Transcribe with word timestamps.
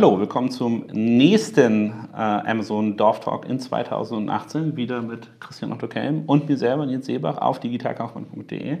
Hallo, 0.00 0.16
willkommen 0.20 0.48
zum 0.48 0.86
nächsten 0.92 1.90
äh, 2.14 2.16
Amazon 2.16 2.96
Dorf 2.96 3.18
Talk 3.18 3.48
in 3.48 3.58
2018, 3.58 4.76
wieder 4.76 5.02
mit 5.02 5.28
Christian 5.40 5.72
Otto 5.72 5.88
Kelm 5.88 6.22
und 6.26 6.48
mir 6.48 6.56
selber, 6.56 6.86
Nils 6.86 7.06
Seebach, 7.06 7.38
auf 7.38 7.58
digitalkaufmann.de. 7.58 8.78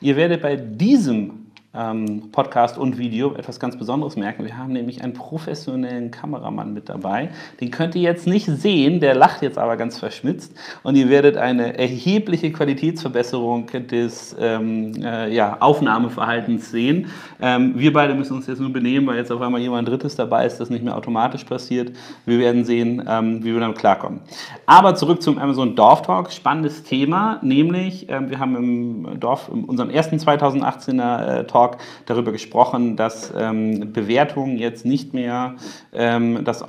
Ihr 0.00 0.14
werdet 0.14 0.42
bei 0.42 0.54
diesem 0.54 1.49
ähm, 1.72 2.30
Podcast 2.32 2.78
und 2.78 2.98
Video 2.98 3.34
etwas 3.34 3.60
ganz 3.60 3.76
Besonderes 3.76 4.16
merken. 4.16 4.44
Wir 4.44 4.56
haben 4.56 4.72
nämlich 4.72 5.02
einen 5.02 5.12
professionellen 5.12 6.10
Kameramann 6.10 6.74
mit 6.74 6.88
dabei. 6.88 7.30
Den 7.60 7.70
könnt 7.70 7.94
ihr 7.94 8.02
jetzt 8.02 8.26
nicht 8.26 8.46
sehen, 8.46 8.98
der 8.98 9.14
lacht 9.14 9.42
jetzt 9.42 9.56
aber 9.56 9.76
ganz 9.76 9.98
verschmitzt 9.98 10.52
und 10.82 10.96
ihr 10.96 11.08
werdet 11.08 11.36
eine 11.36 11.78
erhebliche 11.78 12.50
Qualitätsverbesserung 12.50 13.66
des 13.88 14.34
ähm, 14.40 14.94
äh, 15.00 15.32
ja, 15.32 15.58
Aufnahmeverhaltens 15.60 16.70
sehen. 16.70 17.06
Ähm, 17.40 17.74
wir 17.76 17.92
beide 17.92 18.14
müssen 18.14 18.36
uns 18.36 18.48
jetzt 18.48 18.60
nur 18.60 18.72
benehmen, 18.72 19.06
weil 19.06 19.16
jetzt 19.16 19.30
auf 19.30 19.40
einmal 19.40 19.60
jemand 19.60 19.88
Drittes 19.88 20.16
dabei 20.16 20.46
ist, 20.46 20.58
das 20.58 20.70
nicht 20.70 20.84
mehr 20.84 20.96
automatisch 20.96 21.44
passiert. 21.44 21.92
Wir 22.26 22.40
werden 22.40 22.64
sehen, 22.64 23.04
ähm, 23.08 23.44
wie 23.44 23.52
wir 23.52 23.60
damit 23.60 23.78
klarkommen. 23.78 24.20
Aber 24.66 24.96
zurück 24.96 25.22
zum 25.22 25.38
Amazon 25.38 25.76
Dorf 25.76 26.02
Talk. 26.02 26.32
Spannendes 26.32 26.82
Thema, 26.82 27.38
nämlich 27.42 28.08
ähm, 28.08 28.28
wir 28.28 28.40
haben 28.40 28.56
im 28.56 29.20
Dorf, 29.20 29.48
in 29.52 29.64
unserem 29.64 29.90
ersten 29.90 30.16
2018er 30.16 31.40
äh, 31.40 31.44
Talk 31.44 31.59
Talk 31.60 31.76
darüber 32.06 32.32
gesprochen, 32.32 32.96
dass 32.96 33.32
ähm, 33.36 33.92
Bewertungen 33.92 34.56
jetzt 34.58 34.86
nicht 34.86 35.12
mehr 35.12 35.56
ähm, 35.92 36.40
das 36.44 36.64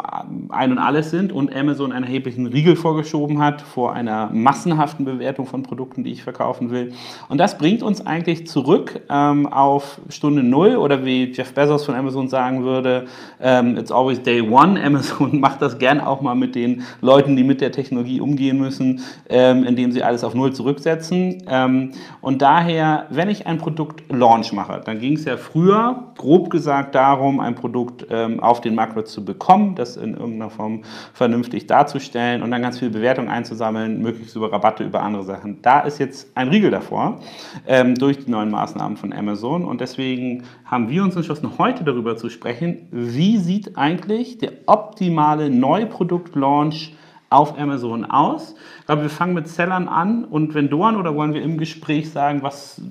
Ein 0.50 0.72
und 0.72 0.78
Alles 0.78 1.12
sind 1.12 1.32
und 1.32 1.56
Amazon 1.56 1.92
einen 1.92 2.06
erheblichen 2.06 2.48
Riegel 2.48 2.76
vorgeschoben 2.76 3.40
hat 3.40 3.62
vor 3.62 3.94
einer 3.94 4.30
massenhaften 4.34 5.06
Bewertung 5.06 5.46
von 5.46 5.64
Produkten, 5.64 6.04
die 6.04 6.12
ich 6.12 6.24
verkaufen 6.24 6.72
will. 6.72 6.94
Und 7.30 7.38
das 7.38 7.58
bringt 7.58 7.84
uns 7.84 8.06
eigentlich 8.06 8.48
zurück 8.48 9.02
ähm, 9.10 9.48
auf 9.48 10.02
Stunde 10.10 10.44
Null 10.44 10.76
oder 10.76 11.06
wie 11.06 11.32
Jeff 11.32 11.54
Bezos 11.54 11.86
von 11.86 11.96
Amazon 11.96 12.28
sagen 12.28 12.64
würde, 12.64 13.06
ähm, 13.40 13.78
it's 13.78 13.92
always 13.92 14.22
day 14.22 14.42
one. 14.42 14.82
Amazon 14.82 15.40
macht 15.40 15.62
das 15.62 15.78
gern 15.78 16.02
auch 16.02 16.22
mal 16.22 16.36
mit 16.36 16.56
den 16.56 16.84
Leuten, 17.02 17.36
die 17.36 17.44
mit 17.44 17.62
der 17.62 17.72
Technologie 17.72 18.20
umgehen 18.20 18.60
müssen, 18.60 19.02
ähm, 19.30 19.64
indem 19.64 19.92
sie 19.92 20.04
alles 20.04 20.24
auf 20.24 20.34
Null 20.34 20.52
zurücksetzen. 20.54 21.44
Ähm, 21.48 21.92
und 22.20 22.42
daher, 22.42 23.06
wenn 23.10 23.30
ich 23.30 23.48
ein 23.48 23.58
Produkt 23.58 24.04
Launch 24.12 24.54
mache, 24.54 24.81
dann 24.86 25.00
ging 25.00 25.14
es 25.14 25.26
ja 25.26 25.38
früher, 25.38 26.12
grob 26.18 26.50
gesagt, 26.50 26.96
darum, 26.96 27.40
ein 27.40 27.56
Produkt 27.56 28.06
ähm, 28.10 28.40
auf 28.40 28.62
den 28.62 28.76
Marktplatz 28.76 29.12
zu 29.12 29.24
bekommen, 29.24 29.76
das 29.76 29.98
in 29.98 30.14
irgendeiner 30.14 30.50
Form 30.50 30.84
vernünftig 31.14 31.68
darzustellen 31.68 32.44
und 32.44 32.52
dann 32.52 32.62
ganz 32.62 32.80
viele 32.80 32.92
Bewertungen 32.92 33.30
einzusammeln, 33.30 34.02
möglichst 34.02 34.36
über 34.36 34.52
Rabatte, 34.52 34.84
über 34.84 35.02
andere 35.02 35.24
Sachen. 35.24 35.62
Da 35.62 35.82
ist 35.82 36.00
jetzt 36.00 36.36
ein 36.36 36.50
Riegel 36.50 36.72
davor 36.72 37.20
ähm, 37.68 37.96
durch 37.96 38.26
die 38.26 38.32
neuen 38.32 38.52
Maßnahmen 38.52 38.98
von 38.98 39.14
Amazon 39.14 39.66
und 39.66 39.82
deswegen 39.82 40.44
haben 40.66 40.90
wir 40.90 41.04
uns 41.04 41.16
entschlossen, 41.16 41.58
heute 41.58 41.84
darüber 41.84 42.18
zu 42.18 42.30
sprechen, 42.30 42.88
wie 42.92 43.38
sieht 43.38 43.78
eigentlich 43.78 44.38
der 44.38 44.52
optimale 44.66 45.50
Neuprodukt-Launch 45.50 46.96
auf 47.32 47.58
Amazon 47.58 48.06
aus. 48.06 48.56
Ich 48.82 48.86
glaube, 48.86 49.04
wir 49.04 49.10
fangen 49.10 49.34
mit 49.34 49.48
Sellern 49.48 49.88
an 49.88 50.26
und 50.26 50.54
Vendoren 50.54 50.98
oder 50.98 51.16
wollen 51.16 51.34
wir 51.34 51.42
im 51.42 51.58
Gespräch 51.58 52.12
sagen, 52.12 52.44
was, 52.44 52.82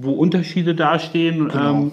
wo 0.00 0.12
Unterschiede 0.12 0.74
dastehen? 0.74 1.48
Genau. 1.48 1.70
Ähm, 1.70 1.92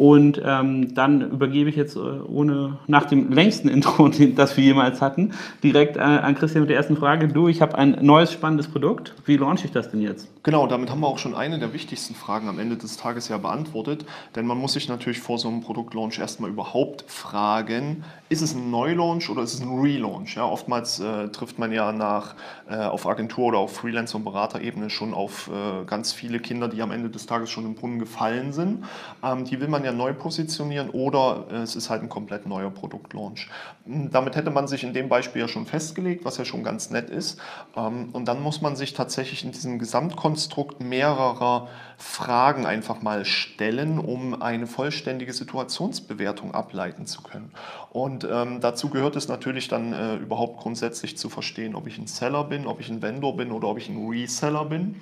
und 0.00 0.40
ähm, 0.42 0.94
dann 0.94 1.20
übergebe 1.30 1.68
ich 1.68 1.76
jetzt 1.76 1.94
äh, 1.94 1.98
ohne 1.98 2.78
nach 2.86 3.04
dem 3.04 3.30
längsten 3.30 3.68
Intro, 3.68 4.08
das 4.08 4.56
wir 4.56 4.64
jemals 4.64 5.02
hatten, 5.02 5.32
direkt 5.62 5.98
äh, 5.98 6.00
an 6.00 6.34
Christian 6.34 6.62
mit 6.62 6.70
der 6.70 6.78
ersten 6.78 6.96
Frage. 6.96 7.28
Du, 7.28 7.48
ich 7.48 7.60
habe 7.60 7.76
ein 7.76 7.98
neues 8.00 8.32
spannendes 8.32 8.66
Produkt. 8.66 9.14
Wie 9.26 9.36
launche 9.36 9.66
ich 9.66 9.72
das 9.72 9.90
denn 9.90 10.00
jetzt? 10.00 10.30
Genau, 10.42 10.66
damit 10.66 10.88
haben 10.88 11.00
wir 11.00 11.06
auch 11.06 11.18
schon 11.18 11.34
eine 11.34 11.58
der 11.58 11.74
wichtigsten 11.74 12.14
Fragen 12.14 12.48
am 12.48 12.58
Ende 12.58 12.78
des 12.78 12.96
Tages 12.96 13.28
ja 13.28 13.36
beantwortet. 13.36 14.06
Denn 14.34 14.46
man 14.46 14.56
muss 14.56 14.72
sich 14.72 14.88
natürlich 14.88 15.20
vor 15.20 15.38
so 15.38 15.48
einem 15.48 15.60
Produktlaunch 15.60 16.18
erstmal 16.18 16.48
überhaupt 16.48 17.04
fragen, 17.06 18.02
ist 18.30 18.40
es 18.40 18.54
ein 18.54 18.70
Neulaunch 18.70 19.28
oder 19.28 19.42
ist 19.42 19.52
es 19.52 19.60
ein 19.60 19.80
Relaunch? 19.80 20.36
Ja, 20.36 20.46
oftmals 20.46 21.00
äh, 21.00 21.28
trifft 21.28 21.58
man 21.58 21.72
ja 21.72 21.92
nach, 21.92 22.36
äh, 22.70 22.76
auf 22.76 23.06
Agentur- 23.06 23.48
oder 23.48 23.58
auf 23.58 23.76
Freelancer- 23.76 24.16
und 24.16 24.24
Beraterebene 24.24 24.88
schon 24.88 25.12
auf 25.12 25.50
äh, 25.52 25.84
ganz 25.84 26.12
viele 26.12 26.38
Kinder, 26.38 26.68
die 26.68 26.80
am 26.80 26.92
Ende 26.92 27.10
des 27.10 27.26
Tages 27.26 27.50
schon 27.50 27.66
im 27.66 27.74
Brunnen 27.74 27.98
gefallen 27.98 28.52
sind. 28.52 28.84
Ähm, 29.22 29.44
die 29.44 29.60
will 29.60 29.68
man 29.68 29.84
ja 29.84 29.89
ja 29.90 29.96
neu 29.96 30.14
positionieren 30.14 30.90
oder 30.90 31.46
es 31.62 31.76
ist 31.76 31.90
halt 31.90 32.02
ein 32.02 32.08
komplett 32.08 32.46
neuer 32.46 32.70
Produktlaunch. 32.70 33.48
Hm, 33.84 34.10
damit 34.10 34.36
hätte 34.36 34.50
man 34.50 34.68
sich 34.68 34.84
in 34.84 34.92
dem 34.92 35.08
Beispiel 35.08 35.42
ja 35.42 35.48
schon 35.48 35.66
festgelegt, 35.66 36.24
was 36.24 36.36
ja 36.36 36.44
schon 36.44 36.62
ganz 36.64 36.90
nett 36.90 37.10
ist. 37.10 37.40
Ähm, 37.76 38.10
und 38.12 38.26
dann 38.26 38.42
muss 38.42 38.60
man 38.60 38.76
sich 38.76 38.94
tatsächlich 38.94 39.44
in 39.44 39.52
diesem 39.52 39.78
Gesamtkonstrukt 39.78 40.80
mehrerer 40.80 41.68
Fragen 42.00 42.64
einfach 42.64 43.02
mal 43.02 43.26
stellen, 43.26 43.98
um 43.98 44.40
eine 44.40 44.66
vollständige 44.66 45.34
Situationsbewertung 45.34 46.54
ableiten 46.54 47.06
zu 47.06 47.22
können. 47.22 47.52
Und 47.90 48.26
ähm, 48.30 48.60
dazu 48.62 48.88
gehört 48.88 49.16
es 49.16 49.28
natürlich 49.28 49.68
dann 49.68 49.92
äh, 49.92 50.16
überhaupt 50.16 50.60
grundsätzlich 50.60 51.18
zu 51.18 51.28
verstehen, 51.28 51.74
ob 51.74 51.86
ich 51.86 51.98
ein 51.98 52.06
Seller 52.06 52.44
bin, 52.44 52.66
ob 52.66 52.80
ich 52.80 52.88
ein 52.88 53.02
Vendor 53.02 53.36
bin 53.36 53.52
oder 53.52 53.68
ob 53.68 53.76
ich 53.76 53.90
ein 53.90 54.08
Reseller 54.08 54.64
bin, 54.64 54.96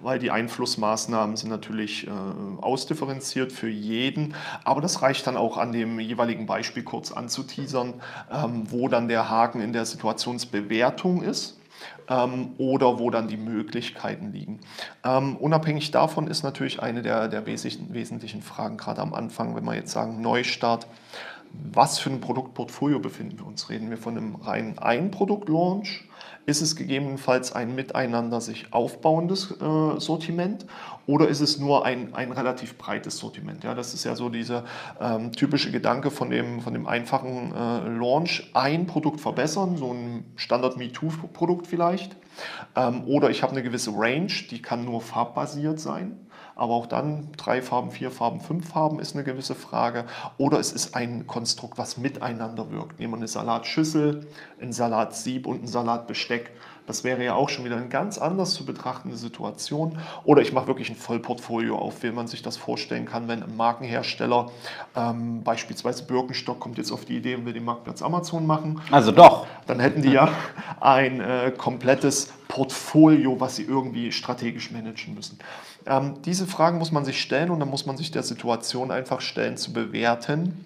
weil 0.00 0.18
die 0.18 0.30
Einflussmaßnahmen 0.30 1.36
sind 1.36 1.48
natürlich 1.48 2.06
äh, 2.06 2.10
ausdifferenziert 2.60 3.50
für 3.50 3.70
jeden. 3.70 4.34
Aber 4.62 4.82
das 4.82 5.00
reicht 5.00 5.26
dann 5.26 5.38
auch 5.38 5.56
an 5.56 5.72
dem 5.72 6.00
jeweiligen 6.00 6.44
Beispiel 6.44 6.82
kurz 6.82 7.12
anzuteasern, 7.12 7.94
ähm, 8.30 8.70
wo 8.70 8.88
dann 8.88 9.08
der 9.08 9.30
Haken 9.30 9.62
in 9.62 9.72
der 9.72 9.86
Situationsbewertung 9.86 11.22
ist 11.22 11.56
ähm, 12.08 12.52
oder 12.58 12.98
wo 12.98 13.10
dann 13.10 13.28
die 13.28 13.36
Möglichkeiten 13.36 14.32
liegen. 14.32 14.60
Ähm, 15.04 15.36
unabhängig 15.36 15.90
davon 15.90 16.26
ist 16.26 16.42
natürlich 16.42 16.82
eine 16.82 17.02
der, 17.02 17.28
der 17.28 17.46
wesentlichen 17.46 18.42
Fragen, 18.42 18.76
gerade 18.76 19.00
am 19.00 19.14
Anfang, 19.14 19.54
wenn 19.54 19.64
wir 19.64 19.74
jetzt 19.74 19.92
sagen 19.92 20.20
Neustart, 20.20 20.86
was 21.52 21.98
für 21.98 22.10
ein 22.10 22.20
Produktportfolio 22.20 22.98
befinden 22.98 23.38
wir 23.38 23.46
uns? 23.46 23.68
Reden 23.68 23.90
wir 23.90 23.98
von 23.98 24.16
einem 24.16 24.36
reinen 24.36 24.78
Ein-Produkt-Launch? 24.78 26.08
Ist 26.44 26.60
es 26.60 26.74
gegebenenfalls 26.74 27.52
ein 27.52 27.74
miteinander 27.74 28.40
sich 28.40 28.72
aufbauendes 28.72 29.52
äh, 29.52 30.00
Sortiment 30.00 30.66
oder 31.06 31.28
ist 31.28 31.40
es 31.40 31.58
nur 31.58 31.84
ein, 31.84 32.14
ein 32.14 32.32
relativ 32.32 32.76
breites 32.78 33.18
Sortiment? 33.18 33.62
Ja, 33.62 33.74
das 33.74 33.94
ist 33.94 34.04
ja 34.04 34.16
so 34.16 34.28
dieser 34.28 34.64
ähm, 35.00 35.32
typische 35.32 35.70
Gedanke 35.70 36.10
von 36.10 36.30
dem, 36.30 36.60
von 36.60 36.72
dem 36.72 36.86
einfachen 36.86 37.52
äh, 37.52 37.88
Launch. 37.88 38.50
Ein 38.54 38.86
Produkt 38.86 39.20
verbessern, 39.20 39.76
so 39.76 39.92
ein 39.92 40.24
Standard-MeToo-Produkt 40.36 41.66
vielleicht. 41.66 42.16
Ähm, 42.74 43.04
oder 43.06 43.30
ich 43.30 43.42
habe 43.42 43.52
eine 43.52 43.62
gewisse 43.62 43.92
Range, 43.94 44.32
die 44.50 44.60
kann 44.60 44.84
nur 44.84 45.00
farbbasiert 45.00 45.78
sein. 45.78 46.18
Aber 46.54 46.74
auch 46.74 46.86
dann 46.86 47.28
drei 47.36 47.62
Farben, 47.62 47.90
vier 47.90 48.10
Farben, 48.10 48.40
fünf 48.40 48.68
Farben 48.68 49.00
ist 49.00 49.14
eine 49.14 49.24
gewisse 49.24 49.54
Frage. 49.54 50.04
Oder 50.38 50.58
es 50.58 50.72
ist 50.72 50.94
ein 50.94 51.26
Konstrukt, 51.26 51.78
was 51.78 51.96
miteinander 51.96 52.70
wirkt. 52.70 53.00
Nehmen 53.00 53.14
wir 53.14 53.18
eine 53.18 53.28
Salatschüssel, 53.28 54.26
ein 54.60 54.72
Salatsieb 54.72 55.46
und 55.46 55.64
ein 55.64 55.66
Salatbesteck. 55.66 56.50
Das 56.86 57.04
wäre 57.04 57.24
ja 57.24 57.34
auch 57.34 57.48
schon 57.48 57.64
wieder 57.64 57.76
eine 57.76 57.88
ganz 57.88 58.18
anders 58.18 58.54
zu 58.54 58.64
betrachtende 58.66 59.16
Situation. 59.16 59.98
Oder 60.24 60.42
ich 60.42 60.52
mache 60.52 60.66
wirklich 60.66 60.90
ein 60.90 60.96
Vollportfolio 60.96 61.78
auf, 61.78 62.02
wie 62.02 62.10
man 62.10 62.26
sich 62.26 62.42
das 62.42 62.56
vorstellen 62.56 63.06
kann, 63.06 63.28
wenn 63.28 63.42
ein 63.42 63.56
Markenhersteller, 63.56 64.50
ähm, 64.96 65.42
beispielsweise 65.44 66.04
Birkenstock, 66.04 66.58
kommt 66.58 66.78
jetzt 66.78 66.90
auf 66.90 67.04
die 67.04 67.16
Idee 67.16 67.36
und 67.36 67.46
will 67.46 67.52
den 67.52 67.64
Marktplatz 67.64 68.02
Amazon 68.02 68.46
machen. 68.46 68.80
Also 68.90 69.12
doch. 69.12 69.46
Dann 69.66 69.78
hätten 69.78 70.02
die 70.02 70.10
ja 70.10 70.28
ein 70.80 71.20
äh, 71.20 71.52
komplettes 71.56 72.32
Portfolio, 72.48 73.38
was 73.40 73.56
sie 73.56 73.62
irgendwie 73.62 74.10
strategisch 74.10 74.72
managen 74.72 75.14
müssen. 75.14 75.38
Ähm, 75.86 76.22
diese 76.24 76.46
Fragen 76.46 76.78
muss 76.78 76.92
man 76.92 77.04
sich 77.04 77.20
stellen 77.20 77.50
und 77.50 77.60
dann 77.60 77.70
muss 77.70 77.86
man 77.86 77.96
sich 77.96 78.10
der 78.10 78.22
Situation 78.22 78.90
einfach 78.90 79.20
stellen, 79.20 79.56
zu 79.56 79.72
bewerten 79.72 80.64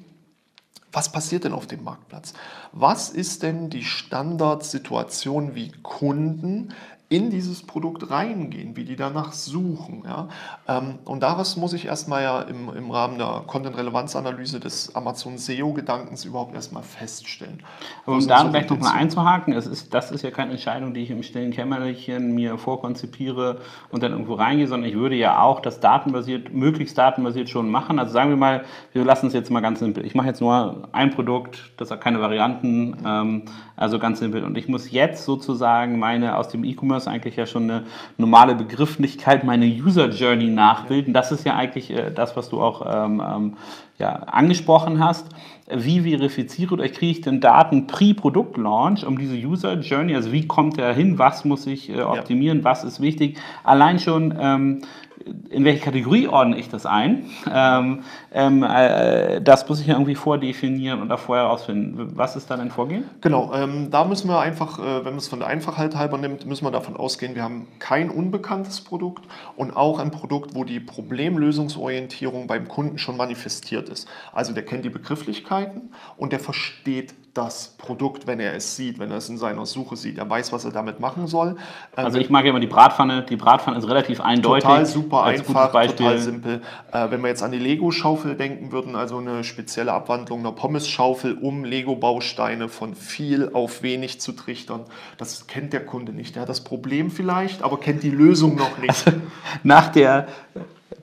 was 0.97 1.13
passiert 1.13 1.45
denn 1.45 1.53
auf 1.53 1.67
dem 1.67 1.85
Marktplatz? 1.85 2.33
Was 2.73 3.11
ist 3.11 3.43
denn 3.43 3.69
die 3.69 3.85
Standardsituation, 3.85 5.55
wie 5.55 5.71
Kunden 5.83 6.73
in 7.09 7.31
dieses 7.31 7.63
Produkt 7.63 8.11
reingehen, 8.11 8.77
wie 8.77 8.85
die 8.85 8.97
danach 8.97 9.33
suchen. 9.33 10.03
Ja? 10.05 10.29
Ähm, 10.67 10.99
und 11.05 11.23
daraus 11.23 11.57
muss 11.57 11.73
ich 11.73 11.87
erstmal 11.87 12.25
ja 12.25 12.41
im, 12.43 12.69
im 12.75 12.91
Rahmen 12.91 13.19
der 13.19 13.45
Content-Relevanz-Analyse 13.47 14.59
des 14.59 14.97
Amazon 14.97 15.39
SEO-Gedankens 15.39 16.25
überhaupt 16.25 16.55
erstmal 16.57 16.83
feststellen. 16.83 17.63
Um 18.07 18.27
da 18.27 18.45
vielleicht 18.45 18.71
nochmal 18.71 18.97
einzuhaken, 18.97 19.55
es 19.55 19.69
ist, 19.69 19.95
das 19.95 20.11
ist 20.11 20.23
ja 20.23 20.33
keine 20.33 20.53
Entscheidung, 20.53 20.95
die 20.95 21.03
ich 21.03 21.11
im 21.11 21.23
stillen 21.23 21.53
Kämmerchen 21.53 22.35
mir 22.35 22.59
vorkonzipiere 22.59 23.61
und 23.93 24.03
dann 24.03 24.11
irgendwo 24.11 24.35
reingehe, 24.35 24.67
sondern 24.67 24.91
ich 24.91 24.97
würde 24.97 25.15
ja 25.15 25.41
auch 25.41 25.61
das 25.61 25.79
datenbasiert, 25.79 26.53
möglichst 26.53 26.99
datenbasiert 26.99 27.49
schon 27.49 27.71
machen. 27.71 28.01
Also 28.01 28.13
sagen 28.13 28.31
wir 28.31 28.37
mal, 28.37 28.65
wir 28.93 29.05
lassen 29.05 29.29
es 29.29 29.33
jetzt 29.33 29.51
mal 29.51 29.61
ganz 29.61 29.79
simpel. 29.79 30.05
Ich 30.05 30.17
mache 30.17 30.27
jetzt 30.27 30.41
nur 30.41 30.89
ein 30.91 31.13
Produkt, 31.13 31.71
das 31.77 31.93
hat 31.93 32.01
keine 32.01 32.21
Varianten, 32.21 32.97
ähm, 33.07 33.43
also 33.77 34.01
ganz 34.01 34.19
simpel. 34.19 34.43
Und 34.43 34.59
ich 34.59 34.67
muss 34.67 34.91
jetzt 34.91 35.25
sozusagen 35.25 36.01
meine 36.01 36.37
aus 36.37 36.49
dem 36.49 36.65
E-Commerce 36.65 36.96
E-Commerce 36.97 37.11
eigentlich 37.11 37.37
ja 37.37 37.47
schon 37.47 37.65
eine 37.65 37.85
normale 38.17 38.55
Begrifflichkeit, 38.55 39.45
meine 39.45 39.67
User 39.67 40.09
Journey 40.09 40.49
nachbilden. 40.49 41.13
Das 41.13 41.33
ist 41.33 41.45
ja 41.45 41.55
eigentlich 41.55 41.91
äh, 41.91 42.11
das, 42.11 42.37
was 42.37 42.49
du 42.49 42.61
auch 42.61 42.85
ähm, 42.87 43.23
ähm, 43.27 43.57
ja, 43.99 44.15
angesprochen 44.15 45.03
hast. 45.03 45.29
Wie 45.69 46.01
verifiziere 46.01 46.75
oder 46.75 46.89
kriege 46.89 47.13
ich 47.13 47.21
denn 47.23 47.41
Daten 47.41 47.87
pre-Produkt-Launch, 47.87 49.05
um 49.05 49.19
diese 49.19 49.35
User 49.35 49.75
Journey, 49.81 50.15
also 50.15 50.33
wie 50.33 50.47
kommt 50.47 50.79
er 50.79 50.95
hin, 50.95 51.19
was 51.19 51.45
muss 51.45 51.67
ich 51.67 51.91
äh, 51.91 52.03
optimieren, 52.03 52.59
ja. 52.59 52.65
was 52.65 52.85
ist 52.85 53.01
wichtig, 53.01 53.39
allein 53.65 53.99
schon 53.99 54.35
ähm, 54.39 54.83
in 55.51 55.65
welche 55.65 55.85
Kategorie 55.85 56.29
ordne 56.29 56.57
ich 56.57 56.69
das 56.69 56.87
ein? 56.87 57.25
Ähm, 57.53 58.01
ähm, 58.37 58.63
äh, 58.63 59.41
das 59.41 59.67
muss 59.67 59.81
ich 59.81 59.89
irgendwie 59.89 60.15
vordefinieren 60.15 61.01
und 61.01 61.09
da 61.09 61.17
vorher 61.17 61.47
herausfinden. 61.47 62.13
Was 62.17 62.37
ist 62.37 62.51
da 62.51 62.57
dein 62.59 62.71
Vorgehen? 62.71 63.05
Genau, 63.23 63.55
ähm, 63.55 63.91
da 63.91 64.05
müssen 64.05 64.29
wir 64.29 64.39
einfach, 64.41 64.79
äh, 64.79 64.97
wenn 64.99 65.13
man 65.13 65.17
es 65.17 65.29
von 65.29 65.39
der 65.39 65.49
Einfachheit 65.49 65.97
halber 65.97 66.19
nimmt, 66.19 66.45
müssen 66.45 66.67
wir 66.67 66.71
davon 66.71 66.97
ausgehen, 66.97 67.35
wir 67.35 67.43
haben 67.43 67.67
kein 67.79 68.11
unbekanntes 68.11 68.83
Produkt 68.83 69.25
und 69.57 69.75
auch 69.75 69.99
ein 69.99 70.11
Produkt, 70.11 70.55
wo 70.55 70.65
die 70.65 70.81
Problemlösungsorientierung 70.81 72.47
beim 72.47 72.69
Kunden 72.69 72.99
schon 72.99 73.17
manifestiert 73.17 73.89
ist. 73.89 74.07
Also 74.35 74.53
der 74.53 74.67
kennt 74.67 74.85
die 74.85 74.91
Begrifflichkeiten 74.91 75.91
und 76.19 76.33
der 76.33 76.41
versteht 76.41 77.15
das 77.37 77.75
Produkt, 77.77 78.27
wenn 78.27 78.41
er 78.41 78.55
es 78.55 78.77
sieht, 78.77 78.99
wenn 78.99 79.11
er 79.11 79.19
es 79.19 79.29
in 79.29 79.37
seiner 79.37 79.67
Suche 79.67 79.97
sieht. 79.97 80.19
Er 80.19 80.29
weiß, 80.29 80.53
was 80.53 80.65
er 80.65 80.73
damit 80.73 81.01
machen 81.01 81.27
soll. 81.27 81.57
Ähm, 81.97 82.05
Also 82.07 82.19
ich 82.19 82.31
mag 82.31 82.45
ja 82.45 82.51
immer 82.51 82.61
die 82.61 82.67
Bratpfanne. 82.67 83.27
Die 83.29 83.37
Bratpfanne 83.37 83.79
ist 83.79 83.87
relativ 83.87 84.21
eindeutig. 84.21 84.65
Total 84.65 84.87
super 84.87 85.25
einfach, 85.25 85.73
total 85.73 86.19
simpel. 86.19 86.63
Äh, 86.93 87.11
wenn 87.11 87.21
wir 87.21 87.29
jetzt 87.29 87.43
an 87.43 87.53
die 87.53 87.59
Lego-Schaufel 87.59 88.26
denken 88.35 88.73
würden, 88.73 88.97
also 88.97 89.19
eine 89.19 89.45
spezielle 89.45 89.93
Abwandlung 89.93 90.41
einer 90.41 90.53
Pommes-Schaufel, 90.53 91.39
um 91.41 91.65
Lego-Bausteine 91.65 92.69
von 92.69 92.95
viel 92.95 93.51
auf 93.53 93.83
wenig 93.83 94.21
zu 94.21 94.33
trichtern, 94.33 94.81
das 95.19 95.47
kennt 95.47 95.73
der 95.73 95.85
Kunde 95.87 96.13
nicht. 96.13 96.35
Der 96.35 96.43
hat 96.43 96.49
das 96.49 96.65
Problem 96.65 97.11
vielleicht, 97.11 97.63
aber 97.63 97.79
kennt 97.79 98.03
die 98.03 98.11
Lösung 98.11 98.57
noch 98.57 98.79
nicht. 98.79 99.05
Nach 99.63 99.89
der 99.89 100.27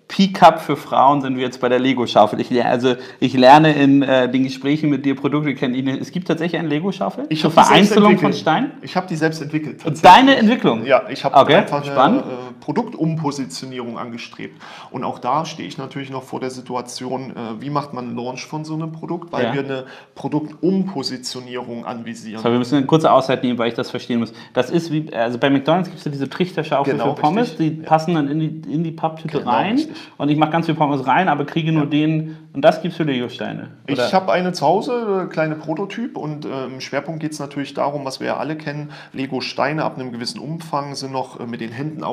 P-Cup 0.10 0.62
für 0.62 0.76
Frauen 0.76 1.22
sind 1.22 1.38
wir 1.38 1.44
jetzt 1.44 1.60
bei 1.60 1.70
der 1.70 1.80
Lego-Schaufel. 1.80 2.40
Ich, 2.40 2.52
lerne- 2.52 2.70
also 2.70 2.96
ich 3.20 3.34
lerne 3.34 3.74
in 3.74 4.04
äh, 4.04 4.30
den 4.30 4.44
Gesprächen 4.44 4.90
mit 4.92 5.06
dir 5.06 5.16
Produkte 5.16 5.56
kennen. 5.56 5.88
Es 5.88 6.12
gibt 6.12 6.28
tatsächlich 6.28 6.60
eine 6.60 6.68
Lego-Schaufel 6.68 7.26
Ich 7.30 7.42
zur 7.42 7.56
hab 7.56 7.64
die 7.70 7.74
selbst 7.74 7.94
Vereinzelung 7.94 8.20
von. 8.20 8.34
Steinen. 8.34 8.72
Ich 8.84 8.96
habe 8.96 9.08
die 9.08 9.16
selbst 9.16 9.42
entwickelt. 9.42 9.82
Deine 10.04 10.36
Entwicklung? 10.36 10.86
Ja, 10.86 11.04
ich 11.10 11.24
habe 11.24 11.36
Okay, 11.36 11.56
einfach 11.56 11.82
eine 11.82 11.92
spannend. 11.92 12.24
äh, 12.26 12.53
Produktumpositionierung 12.64 13.98
angestrebt. 13.98 14.62
Und 14.92 15.04
auch 15.04 15.20
da 15.20 15.44
stehe 15.46 15.68
ich 15.68 15.78
natürlich 15.78 16.10
noch 16.10 16.24
vor 16.24 16.40
der 16.40 16.50
Situation, 16.50 17.32
äh, 17.32 17.62
wie 17.62 17.70
macht 17.70 17.94
man 17.94 18.08
einen 18.08 18.16
Launch 18.16 18.46
von 18.46 18.64
so 18.64 18.74
einem 18.74 18.94
Produkt, 18.94 19.34
weil 19.34 19.46
Ja. 19.46 19.54
wir 19.54 19.64
eine 19.66 19.86
Produktumpositionierung 20.16 21.86
anvisieren. 21.86 22.40
Aber 22.40 22.54
wir 22.54 22.60
müssen 22.60 22.78
eine 22.78 22.86
kurze 22.86 23.12
Auszeit 23.12 23.44
nehmen, 23.44 23.58
weil 23.60 23.68
ich 23.68 23.74
das 23.74 23.92
verstehen 23.92 24.20
muss. 24.20 24.34
Das 24.54 24.70
ist 24.70 24.92
wie, 24.92 25.14
also 25.14 25.38
bei 25.40 25.50
McDonalds 25.50 25.90
gibt 25.90 26.00
es 26.00 26.06
ja 26.06 26.12
diese 26.12 26.30
Trichterschaufeln 26.30 26.98
Genau, 26.98 27.16
für 27.16 27.22
Pommes, 27.22 27.50
richtig. 27.52 27.80
die 27.80 27.84
passen 27.84 28.16
dann 28.16 28.30
in 28.30 28.40
die, 28.40 28.74
in 28.74 28.84
die 28.84 28.92
Papptüte 28.92 29.40
Genau, 29.40 29.52
rein. 29.52 29.76
richtig. 29.76 29.96
Und 30.18 30.30
ich 30.30 30.38
mache 30.38 30.52
ganz 30.52 30.66
viel 30.66 30.76
Pommes 30.76 31.06
rein, 31.06 31.28
aber 31.28 31.46
kriege 31.46 31.72
nur 31.74 31.86
den, 31.86 32.38
und 32.54 32.62
das 32.62 32.82
gibt 32.82 32.94
es 32.94 32.98
für 32.98 33.04
Lego-Steine. 33.04 33.72
Ich 33.88 34.14
habe 34.14 34.32
eine 34.32 34.54
zu 34.54 34.66
Hause, 34.66 35.24
äh, 35.26 35.32
kleine 35.34 35.56
Prototyp 35.56 36.16
und 36.18 36.46
äh, 36.46 36.66
im 36.66 36.80
Schwerpunkt 36.80 37.20
geht 37.22 37.34
es 37.34 37.40
natürlich 37.40 37.74
darum, 37.74 38.06
was 38.06 38.20
wir 38.22 38.28
ja 38.28 38.38
alle 38.38 38.56
kennen, 38.56 38.92
Lego-Steine 39.12 39.84
ab 39.84 39.98
einem 40.00 40.12
gewissen 40.12 40.40
Umfang 40.40 40.96
sind 40.96 41.12
noch 41.12 41.40
äh, 41.40 41.46
mit 41.46 41.62
den 41.62 41.72
Händen 41.72 42.04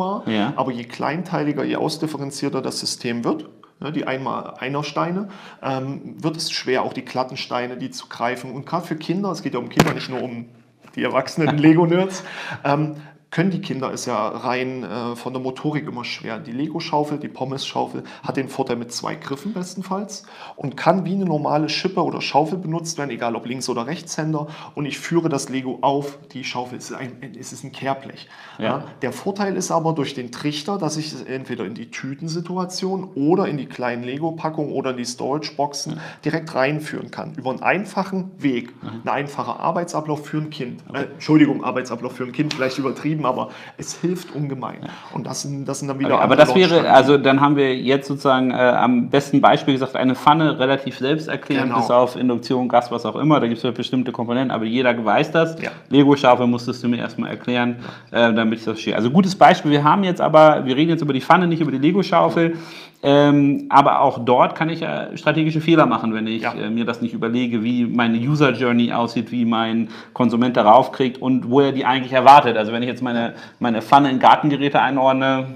aufnehmbar, 0.00 0.22
Ja. 0.26 0.52
aber 0.56 0.72
je 0.72 0.84
kleinteiliger, 0.84 1.64
je 1.64 1.76
ausdifferenzierter 1.76 2.62
das 2.62 2.80
System 2.80 3.24
wird, 3.24 3.48
ne, 3.80 3.92
die 3.92 4.06
einmal 4.06 4.54
einer 4.58 4.84
Steine, 4.84 5.28
ähm, 5.62 6.16
wird 6.22 6.36
es 6.36 6.50
schwer, 6.50 6.82
auch 6.82 6.92
die 6.92 7.04
glatten 7.04 7.36
Steine, 7.36 7.76
die 7.76 7.90
zu 7.90 8.08
greifen 8.08 8.52
und 8.52 8.66
gerade 8.66 8.86
für 8.86 8.96
Kinder, 8.96 9.30
es 9.30 9.42
geht 9.42 9.54
ja 9.54 9.60
um 9.60 9.68
Kinder, 9.68 9.94
nicht 9.94 10.08
nur 10.08 10.22
um 10.22 10.46
die 10.94 11.02
erwachsenen 11.02 11.58
Lego-Nerds, 11.58 12.24
ähm, 12.64 12.96
können 13.32 13.50
die 13.50 13.62
Kinder 13.62 13.90
es 13.92 14.04
ja 14.04 14.28
rein 14.28 14.84
äh, 14.84 15.16
von 15.16 15.32
der 15.32 15.42
Motorik 15.42 15.88
immer 15.88 16.04
schwer. 16.04 16.38
Die 16.38 16.52
Lego-Schaufel, 16.52 17.18
die 17.18 17.28
Pommes-Schaufel 17.28 18.04
hat 18.22 18.36
den 18.36 18.48
Vorteil 18.48 18.76
mit 18.76 18.92
zwei 18.92 19.14
Griffen 19.14 19.54
bestenfalls 19.54 20.24
und 20.54 20.76
kann 20.76 21.06
wie 21.06 21.14
eine 21.14 21.24
normale 21.24 21.70
Schippe 21.70 22.04
oder 22.04 22.20
Schaufel 22.20 22.58
benutzt 22.58 22.98
werden, 22.98 23.10
egal 23.10 23.34
ob 23.34 23.46
Links- 23.46 23.70
oder 23.70 23.86
Rechtshänder. 23.86 24.48
Und 24.74 24.84
ich 24.84 24.98
führe 24.98 25.30
das 25.30 25.48
Lego 25.48 25.78
auf 25.80 26.18
die 26.32 26.44
Schaufel. 26.44 26.76
Es 26.76 26.90
ist 26.90 26.96
ein, 26.96 27.34
es 27.40 27.54
ist 27.54 27.64
ein 27.64 27.72
Kehrblech. 27.72 28.28
Ja. 28.58 28.64
Ja. 28.64 28.84
Der 29.00 29.12
Vorteil 29.12 29.56
ist 29.56 29.70
aber 29.70 29.94
durch 29.94 30.12
den 30.12 30.30
Trichter, 30.30 30.76
dass 30.76 30.98
ich 30.98 31.14
es 31.14 31.22
entweder 31.22 31.64
in 31.64 31.72
die 31.72 31.90
Tütensituation 31.90 33.08
oder 33.14 33.48
in 33.48 33.56
die 33.56 33.66
kleinen 33.66 34.04
Lego-Packungen 34.04 34.72
oder 34.72 34.90
in 34.90 34.98
die 34.98 35.06
Storage-Boxen 35.06 36.00
direkt 36.22 36.54
reinführen 36.54 37.10
kann. 37.10 37.32
Über 37.36 37.48
einen 37.48 37.62
einfachen 37.62 38.30
Weg. 38.36 38.74
Mhm. 38.82 39.00
Ein 39.04 39.08
einfacher 39.08 39.58
Arbeitsablauf 39.58 40.26
für 40.26 40.36
ein 40.36 40.50
Kind. 40.50 40.82
Äh, 40.92 41.04
Entschuldigung, 41.04 41.64
Arbeitsablauf 41.64 42.12
für 42.14 42.24
ein 42.24 42.32
Kind, 42.32 42.52
vielleicht 42.52 42.76
übertrieben, 42.76 43.21
aber 43.26 43.50
es 43.76 44.00
hilft 44.00 44.34
ungemein. 44.34 44.88
Und 45.12 45.26
das 45.26 45.42
sind, 45.42 45.66
das 45.66 45.78
sind 45.78 45.88
dann 45.88 45.98
wieder 45.98 46.14
Okay, 46.14 46.22
aber 46.22 46.36
das 46.36 46.54
wäre, 46.54 46.88
also 46.90 47.18
dann 47.18 47.40
haben 47.40 47.56
wir 47.56 47.76
jetzt 47.76 48.08
sozusagen 48.08 48.50
äh, 48.50 48.54
am 48.54 49.08
besten 49.08 49.40
Beispiel 49.40 49.74
gesagt, 49.74 49.96
eine 49.96 50.14
Pfanne 50.14 50.58
relativ 50.58 50.98
selbsterklärend, 50.98 51.70
Genau. 51.70 51.80
bis 51.80 51.90
auf 51.90 52.16
Induktion, 52.16 52.68
Gas, 52.68 52.90
was 52.90 53.04
auch 53.06 53.16
immer. 53.16 53.40
Da 53.40 53.46
gibt 53.46 53.58
es 53.58 53.62
ja 53.64 53.70
bestimmte 53.70 54.12
Komponenten, 54.12 54.50
aber 54.50 54.64
jeder 54.64 54.92
weiß 55.04 55.30
das. 55.32 55.60
Ja. 55.60 55.70
Lego-Schaufel 55.90 56.46
musstest 56.46 56.82
du 56.82 56.88
mir 56.88 56.98
erstmal 56.98 57.30
erklären, 57.30 57.76
äh, 58.10 58.32
damit 58.32 58.58
ich 58.58 58.64
das 58.64 58.74
verstehe. 58.74 58.96
Also 58.96 59.10
gutes 59.10 59.34
Beispiel. 59.34 59.70
Wir 59.70 59.84
haben 59.84 60.04
jetzt 60.04 60.20
aber, 60.20 60.64
wir 60.64 60.76
reden 60.76 60.90
jetzt 60.90 61.02
über 61.02 61.12
die 61.12 61.20
Pfanne, 61.20 61.46
nicht 61.46 61.60
über 61.60 61.72
die 61.72 61.78
Lego-Schaufel. 61.78 62.56
Ähm, 63.04 63.66
aber 63.68 64.00
auch 64.00 64.20
dort 64.24 64.54
kann 64.54 64.68
ich 64.68 64.80
ja 64.80 65.08
strategische 65.16 65.60
Fehler 65.60 65.86
machen, 65.86 66.14
wenn 66.14 66.26
ich 66.28 66.42
Ja. 66.42 66.52
äh, 66.54 66.70
mir 66.70 66.84
das 66.84 67.02
nicht 67.02 67.14
überlege, 67.14 67.64
wie 67.64 67.84
meine 67.84 68.16
User 68.16 68.52
Journey 68.52 68.92
aussieht, 68.92 69.32
wie 69.32 69.44
mein 69.44 69.88
Konsument 70.12 70.56
darauf 70.56 70.92
kriegt 70.92 71.20
und 71.20 71.50
wo 71.50 71.60
er 71.60 71.72
die 71.72 71.84
eigentlich 71.84 72.12
erwartet. 72.12 72.56
Also 72.56 72.72
wenn 72.72 72.82
ich 72.82 72.88
jetzt 72.88 73.02
meine, 73.02 73.34
meine 73.58 73.82
Pfanne 73.82 74.08
in 74.10 74.20
Gartengeräte 74.20 74.80
einordne, 74.80 75.46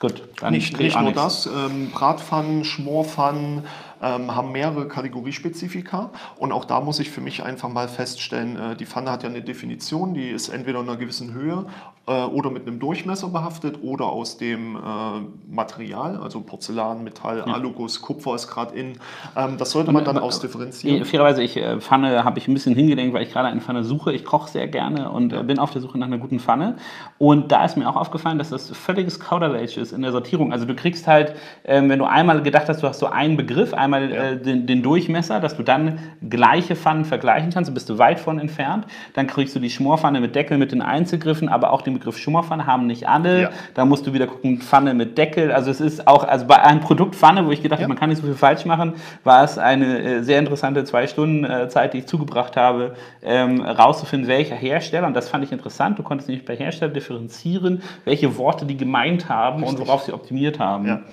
gut, 0.00 0.22
dann 0.40 0.52
Nicht, 0.52 0.76
nicht 0.78 0.94
nur 0.96 1.04
nichts. 1.10 1.22
das, 1.22 1.46
ähm, 1.46 1.90
Bratpfannen, 1.92 2.64
Schmorpfannen 2.64 3.62
ähm, 4.02 4.34
haben 4.34 4.52
mehrere 4.52 4.88
Kategoriespezifika 4.88 6.10
und 6.38 6.52
auch 6.52 6.64
da 6.64 6.80
muss 6.80 7.00
ich 7.00 7.10
für 7.10 7.20
mich 7.20 7.42
einfach 7.42 7.68
mal 7.68 7.88
feststellen, 7.88 8.56
äh, 8.56 8.76
die 8.76 8.86
Pfanne 8.86 9.10
hat 9.10 9.22
ja 9.22 9.28
eine 9.28 9.42
Definition, 9.42 10.14
die 10.14 10.28
ist 10.28 10.48
entweder 10.48 10.80
in 10.80 10.88
einer 10.88 10.96
gewissen 10.98 11.32
Höhe 11.34 11.66
äh, 12.06 12.24
oder 12.24 12.50
mit 12.50 12.66
einem 12.66 12.78
Durchmesser 12.78 13.28
behaftet 13.28 13.78
oder 13.82 14.06
aus 14.06 14.38
dem 14.38 14.76
äh, 14.76 14.80
Material, 15.50 16.16
also 16.22 16.40
Porzellan, 16.40 17.04
Metall, 17.04 17.42
Aluguss, 17.42 18.00
Kupfer 18.02 18.34
ist 18.34 18.48
gerade 18.48 18.74
in. 18.74 18.98
Ähm, 19.36 19.56
das 19.58 19.70
sollte 19.70 19.92
man 19.92 20.04
dann 20.04 20.16
aber- 20.16 20.26
ausdifferenzieren. 20.26 21.04
Fairerweise, 21.04 21.42
ich, 21.42 21.56
äh, 21.56 21.80
Pfanne 21.80 22.24
habe 22.24 22.38
ich 22.38 22.48
ein 22.48 22.54
bisschen 22.54 22.74
hingedenkt, 22.74 23.14
weil 23.14 23.22
ich 23.22 23.32
gerade 23.32 23.48
eine 23.48 23.60
Pfanne 23.60 23.84
suche. 23.84 24.12
Ich 24.12 24.24
koche 24.24 24.50
sehr 24.50 24.66
gerne 24.68 25.10
und 25.10 25.32
äh, 25.32 25.42
bin 25.42 25.58
auf 25.58 25.70
der 25.70 25.82
Suche 25.82 25.98
nach 25.98 26.06
einer 26.06 26.18
guten 26.18 26.40
Pfanne. 26.40 26.76
Und 27.18 27.52
da 27.52 27.64
ist 27.64 27.76
mir 27.76 27.88
auch 27.88 27.96
aufgefallen, 27.96 28.38
dass 28.38 28.50
das 28.50 28.70
völliges 28.70 29.20
Kauderwelsch 29.20 29.76
ist 29.76 29.92
in 29.92 30.02
der 30.02 30.12
Sortierung. 30.12 30.52
Also 30.52 30.64
du 30.66 30.74
kriegst 30.74 31.06
halt, 31.06 31.34
ähm, 31.64 31.88
wenn 31.88 31.98
du 31.98 32.04
einmal 32.04 32.42
gedacht 32.42 32.68
hast, 32.68 32.82
du 32.82 32.88
hast 32.88 33.00
so 33.00 33.06
einen 33.06 33.36
Begriff, 33.36 33.74
einmal 33.74 33.87
äh, 33.94 34.36
den, 34.36 34.66
den 34.66 34.82
Durchmesser, 34.82 35.40
dass 35.40 35.56
du 35.56 35.62
dann 35.62 35.98
gleiche 36.28 36.76
Pfannen 36.76 37.04
vergleichen 37.04 37.50
kannst, 37.52 37.68
da 37.70 37.74
bist 37.74 37.88
du 37.88 37.98
weit 37.98 38.20
von 38.20 38.38
entfernt. 38.38 38.86
Dann 39.14 39.26
kriegst 39.26 39.54
du 39.56 39.60
die 39.60 39.70
Schmorpfanne 39.70 40.20
mit 40.20 40.34
Deckel 40.34 40.58
mit 40.58 40.72
den 40.72 40.82
Einzelgriffen, 40.82 41.48
aber 41.48 41.72
auch 41.72 41.82
den 41.82 41.94
Begriff 41.94 42.18
Schummerpfanne 42.18 42.66
haben 42.66 42.86
nicht 42.86 43.08
alle. 43.08 43.42
Ja. 43.42 43.50
Da 43.74 43.84
musst 43.84 44.06
du 44.06 44.12
wieder 44.12 44.26
gucken, 44.26 44.60
Pfanne 44.60 44.94
mit 44.94 45.16
Deckel. 45.18 45.52
Also 45.52 45.70
es 45.70 45.80
ist 45.80 46.06
auch, 46.06 46.24
also 46.24 46.46
bei 46.46 46.62
einem 46.62 46.80
Produkt 46.80 47.14
Pfanne, 47.14 47.46
wo 47.46 47.50
ich 47.50 47.62
gedacht 47.62 47.78
habe, 47.78 47.82
Ja. 47.82 47.88
man 47.88 47.98
kann 47.98 48.08
nicht 48.10 48.20
so 48.20 48.26
viel 48.26 48.34
falsch 48.36 48.64
machen, 48.64 48.94
war 49.24 49.44
es 49.44 49.58
eine 49.58 49.98
äh, 49.98 50.22
sehr 50.22 50.38
interessante 50.38 50.84
zwei 50.84 51.06
Stunden 51.06 51.44
äh, 51.44 51.68
Zeit, 51.68 51.94
die 51.94 51.98
ich 51.98 52.06
zugebracht 52.06 52.56
habe, 52.56 52.94
ähm, 53.22 53.60
rauszufinden, 53.62 54.28
welcher 54.28 54.54
Hersteller, 54.56 55.06
und 55.06 55.14
das 55.14 55.28
fand 55.28 55.44
ich 55.44 55.52
interessant, 55.52 55.98
du 55.98 56.02
konntest 56.02 56.28
nämlich 56.28 56.44
bei 56.44 56.56
Hersteller 56.56 56.92
differenzieren, 56.92 57.82
welche 58.04 58.36
Worte 58.36 58.66
die 58.66 58.76
gemeint 58.76 59.28
haben 59.28 59.62
und 59.62 59.78
worauf 59.78 60.02
sie 60.02 60.12
optimiert 60.12 60.58
haben. 60.58 61.04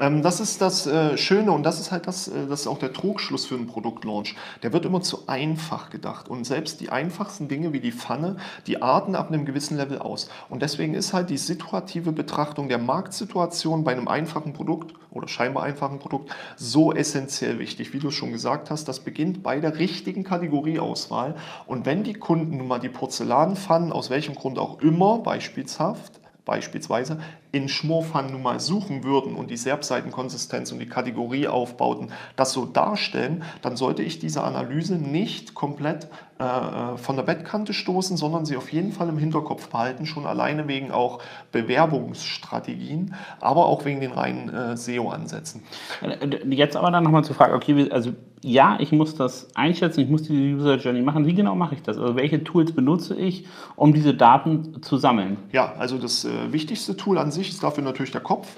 Ähm, 0.00 0.22
das 0.22 0.40
ist 0.40 0.62
das 0.62 0.86
äh, 0.86 1.18
Schöne 1.18 1.52
und 1.52 1.62
das 1.62 1.78
ist 1.78 1.92
halt 1.92 2.06
das, 2.06 2.26
äh, 2.26 2.46
das 2.48 2.62
ist 2.62 2.66
auch 2.66 2.78
der 2.78 2.94
Trugschluss 2.94 3.44
für 3.44 3.54
einen 3.54 3.66
Produktlaunch. 3.66 4.34
Der 4.62 4.72
wird 4.72 4.86
immer 4.86 5.02
zu 5.02 5.28
einfach 5.28 5.90
gedacht 5.90 6.28
und 6.28 6.44
selbst 6.44 6.80
die 6.80 6.88
einfachsten 6.88 7.48
Dinge 7.48 7.74
wie 7.74 7.80
die 7.80 7.92
Pfanne, 7.92 8.36
die 8.66 8.80
arten 8.80 9.14
ab 9.14 9.28
einem 9.28 9.44
gewissen 9.44 9.76
Level 9.76 9.98
aus. 9.98 10.30
Und 10.48 10.62
deswegen 10.62 10.94
ist 10.94 11.12
halt 11.12 11.28
die 11.28 11.36
situative 11.36 12.12
Betrachtung 12.12 12.70
der 12.70 12.78
Marktsituation 12.78 13.84
bei 13.84 13.92
einem 13.92 14.08
einfachen 14.08 14.54
Produkt 14.54 14.94
oder 15.10 15.28
scheinbar 15.28 15.64
einfachen 15.64 15.98
Produkt 15.98 16.30
so 16.56 16.94
essentiell 16.94 17.58
wichtig. 17.58 17.92
Wie 17.92 17.98
du 17.98 18.10
schon 18.10 18.32
gesagt 18.32 18.70
hast, 18.70 18.86
das 18.86 19.00
beginnt 19.00 19.42
bei 19.42 19.60
der 19.60 19.78
richtigen 19.78 20.24
Kategorieauswahl. 20.24 21.34
Und 21.66 21.84
wenn 21.84 22.04
die 22.04 22.14
Kunden 22.14 22.56
nun 22.56 22.68
mal 22.68 22.80
die 22.80 22.88
Porzellanpfannen, 22.88 23.92
aus 23.92 24.08
welchem 24.08 24.34
Grund 24.34 24.58
auch 24.58 24.80
immer, 24.80 25.18
beispielshaft, 25.18 26.19
beispielsweise 26.50 27.20
in 27.52 27.68
Schmorpfannen 27.68 28.32
nun 28.32 28.42
mal 28.42 28.58
suchen 28.58 29.04
würden 29.04 29.36
und 29.36 29.52
die 29.52 29.56
Serbseitenkonsistenz 29.56 30.72
und 30.72 30.80
die 30.80 30.88
Kategorieaufbauten 30.88 32.10
das 32.34 32.52
so 32.52 32.66
darstellen, 32.66 33.44
dann 33.62 33.76
sollte 33.76 34.02
ich 34.02 34.18
diese 34.18 34.42
Analyse 34.42 34.96
nicht 34.96 35.54
komplett 35.54 36.08
äh, 36.40 36.44
äh, 36.44 36.96
von 36.96 37.14
der 37.14 37.22
Bettkante 37.22 37.72
stoßen, 37.72 38.16
sondern 38.16 38.44
sie 38.46 38.56
auf 38.56 38.72
jeden 38.72 38.90
Fall 38.90 39.08
im 39.08 39.18
Hinterkopf 39.18 39.68
behalten, 39.68 40.06
schon 40.06 40.26
alleine 40.26 40.66
wegen 40.66 40.90
auch 40.90 41.20
Bewerbungsstrategien, 41.52 43.14
aber 43.40 43.66
auch 43.66 43.84
wegen 43.84 44.00
den 44.00 44.10
reinen 44.10 44.48
äh, 44.48 44.76
SEO-Ansätzen. 44.76 45.62
Äh, 46.02 46.26
Jetzt 46.48 46.74
aber 46.76 46.90
dann 46.90 47.04
nochmal 47.04 47.22
zu 47.22 47.32
fragen, 47.32 47.54
okay, 47.54 47.88
also 47.92 48.12
ja, 48.42 48.78
ich 48.80 48.90
muss 48.90 49.14
das 49.14 49.48
einschätzen, 49.54 50.00
ich 50.00 50.08
muss 50.08 50.22
diese 50.22 50.40
User 50.40 50.76
Journey 50.76 51.02
machen. 51.02 51.26
Wie 51.26 51.34
genau 51.34 51.54
mache 51.54 51.74
ich 51.74 51.82
das? 51.82 51.98
Also 51.98 52.16
welche 52.16 52.42
Tools 52.42 52.72
benutze 52.72 53.14
ich, 53.14 53.44
um 53.76 53.92
diese 53.92 54.14
Daten 54.14 54.82
zu 54.82 54.96
sammeln? 54.96 55.36
Ja, 55.52 55.74
also 55.78 55.98
das 55.98 56.24
äh, 56.24 56.50
wichtigste 56.50 56.96
Tool 56.96 57.18
an 57.18 57.30
sich 57.30 57.50
ist 57.50 57.62
dafür 57.62 57.84
natürlich 57.84 58.12
der 58.12 58.22
Kopf. 58.22 58.48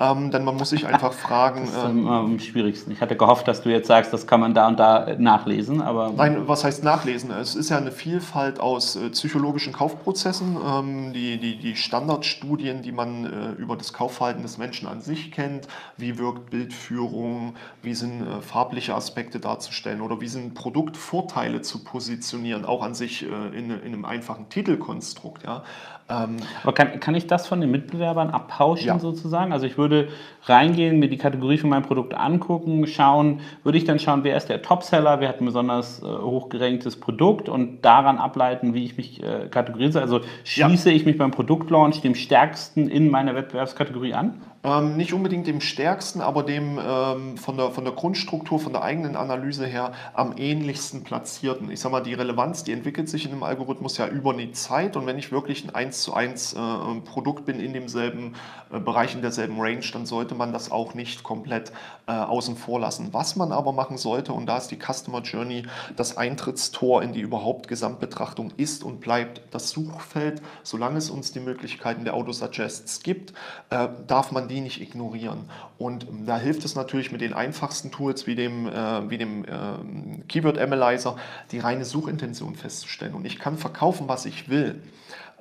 Ähm, 0.00 0.30
denn 0.32 0.44
man 0.44 0.56
muss 0.56 0.70
sich 0.70 0.86
einfach 0.86 1.12
fragen. 1.24 1.66
Das 1.66 1.76
ist 1.76 1.84
ähm, 1.84 2.08
am 2.08 2.38
schwierigsten. 2.40 2.90
Ich 2.90 3.00
hatte 3.00 3.16
gehofft, 3.16 3.46
dass 3.46 3.62
du 3.62 3.70
jetzt 3.70 3.86
sagst, 3.86 4.12
das 4.12 4.26
kann 4.26 4.40
man 4.40 4.52
da 4.52 4.66
und 4.66 4.78
da 4.78 5.14
nachlesen, 5.18 5.80
aber. 5.80 6.12
Nein, 6.16 6.48
was 6.48 6.64
heißt 6.64 6.82
nachlesen? 6.82 7.30
Es 7.30 7.54
ist 7.54 7.70
ja 7.70 7.76
eine 7.76 7.92
Vielfalt 7.92 8.58
aus 8.58 8.96
äh, 8.96 9.10
psychologischen 9.10 9.72
Kaufprozessen, 9.72 10.56
ähm, 10.66 11.12
die, 11.12 11.38
die, 11.38 11.56
die 11.56 11.76
Standardstudien, 11.76 12.82
die 12.82 12.92
man 12.92 13.24
äh, 13.24 13.60
über 13.60 13.76
das 13.76 13.92
Kaufverhalten 13.92 14.42
des 14.42 14.58
Menschen 14.58 14.88
an 14.88 15.00
sich 15.00 15.30
kennt. 15.30 15.68
Wie 15.96 16.18
wirkt 16.18 16.50
Bildführung? 16.50 17.54
Wie 17.82 17.94
sind 17.94 18.26
äh, 18.26 18.40
farbliche 18.40 18.94
Aspekte 18.94 19.38
darzustellen? 19.38 20.00
Oder 20.00 20.20
wie 20.20 20.28
sind 20.28 20.54
Produktvorteile 20.54 21.62
zu 21.62 21.84
positionieren? 21.84 22.64
Auch 22.64 22.82
an 22.82 22.94
sich 22.94 23.22
äh, 23.22 23.26
in, 23.56 23.70
in, 23.70 23.80
einem 23.80 24.04
einfachen 24.04 24.48
Titelkonstrukt. 24.48 25.44
Ja? 25.44 25.62
Ähm, 26.08 26.36
Aber 26.62 26.74
kann, 26.74 27.00
kann 27.00 27.14
ich 27.14 27.26
das 27.26 27.46
von 27.46 27.62
den 27.62 27.70
Mitbewerbern 27.70 28.30
abpauschen 28.30 28.86
ja. 28.86 28.98
sozusagen? 28.98 29.52
Also 29.52 29.64
ich 29.64 29.78
würde 29.78 30.08
reingehen, 30.44 30.98
mir 30.98 31.08
die 31.08 31.16
Kategorie 31.16 31.56
von 31.56 31.70
meinem 31.70 31.84
Produkt 31.84 32.14
angucken, 32.14 32.86
schauen, 32.86 33.40
würde 33.62 33.78
ich 33.78 33.84
dann 33.84 33.98
schauen, 33.98 34.22
wer 34.22 34.36
ist 34.36 34.48
der 34.48 34.60
Topseller, 34.60 35.20
wer 35.20 35.30
hat 35.30 35.40
ein 35.40 35.46
besonders 35.46 36.02
äh, 36.02 36.06
hochgeranktes 36.06 37.00
Produkt 37.00 37.48
und 37.48 37.82
daran 37.82 38.18
ableiten, 38.18 38.74
wie 38.74 38.84
ich 38.84 38.98
mich 38.98 39.22
äh, 39.22 39.48
kategorisiere. 39.50 40.02
Also 40.02 40.20
schließe 40.44 40.90
ja. 40.90 40.96
ich 40.96 41.06
mich 41.06 41.16
beim 41.16 41.30
Produktlaunch 41.30 42.02
dem 42.02 42.14
stärksten 42.14 42.88
in 42.88 43.10
meiner 43.10 43.34
Wettbewerbskategorie 43.34 44.12
an? 44.12 44.42
Ähm, 44.64 44.96
nicht 44.96 45.12
unbedingt 45.12 45.46
dem 45.46 45.60
stärksten, 45.60 46.22
aber 46.22 46.42
dem 46.42 46.80
ähm, 46.82 47.36
von, 47.36 47.58
der, 47.58 47.70
von 47.70 47.84
der 47.84 47.92
Grundstruktur, 47.92 48.58
von 48.58 48.72
der 48.72 48.82
eigenen 48.82 49.14
Analyse 49.14 49.66
her 49.66 49.92
am 50.14 50.34
ähnlichsten 50.38 51.04
platzierten. 51.04 51.70
Ich 51.70 51.80
sage 51.80 51.92
mal, 51.92 52.00
die 52.00 52.14
Relevanz, 52.14 52.64
die 52.64 52.72
entwickelt 52.72 53.10
sich 53.10 53.26
in 53.26 53.32
einem 53.32 53.42
Algorithmus 53.42 53.98
ja 53.98 54.08
über 54.08 54.32
die 54.32 54.52
Zeit 54.52 54.96
und 54.96 55.06
wenn 55.06 55.18
ich 55.18 55.30
wirklich 55.30 55.64
ein 55.64 55.74
1 55.74 56.00
zu 56.00 56.14
1 56.14 56.54
äh, 56.54 56.56
Produkt 57.04 57.44
bin 57.44 57.60
in 57.60 57.74
demselben 57.74 58.36
äh, 58.72 58.80
Bereich, 58.80 59.14
in 59.14 59.20
derselben 59.20 59.60
Range, 59.60 59.84
dann 59.92 60.06
sollte 60.06 60.34
man 60.34 60.54
das 60.54 60.70
auch 60.70 60.94
nicht 60.94 61.22
komplett 61.22 61.70
äh, 62.06 62.12
außen 62.12 62.56
vor 62.56 62.80
lassen. 62.80 63.08
Was 63.12 63.36
man 63.36 63.52
aber 63.52 63.72
machen 63.72 63.98
sollte, 63.98 64.32
und 64.32 64.46
da 64.46 64.56
ist 64.56 64.68
die 64.68 64.78
Customer 64.78 65.20
Journey 65.20 65.64
das 65.94 66.16
Eintrittstor 66.16 67.02
in 67.02 67.12
die 67.12 67.20
überhaupt 67.20 67.68
Gesamtbetrachtung 67.68 68.50
ist 68.56 68.82
und 68.82 69.00
bleibt 69.00 69.42
das 69.50 69.68
Suchfeld, 69.68 70.40
solange 70.62 70.96
es 70.96 71.10
uns 71.10 71.32
die 71.32 71.40
Möglichkeiten 71.40 72.04
der 72.04 72.14
Autosuggests 72.14 73.02
gibt, 73.02 73.34
äh, 73.68 73.88
darf 74.06 74.32
man 74.32 74.48
die 74.48 74.53
die 74.54 74.60
nicht 74.60 74.80
ignorieren. 74.80 75.50
Und 75.78 76.06
da 76.26 76.38
hilft 76.38 76.64
es 76.64 76.74
natürlich 76.74 77.12
mit 77.12 77.20
den 77.20 77.34
einfachsten 77.34 77.90
Tools 77.90 78.26
wie 78.26 78.34
dem, 78.34 78.68
äh, 78.68 79.10
wie 79.10 79.18
dem 79.18 79.44
äh, 79.44 80.22
Keyword 80.28 80.58
Analyzer, 80.58 81.16
die 81.50 81.58
reine 81.58 81.84
Suchintention 81.84 82.54
festzustellen. 82.54 83.14
Und 83.14 83.26
ich 83.26 83.38
kann 83.38 83.58
verkaufen, 83.58 84.08
was 84.08 84.24
ich 84.24 84.48
will. 84.48 84.80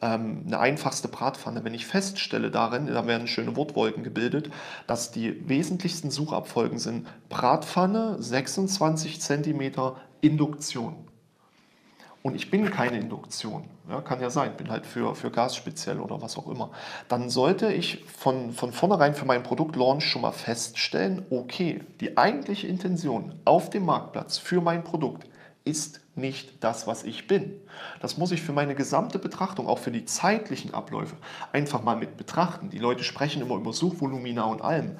Ähm, 0.01 0.43
eine 0.48 0.60
einfachste 0.60 1.08
Bratpfanne, 1.08 1.63
wenn 1.63 1.74
ich 1.74 1.86
feststelle 1.86 2.50
darin, 2.50 2.88
da 2.88 3.08
werden 3.08 3.27
schöne 3.27 3.55
Wortwolken 3.55 4.03
gebildet, 4.03 4.50
dass 4.88 5.12
die 5.12 5.48
wesentlichsten 5.48 6.10
Suchabfolgen 6.10 6.79
sind 6.79 7.08
Bratpfanne, 7.29 8.17
26 8.20 9.22
cm 9.22 9.72
Induktion 10.22 11.12
und 12.24 12.36
ich 12.36 12.50
bin 12.50 12.72
keine 12.72 12.98
Induktion, 12.98 13.65
ja, 13.89 14.01
kann 14.01 14.22
ja 14.22 14.30
sein, 14.30 14.56
bin 14.58 14.72
halt 14.72 14.86
für, 14.86 15.13
für 15.13 15.30
Gas 15.30 15.56
speziell 15.56 16.00
oder 16.00 16.22
was 16.22 16.38
auch 16.38 16.48
immer, 16.48 16.72
dann 17.10 17.30
sollte 17.30 17.72
ich 17.72 18.03
von, 18.06 18.53
von 18.53 18.72
vornherein 18.72 19.13
für 19.13 19.25
meinen 19.25 19.44
Produktlaunch 19.44 20.06
schon 20.06 20.24
mal 20.24 20.32
feststellen, 20.32 21.25
okay, 21.30 21.82
die 22.00 22.18
eigentliche 22.18 22.68
Intention 22.68 23.36
auf 23.46 23.70
dem 23.70 23.86
Marktplatz 23.86 24.38
für 24.38 24.62
mein 24.62 24.84
Produkt 24.84 25.27
ist 25.65 26.01
nicht 26.15 26.63
das, 26.63 26.88
was 26.88 27.03
ich 27.03 27.27
bin. 27.27 27.60
Das 28.01 28.18
muss 28.18 28.32
ich 28.32 28.42
für 28.42 28.53
meine 28.53 28.75
gesamte 28.75 29.20
Betrachtung, 29.20 29.68
auch 29.68 29.80
für 29.80 29.92
die 29.92 30.06
zeitlichen 30.06 30.74
Abläufe, 30.74 31.15
einfach 31.51 31.84
mal 31.84 31.96
mit 31.96 32.18
betrachten. 32.18 32.70
Die 32.70 32.80
Leute 32.80 33.03
sprechen 33.03 33.42
immer 33.42 33.56
über 33.56 33.74
Suchvolumina 33.74 34.44
und 34.44 34.62
allem. 34.62 34.98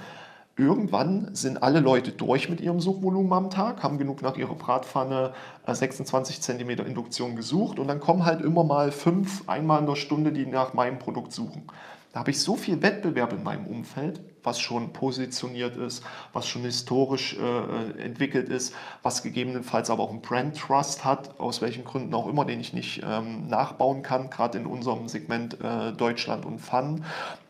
Irgendwann 0.56 1.34
sind 1.34 1.64
alle 1.64 1.80
Leute 1.80 2.12
durch 2.12 2.48
mit 2.48 2.62
ihrem 2.62 2.80
Suchvolumen 2.80 3.34
am 3.34 3.50
Tag, 3.50 3.82
haben 3.82 3.98
genug 3.98 4.22
nach 4.22 4.38
ihrer 4.38 4.54
Bratpfanne 4.54 5.34
26 5.66 6.38
äh, 6.38 6.42
cm 6.42 6.70
Induktion 6.86 7.36
gesucht 7.36 7.80
und 7.80 7.88
dann 7.88 8.00
kommen 8.00 8.24
halt 8.24 8.42
immer 8.42 8.64
mal 8.64 8.92
fünf 8.92 9.50
einmal 9.50 9.80
in 9.80 9.88
der 9.88 9.96
Stunde, 9.96 10.32
die 10.32 10.46
nach 10.46 10.76
meinem 10.76 11.00
Produkt 11.00 11.34
suchen. 11.34 11.64
Da 12.12 12.20
habe 12.20 12.30
ich 12.30 12.40
so 12.40 12.56
viel 12.56 12.84
Wettbewerb 12.84 13.34
in 13.34 13.42
meinem 13.42 13.66
Umfeld, 13.66 14.22
was 14.44 14.60
schon 14.60 14.94
positioniert 14.94 15.76
ist, 15.76 16.04
was 16.32 16.48
schon 16.48 16.62
historisch 16.62 17.36
äh, 17.40 18.00
entwickelt 18.00 18.50
ist, 18.50 18.76
was 19.02 19.24
gegebenenfalls 19.24 19.90
aber 19.90 20.04
auch 20.04 20.12
einen 20.12 20.22
Brand 20.22 20.56
Trust 20.56 21.04
hat, 21.04 21.40
aus 21.40 21.64
welchen 21.64 21.84
Gründen 21.84 22.14
auch 22.14 22.28
immer, 22.28 22.46
den 22.46 22.60
ich 22.60 22.72
nicht 22.72 23.02
ähm, 23.04 23.48
nachbauen 23.48 24.04
kann, 24.04 24.30
gerade 24.30 24.60
in 24.60 24.68
unserem 24.68 25.08
Segment 25.08 25.60
äh, 25.60 25.92
Deutschland 25.94 26.46
und 26.46 26.60
Fun. 26.60 27.04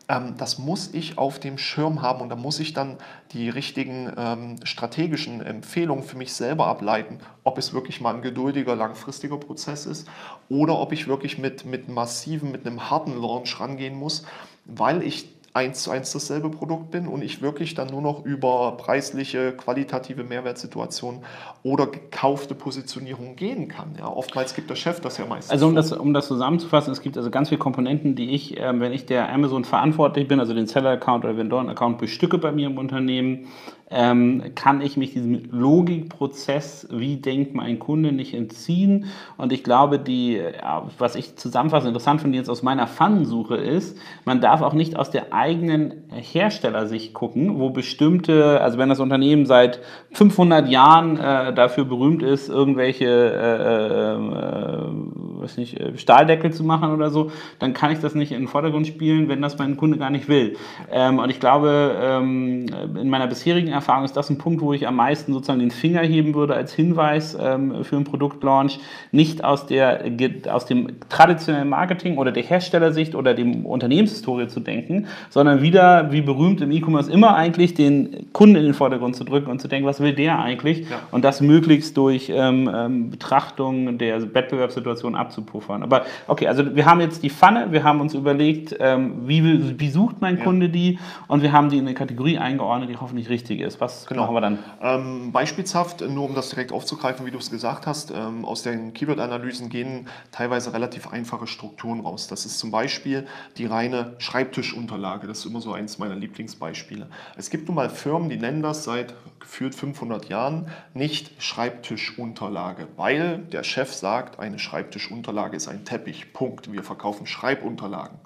Ähm, 0.08 0.34
das 0.36 0.58
muss 0.58 0.92
ich 0.92 1.18
auf 1.18 1.38
dem 1.38 1.58
Schirm 1.58 2.02
haben 2.02 2.20
und 2.20 2.28
da 2.28 2.36
muss 2.36 2.60
ich 2.60 2.72
dann 2.72 2.98
die 3.32 3.48
richtigen 3.48 4.12
ähm, 4.16 4.56
strategischen 4.64 5.40
Empfehlungen 5.40 6.04
für 6.04 6.16
mich 6.16 6.32
selber 6.34 6.66
ableiten, 6.66 7.18
ob 7.42 7.58
es 7.58 7.72
wirklich 7.72 8.00
mal 8.00 8.14
ein 8.14 8.22
geduldiger, 8.22 8.76
langfristiger 8.76 9.38
Prozess 9.38 9.86
ist 9.86 10.08
oder 10.48 10.78
ob 10.78 10.92
ich 10.92 11.08
wirklich 11.08 11.38
mit, 11.38 11.64
mit 11.64 11.88
massiven, 11.88 12.52
mit 12.52 12.66
einem 12.66 12.90
harten 12.90 13.18
Launch 13.20 13.58
rangehen 13.60 13.94
muss, 13.94 14.24
weil 14.66 15.02
ich 15.02 15.33
eins 15.54 15.84
zu 15.84 15.92
eins 15.92 16.12
dasselbe 16.12 16.50
Produkt 16.50 16.90
bin 16.90 17.06
und 17.06 17.22
ich 17.22 17.40
wirklich 17.40 17.74
dann 17.74 17.86
nur 17.88 18.02
noch 18.02 18.24
über 18.24 18.76
preisliche, 18.76 19.52
qualitative 19.52 20.24
Mehrwertsituationen 20.24 21.20
oder 21.62 21.86
gekaufte 21.86 22.56
Positionierung 22.56 23.36
gehen 23.36 23.68
kann. 23.68 23.94
Ja, 23.96 24.08
oftmals 24.08 24.54
gibt 24.56 24.68
der 24.68 24.74
Chef 24.74 25.00
das 25.00 25.16
ja 25.16 25.26
meistens. 25.26 25.52
Also 25.52 25.68
um 25.68 25.76
das, 25.76 25.92
um 25.92 26.12
das 26.12 26.26
zusammenzufassen, 26.26 26.92
es 26.92 27.00
gibt 27.00 27.16
also 27.16 27.30
ganz 27.30 27.50
viele 27.50 27.60
Komponenten, 27.60 28.16
die 28.16 28.30
ich, 28.30 28.58
äh, 28.58 28.80
wenn 28.80 28.92
ich 28.92 29.06
der 29.06 29.32
Amazon 29.32 29.64
verantwortlich 29.64 30.26
bin, 30.26 30.40
also 30.40 30.54
den 30.54 30.66
Seller-Account 30.66 31.24
oder 31.24 31.36
Vendoren-Account 31.36 31.98
bestücke 31.98 32.38
bei 32.38 32.50
mir 32.50 32.66
im 32.66 32.76
Unternehmen, 32.76 33.46
ähm, 33.94 34.42
kann 34.56 34.80
ich 34.80 34.96
mich 34.96 35.12
diesem 35.12 35.50
Logikprozess, 35.50 36.88
wie 36.90 37.16
denkt 37.16 37.54
mein 37.54 37.78
Kunde, 37.78 38.10
nicht 38.10 38.34
entziehen. 38.34 39.06
Und 39.36 39.52
ich 39.52 39.62
glaube, 39.62 40.00
die, 40.00 40.32
ja, 40.32 40.88
was 40.98 41.14
ich 41.14 41.36
zusammenfassend 41.36 41.88
interessant 41.88 42.20
finde 42.20 42.36
jetzt 42.36 42.50
aus 42.50 42.64
meiner 42.64 42.88
Pfannensuche 42.88 43.56
ist, 43.56 43.96
man 44.24 44.40
darf 44.40 44.62
auch 44.62 44.72
nicht 44.72 44.96
aus 44.96 45.10
der 45.10 45.32
eigenen 45.32 46.04
Herstellersicht 46.10 47.14
gucken, 47.14 47.60
wo 47.60 47.70
bestimmte, 47.70 48.60
also 48.60 48.78
wenn 48.78 48.88
das 48.88 48.98
Unternehmen 48.98 49.46
seit 49.46 49.80
500 50.12 50.68
Jahren 50.68 51.16
äh, 51.16 51.54
dafür 51.54 51.84
berühmt 51.84 52.24
ist, 52.24 52.48
irgendwelche 52.48 53.04
äh, 53.06 54.14
äh, 54.14 55.33
weiß 55.44 55.56
nicht, 55.58 55.78
äh, 55.78 55.96
Stahldeckel 55.96 56.52
zu 56.52 56.64
machen 56.64 56.92
oder 56.92 57.10
so, 57.10 57.30
dann 57.58 57.72
kann 57.74 57.92
ich 57.92 58.00
das 58.00 58.14
nicht 58.14 58.32
in 58.32 58.40
den 58.40 58.48
Vordergrund 58.48 58.86
spielen, 58.86 59.28
wenn 59.28 59.40
das 59.42 59.58
mein 59.58 59.76
Kunde 59.76 59.98
gar 59.98 60.10
nicht 60.10 60.28
will. 60.28 60.56
Ähm, 60.90 61.18
und 61.18 61.30
ich 61.30 61.40
glaube, 61.40 61.96
ähm, 62.00 62.66
in 63.00 63.08
meiner 63.08 63.26
bisherigen 63.26 63.68
Erfahrung 63.68 64.04
ist 64.04 64.16
das 64.16 64.30
ein 64.30 64.38
Punkt, 64.38 64.60
wo 64.60 64.72
ich 64.72 64.88
am 64.88 64.96
meisten 64.96 65.32
sozusagen 65.32 65.60
den 65.60 65.70
Finger 65.70 66.00
heben 66.00 66.34
würde 66.34 66.54
als 66.54 66.72
Hinweis 66.72 67.36
ähm, 67.40 67.84
für 67.84 67.96
einen 67.96 68.04
Produktlaunch, 68.04 68.80
nicht 69.12 69.44
aus, 69.44 69.66
der, 69.66 70.04
aus 70.50 70.66
dem 70.66 70.88
traditionellen 71.08 71.68
Marketing 71.68 72.18
oder 72.18 72.32
der 72.32 72.42
Herstellersicht 72.42 73.14
oder 73.14 73.34
dem 73.34 73.66
Unternehmenshistorie 73.66 74.48
zu 74.48 74.60
denken, 74.60 75.06
sondern 75.30 75.62
wieder, 75.62 76.10
wie 76.12 76.22
berühmt 76.22 76.60
im 76.60 76.70
E-Commerce 76.70 77.10
immer 77.10 77.36
eigentlich, 77.36 77.74
den 77.74 78.32
Kunden 78.32 78.56
in 78.56 78.64
den 78.64 78.74
Vordergrund 78.74 79.16
zu 79.16 79.24
drücken 79.24 79.50
und 79.50 79.60
zu 79.60 79.68
denken, 79.68 79.86
was 79.86 80.00
will 80.00 80.14
der 80.14 80.38
eigentlich? 80.38 80.88
Ja. 80.90 81.00
Und 81.10 81.24
das 81.24 81.40
möglichst 81.40 81.96
durch 81.96 82.30
ähm, 82.34 82.70
ähm 82.74 83.10
Betrachtung 83.10 83.98
der 83.98 84.34
Wettbewerbssituation 84.34 85.14
abzupuffern. 85.34 85.82
Aber 85.82 86.06
okay, 86.26 86.46
also 86.46 86.74
wir 86.74 86.86
haben 86.86 87.00
jetzt 87.00 87.22
die 87.22 87.30
Pfanne, 87.30 87.72
wir 87.72 87.82
haben 87.82 88.00
uns 88.00 88.14
überlegt, 88.14 88.76
ähm, 88.78 89.26
wie, 89.26 89.78
wie 89.78 89.90
sucht 89.90 90.20
mein 90.20 90.40
Kunde 90.42 90.66
ja. 90.66 90.72
die 90.72 90.98
und 91.28 91.42
wir 91.42 91.52
haben 91.52 91.68
die 91.68 91.78
in 91.78 91.86
eine 91.86 91.94
Kategorie 91.94 92.38
eingeordnet, 92.38 92.90
die 92.90 92.96
hoffentlich 92.96 93.28
richtig 93.28 93.60
ist. 93.60 93.80
Was 93.80 94.06
genau. 94.06 94.22
machen 94.22 94.34
wir 94.34 94.40
dann? 94.40 94.58
Ähm, 94.80 95.32
beispielshaft, 95.32 96.02
nur 96.02 96.24
um 96.24 96.34
das 96.34 96.50
direkt 96.50 96.72
aufzugreifen, 96.72 97.26
wie 97.26 97.30
du 97.30 97.38
es 97.38 97.50
gesagt 97.50 97.86
hast, 97.86 98.12
ähm, 98.12 98.44
aus 98.44 98.62
den 98.62 98.94
Keyword-Analysen 98.94 99.68
gehen 99.68 100.08
teilweise 100.30 100.72
relativ 100.72 101.08
einfache 101.08 101.46
Strukturen 101.46 102.00
raus. 102.00 102.28
Das 102.28 102.46
ist 102.46 102.58
zum 102.58 102.70
Beispiel 102.70 103.26
die 103.56 103.66
reine 103.66 104.14
Schreibtischunterlage. 104.18 105.26
Das 105.26 105.40
ist 105.40 105.46
immer 105.46 105.60
so 105.60 105.72
eins 105.72 105.98
meiner 105.98 106.16
Lieblingsbeispiele. 106.16 107.08
Es 107.36 107.50
gibt 107.50 107.68
nun 107.68 107.76
mal 107.76 107.90
Firmen, 107.90 108.28
die 108.28 108.36
nennen 108.36 108.62
das 108.62 108.84
seit 108.84 109.14
gefühlt 109.40 109.74
500 109.74 110.28
Jahren 110.28 110.68
nicht 110.94 111.42
Schreibtischunterlage, 111.42 112.88
weil 112.96 113.38
der 113.38 113.62
Chef 113.62 113.92
sagt, 113.92 114.38
eine 114.38 114.58
Schreibtischunterlage 114.58 115.23
ist 115.56 115.68
ein 115.68 115.84
Teppich. 115.84 116.32
Punkt. 116.32 116.72
Wir 116.72 116.82
verkaufen 116.82 117.26
Schreibunterlagen. 117.26 118.18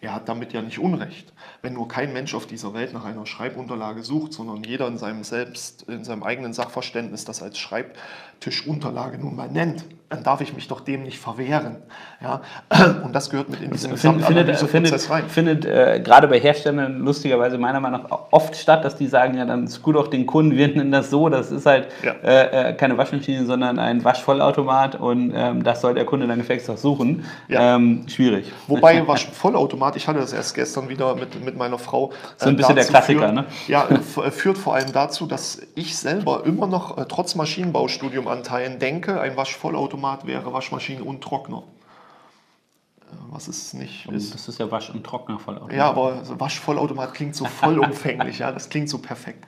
Er 0.00 0.14
hat 0.14 0.28
damit 0.28 0.52
ja 0.52 0.60
nicht 0.60 0.78
Unrecht. 0.78 1.32
Wenn 1.62 1.72
nur 1.72 1.88
kein 1.88 2.12
Mensch 2.12 2.34
auf 2.34 2.46
dieser 2.46 2.74
Welt 2.74 2.92
nach 2.92 3.06
einer 3.06 3.24
Schreibunterlage 3.24 4.02
sucht, 4.02 4.34
sondern 4.34 4.62
jeder 4.62 4.86
in 4.86 4.98
seinem 4.98 5.24
selbst, 5.24 5.84
in 5.88 6.04
seinem 6.04 6.22
eigenen 6.22 6.52
Sachverständnis 6.52 7.24
das 7.24 7.42
als 7.42 7.58
Schreibtischunterlage 8.34 9.18
nun 9.18 9.36
mal 9.36 9.48
nennt, 9.48 9.84
dann 10.14 10.22
darf 10.22 10.40
ich 10.40 10.54
mich 10.54 10.68
doch 10.68 10.80
dem 10.80 11.02
nicht 11.02 11.18
verwehren. 11.18 11.76
Ja? 12.22 12.40
Und 13.02 13.14
das 13.14 13.30
gehört 13.30 13.48
mit 13.48 13.60
in 13.60 13.70
diesen 13.70 13.96
findet, 13.96 14.60
findet, 14.68 15.10
rein. 15.10 15.28
Findet 15.28 15.64
äh, 15.64 16.00
gerade 16.04 16.28
bei 16.28 16.38
Herstellern 16.38 17.00
lustigerweise 17.00 17.58
meiner 17.58 17.80
Meinung 17.80 18.02
nach 18.02 18.18
oft 18.30 18.54
statt, 18.54 18.84
dass 18.84 18.96
die 18.96 19.06
sagen, 19.06 19.36
ja, 19.36 19.44
dann 19.44 19.64
ist 19.64 19.82
gut 19.82 19.96
auch 19.96 20.08
den 20.08 20.26
Kunden, 20.26 20.56
wir 20.56 20.68
nennen 20.68 20.92
das 20.92 21.10
so, 21.10 21.28
das 21.28 21.50
ist 21.50 21.66
halt 21.66 21.88
ja. 22.02 22.12
äh, 22.22 22.70
äh 22.70 22.74
keine 22.74 22.96
Waschmaschine, 22.96 23.44
sondern 23.46 23.78
ein 23.78 24.04
Waschvollautomat 24.04 24.96
und 24.96 25.32
ähm, 25.34 25.64
das 25.64 25.80
soll 25.80 25.94
der 25.94 26.04
Kunde 26.04 26.26
dann 26.26 26.38
gefälligst 26.38 26.70
auch 26.70 26.76
suchen. 26.76 27.24
Ja. 27.48 27.76
Ähm, 27.76 28.06
schwierig. 28.06 28.52
Wobei 28.68 29.06
Waschvollautomat, 29.06 29.96
ich 29.96 30.06
hatte 30.06 30.20
das 30.20 30.32
erst 30.32 30.54
gestern 30.54 30.88
wieder 30.88 31.14
mit, 31.16 31.42
mit 31.44 31.56
meiner 31.56 31.78
Frau. 31.78 32.12
so 32.36 32.48
ein 32.48 32.56
bisschen 32.56 32.76
der 32.76 32.84
Klassiker, 32.84 33.20
führt, 33.20 33.34
ne? 33.34 33.44
Ja, 33.66 33.88
führt 34.30 34.58
vor 34.58 34.74
allem 34.74 34.92
dazu, 34.92 35.26
dass 35.26 35.60
ich 35.74 35.96
selber 35.96 36.42
immer 36.44 36.66
noch 36.66 36.98
äh, 36.98 37.06
trotz 37.08 37.34
Maschinenbaustudiumanteilen 38.24 38.78
denke, 38.78 39.20
ein 39.20 39.36
Waschvollautomat 39.36 40.26
wäre 40.26 40.52
Waschmaschine 40.52 41.04
und 41.04 41.22
Trockner 41.22 41.62
was 43.30 43.48
es 43.48 43.74
nicht 43.74 44.06
ist. 44.06 44.34
Das 44.34 44.48
ist 44.48 44.58
ja 44.58 44.70
Wasch- 44.70 44.90
und 44.90 45.04
Trocknervollautomat. 45.04 45.74
Ja, 45.74 45.88
aber 45.88 46.22
Waschvollautomat 46.38 47.14
klingt 47.14 47.34
so 47.34 47.44
vollumfänglich, 47.44 48.38
ja, 48.40 48.52
das 48.52 48.68
klingt 48.68 48.88
so 48.88 48.98
perfekt. 48.98 49.44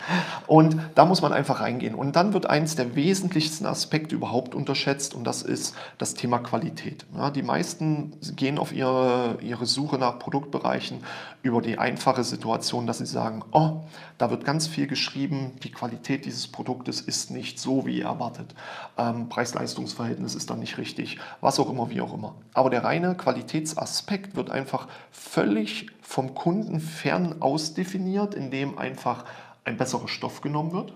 Und 0.47 0.77
da 0.95 1.05
muss 1.05 1.23
man 1.23 1.33
einfach 1.33 1.61
reingehen. 1.61 1.95
Und 1.95 2.17
dann 2.17 2.33
wird 2.33 2.47
eins 2.47 2.77
der 2.77 2.97
wesentlichsten 2.97 3.67
Aspekte 3.67 4.15
überhaupt 4.15 4.55
unterschätzt 4.55 5.15
und 5.15 5.25
das 5.25 5.43
ist 5.43 5.75
das 5.99 6.15
Thema 6.15 6.39
Qualität. 6.39 7.07
Ja, 7.17 7.31
die 7.31 7.43
meisten 7.43 8.13
gehen 8.37 8.59
auf 8.59 8.73
ihre, 8.73 9.39
ihre 9.41 9.67
Suche 9.67 9.99
nach 9.99 10.19
Produktbereichen 10.19 11.03
über 11.43 11.63
die 11.63 11.79
einfache 11.79 12.25
Situation, 12.25 12.87
dass 12.87 12.99
sie 12.99 13.07
sagen, 13.07 13.43
oh, 13.53 13.83
da 14.19 14.31
wird 14.31 14.45
ganz 14.45 14.67
viel 14.67 14.87
geschrieben, 14.87 15.53
die 15.63 15.71
Qualität 15.71 16.25
dieses 16.25 16.49
Produktes 16.49 17.01
ist 17.01 17.31
nicht 17.31 17.61
so, 17.61 17.87
wie 17.87 18.01
erwartet. 18.01 18.55
Ähm, 18.99 19.29
Preis-Leistungs-Verhältnis 19.29 20.35
ist 20.35 20.51
dann 20.51 20.59
nicht 20.59 20.79
richtig, 20.79 21.19
was 21.41 21.61
auch 21.61 21.71
immer, 21.71 21.91
wie 21.91 22.01
auch 22.01 22.15
immer. 22.15 22.35
Aber 22.55 22.71
der 22.71 22.85
reine 22.85 23.15
Qualitätsaspekt 23.57 24.37
wird 24.37 24.51
einfach 24.51 24.89
völlig 25.11 25.87
vom 26.03 26.35
Kunden 26.35 26.81
fern 26.81 27.37
ausdefiniert, 27.41 28.35
indem 28.35 28.79
einfach 28.79 29.25
ein 29.65 29.77
besserer 29.77 30.09
Stoff 30.09 30.41
genommen 30.41 30.73
wird 30.73 30.93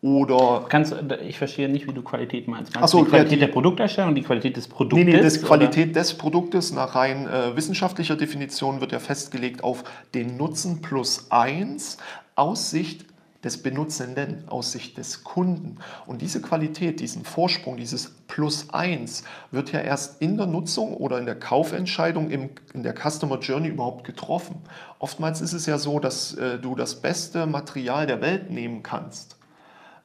oder 0.00 0.66
Kannst, 0.68 0.94
ich 1.26 1.38
verstehe 1.38 1.68
nicht, 1.68 1.88
wie 1.88 1.92
du 1.92 2.02
Qualität 2.02 2.46
meinst. 2.46 2.74
Meinst 2.74 2.92
so, 2.92 3.02
die 3.02 3.10
Qualität 3.10 3.32
ja, 3.32 3.36
die, 3.36 3.46
der 3.46 3.52
Produkterstellung 3.52 4.10
und 4.10 4.14
die 4.14 4.22
Qualität 4.22 4.56
des 4.56 4.68
Produktes? 4.68 5.04
Nee, 5.04 5.12
nee, 5.12 5.22
das 5.22 5.42
Qualität 5.42 5.96
des 5.96 6.14
Produktes 6.14 6.72
nach 6.72 6.94
rein 6.94 7.26
äh, 7.26 7.56
wissenschaftlicher 7.56 8.16
Definition 8.16 8.80
wird 8.80 8.92
ja 8.92 9.00
festgelegt 9.00 9.64
auf 9.64 9.84
den 10.14 10.36
Nutzen 10.36 10.82
plus 10.82 11.30
eins 11.30 11.98
aus 12.36 12.70
Sicht 12.70 13.06
des 13.44 13.62
Benutzenden, 13.62 14.48
aus 14.48 14.72
Sicht 14.72 14.98
des 14.98 15.22
Kunden. 15.22 15.78
Und 16.06 16.22
diese 16.22 16.42
Qualität, 16.42 17.00
diesen 17.00 17.24
Vorsprung, 17.24 17.76
dieses 17.76 18.10
Plus 18.26 18.70
eins 18.70 19.22
wird 19.50 19.72
ja 19.72 19.80
erst 19.80 20.20
in 20.20 20.36
der 20.36 20.46
Nutzung 20.46 20.94
oder 20.94 21.18
in 21.18 21.26
der 21.26 21.38
Kaufentscheidung 21.38 22.30
im, 22.30 22.50
in 22.74 22.82
der 22.82 22.94
Customer 22.94 23.38
Journey 23.38 23.68
überhaupt 23.68 24.04
getroffen. 24.04 24.56
Oftmals 24.98 25.40
ist 25.40 25.52
es 25.52 25.66
ja 25.66 25.78
so, 25.78 26.00
dass 26.00 26.34
äh, 26.34 26.58
du 26.58 26.74
das 26.74 27.00
beste 27.00 27.46
Material 27.46 28.06
der 28.06 28.20
Welt 28.20 28.50
nehmen 28.50 28.82
kannst 28.82 29.37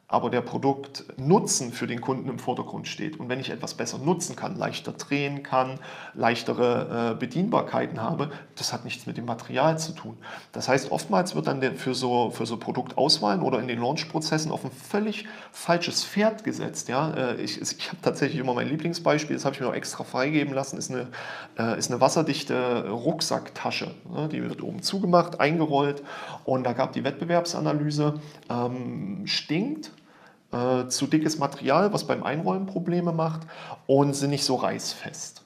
aber 0.07 0.29
der 0.29 0.41
Produktnutzen 0.41 1.71
für 1.71 1.87
den 1.87 1.99
Kunden 1.99 2.29
im 2.29 2.37
Vordergrund 2.37 2.87
steht. 2.87 3.19
Und 3.19 3.29
wenn 3.29 3.39
ich 3.39 3.49
etwas 3.49 3.73
besser 3.73 3.97
nutzen 3.97 4.35
kann, 4.35 4.55
leichter 4.55 4.91
drehen 4.91 5.41
kann, 5.41 5.79
leichtere 6.13 7.13
äh, 7.13 7.19
Bedienbarkeiten 7.19 7.99
habe, 7.99 8.29
das 8.55 8.73
hat 8.73 8.83
nichts 8.83 9.07
mit 9.07 9.17
dem 9.17 9.25
Material 9.25 9.79
zu 9.79 9.93
tun. 9.93 10.15
Das 10.51 10.67
heißt, 10.67 10.91
oftmals 10.91 11.33
wird 11.33 11.47
dann 11.47 11.63
für 11.77 11.95
so, 11.95 12.29
für 12.29 12.45
so 12.45 12.57
Produktauswahlen 12.57 13.41
oder 13.41 13.59
in 13.59 13.67
den 13.67 13.79
Launchprozessen 13.79 14.51
auf 14.51 14.63
ein 14.63 14.71
völlig 14.71 15.25
falsches 15.51 16.05
Pferd 16.05 16.43
gesetzt. 16.43 16.89
Ja? 16.89 17.11
Äh, 17.13 17.41
ich 17.41 17.59
ich 17.59 17.87
habe 17.87 18.01
tatsächlich 18.01 18.39
immer 18.39 18.53
mein 18.53 18.67
Lieblingsbeispiel, 18.67 19.35
das 19.35 19.45
habe 19.45 19.55
ich 19.55 19.61
mir 19.61 19.67
auch 19.67 19.73
extra 19.73 20.03
freigeben 20.03 20.53
lassen, 20.53 20.77
ist 20.77 20.91
eine, 20.91 21.07
äh, 21.57 21.79
ist 21.79 21.89
eine 21.89 22.01
wasserdichte 22.01 22.87
Rucksacktasche. 22.89 23.95
Ne? 24.13 24.29
Die 24.29 24.43
wird 24.43 24.61
oben 24.61 24.83
zugemacht, 24.83 25.39
eingerollt 25.39 26.03
und 26.45 26.65
da 26.65 26.73
gab 26.73 26.93
die 26.93 27.03
Wettbewerbsanalyse, 27.03 28.21
ähm, 28.49 29.25
stinkt, 29.25 29.91
äh, 30.53 30.87
zu 30.87 31.07
dickes 31.07 31.39
Material, 31.39 31.91
was 31.93 32.05
beim 32.05 32.23
Einrollen 32.23 32.65
Probleme 32.65 33.11
macht 33.11 33.41
und 33.87 34.13
sind 34.15 34.29
nicht 34.29 34.45
so 34.45 34.55
reißfest. 34.55 35.43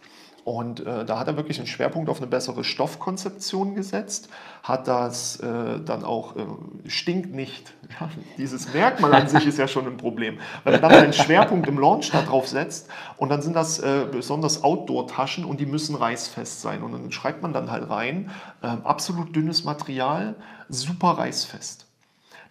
Und 0.48 0.80
äh, 0.88 1.04
da 1.04 1.20
hat 1.20 1.28
er 1.28 1.36
wirklich 1.36 1.58
einen 1.58 1.68
Schwerpunkt 1.68 2.10
auf 2.10 2.20
eine 2.20 2.28
bessere 2.28 2.64
Stoffkonzeption 2.64 3.76
gesetzt, 3.76 4.30
hat 4.64 4.88
das 4.88 5.42
äh, 5.42 5.82
dann 5.84 6.06
auch, 6.06 6.38
äh, 6.38 6.46
stinkt 6.88 7.34
nicht. 7.34 7.74
Ja, 8.00 8.10
dieses 8.38 8.74
Merkmal 8.74 9.14
an 9.14 9.28
sich 9.28 9.46
ist 9.48 9.58
ja 9.58 9.68
schon 9.68 9.88
ein 9.88 9.98
Problem. 9.98 10.40
Wenn 10.64 10.74
er 10.74 10.80
dann 10.80 10.92
einen 10.92 11.14
Schwerpunkt 11.14 11.68
im 11.68 11.80
Launch 11.80 12.12
darauf 12.12 12.48
setzt 12.48 12.90
und 13.16 13.30
dann 13.30 13.42
sind 13.42 13.56
das 13.56 13.80
äh, 13.80 14.06
besonders 14.10 14.64
Outdoor-Taschen 14.64 15.46
und 15.46 15.60
die 15.60 15.66
müssen 15.66 15.96
reißfest 15.96 16.62
sein. 16.62 16.84
Und 16.84 16.92
dann 16.92 17.12
schreibt 17.12 17.42
man 17.42 17.54
dann 17.54 17.72
halt 17.72 17.90
rein, 17.90 18.30
ähm, 18.62 18.82
absolut 18.86 19.36
dünnes 19.36 19.64
Material, 19.64 20.36
super 20.70 21.12
reißfest. 21.12 21.88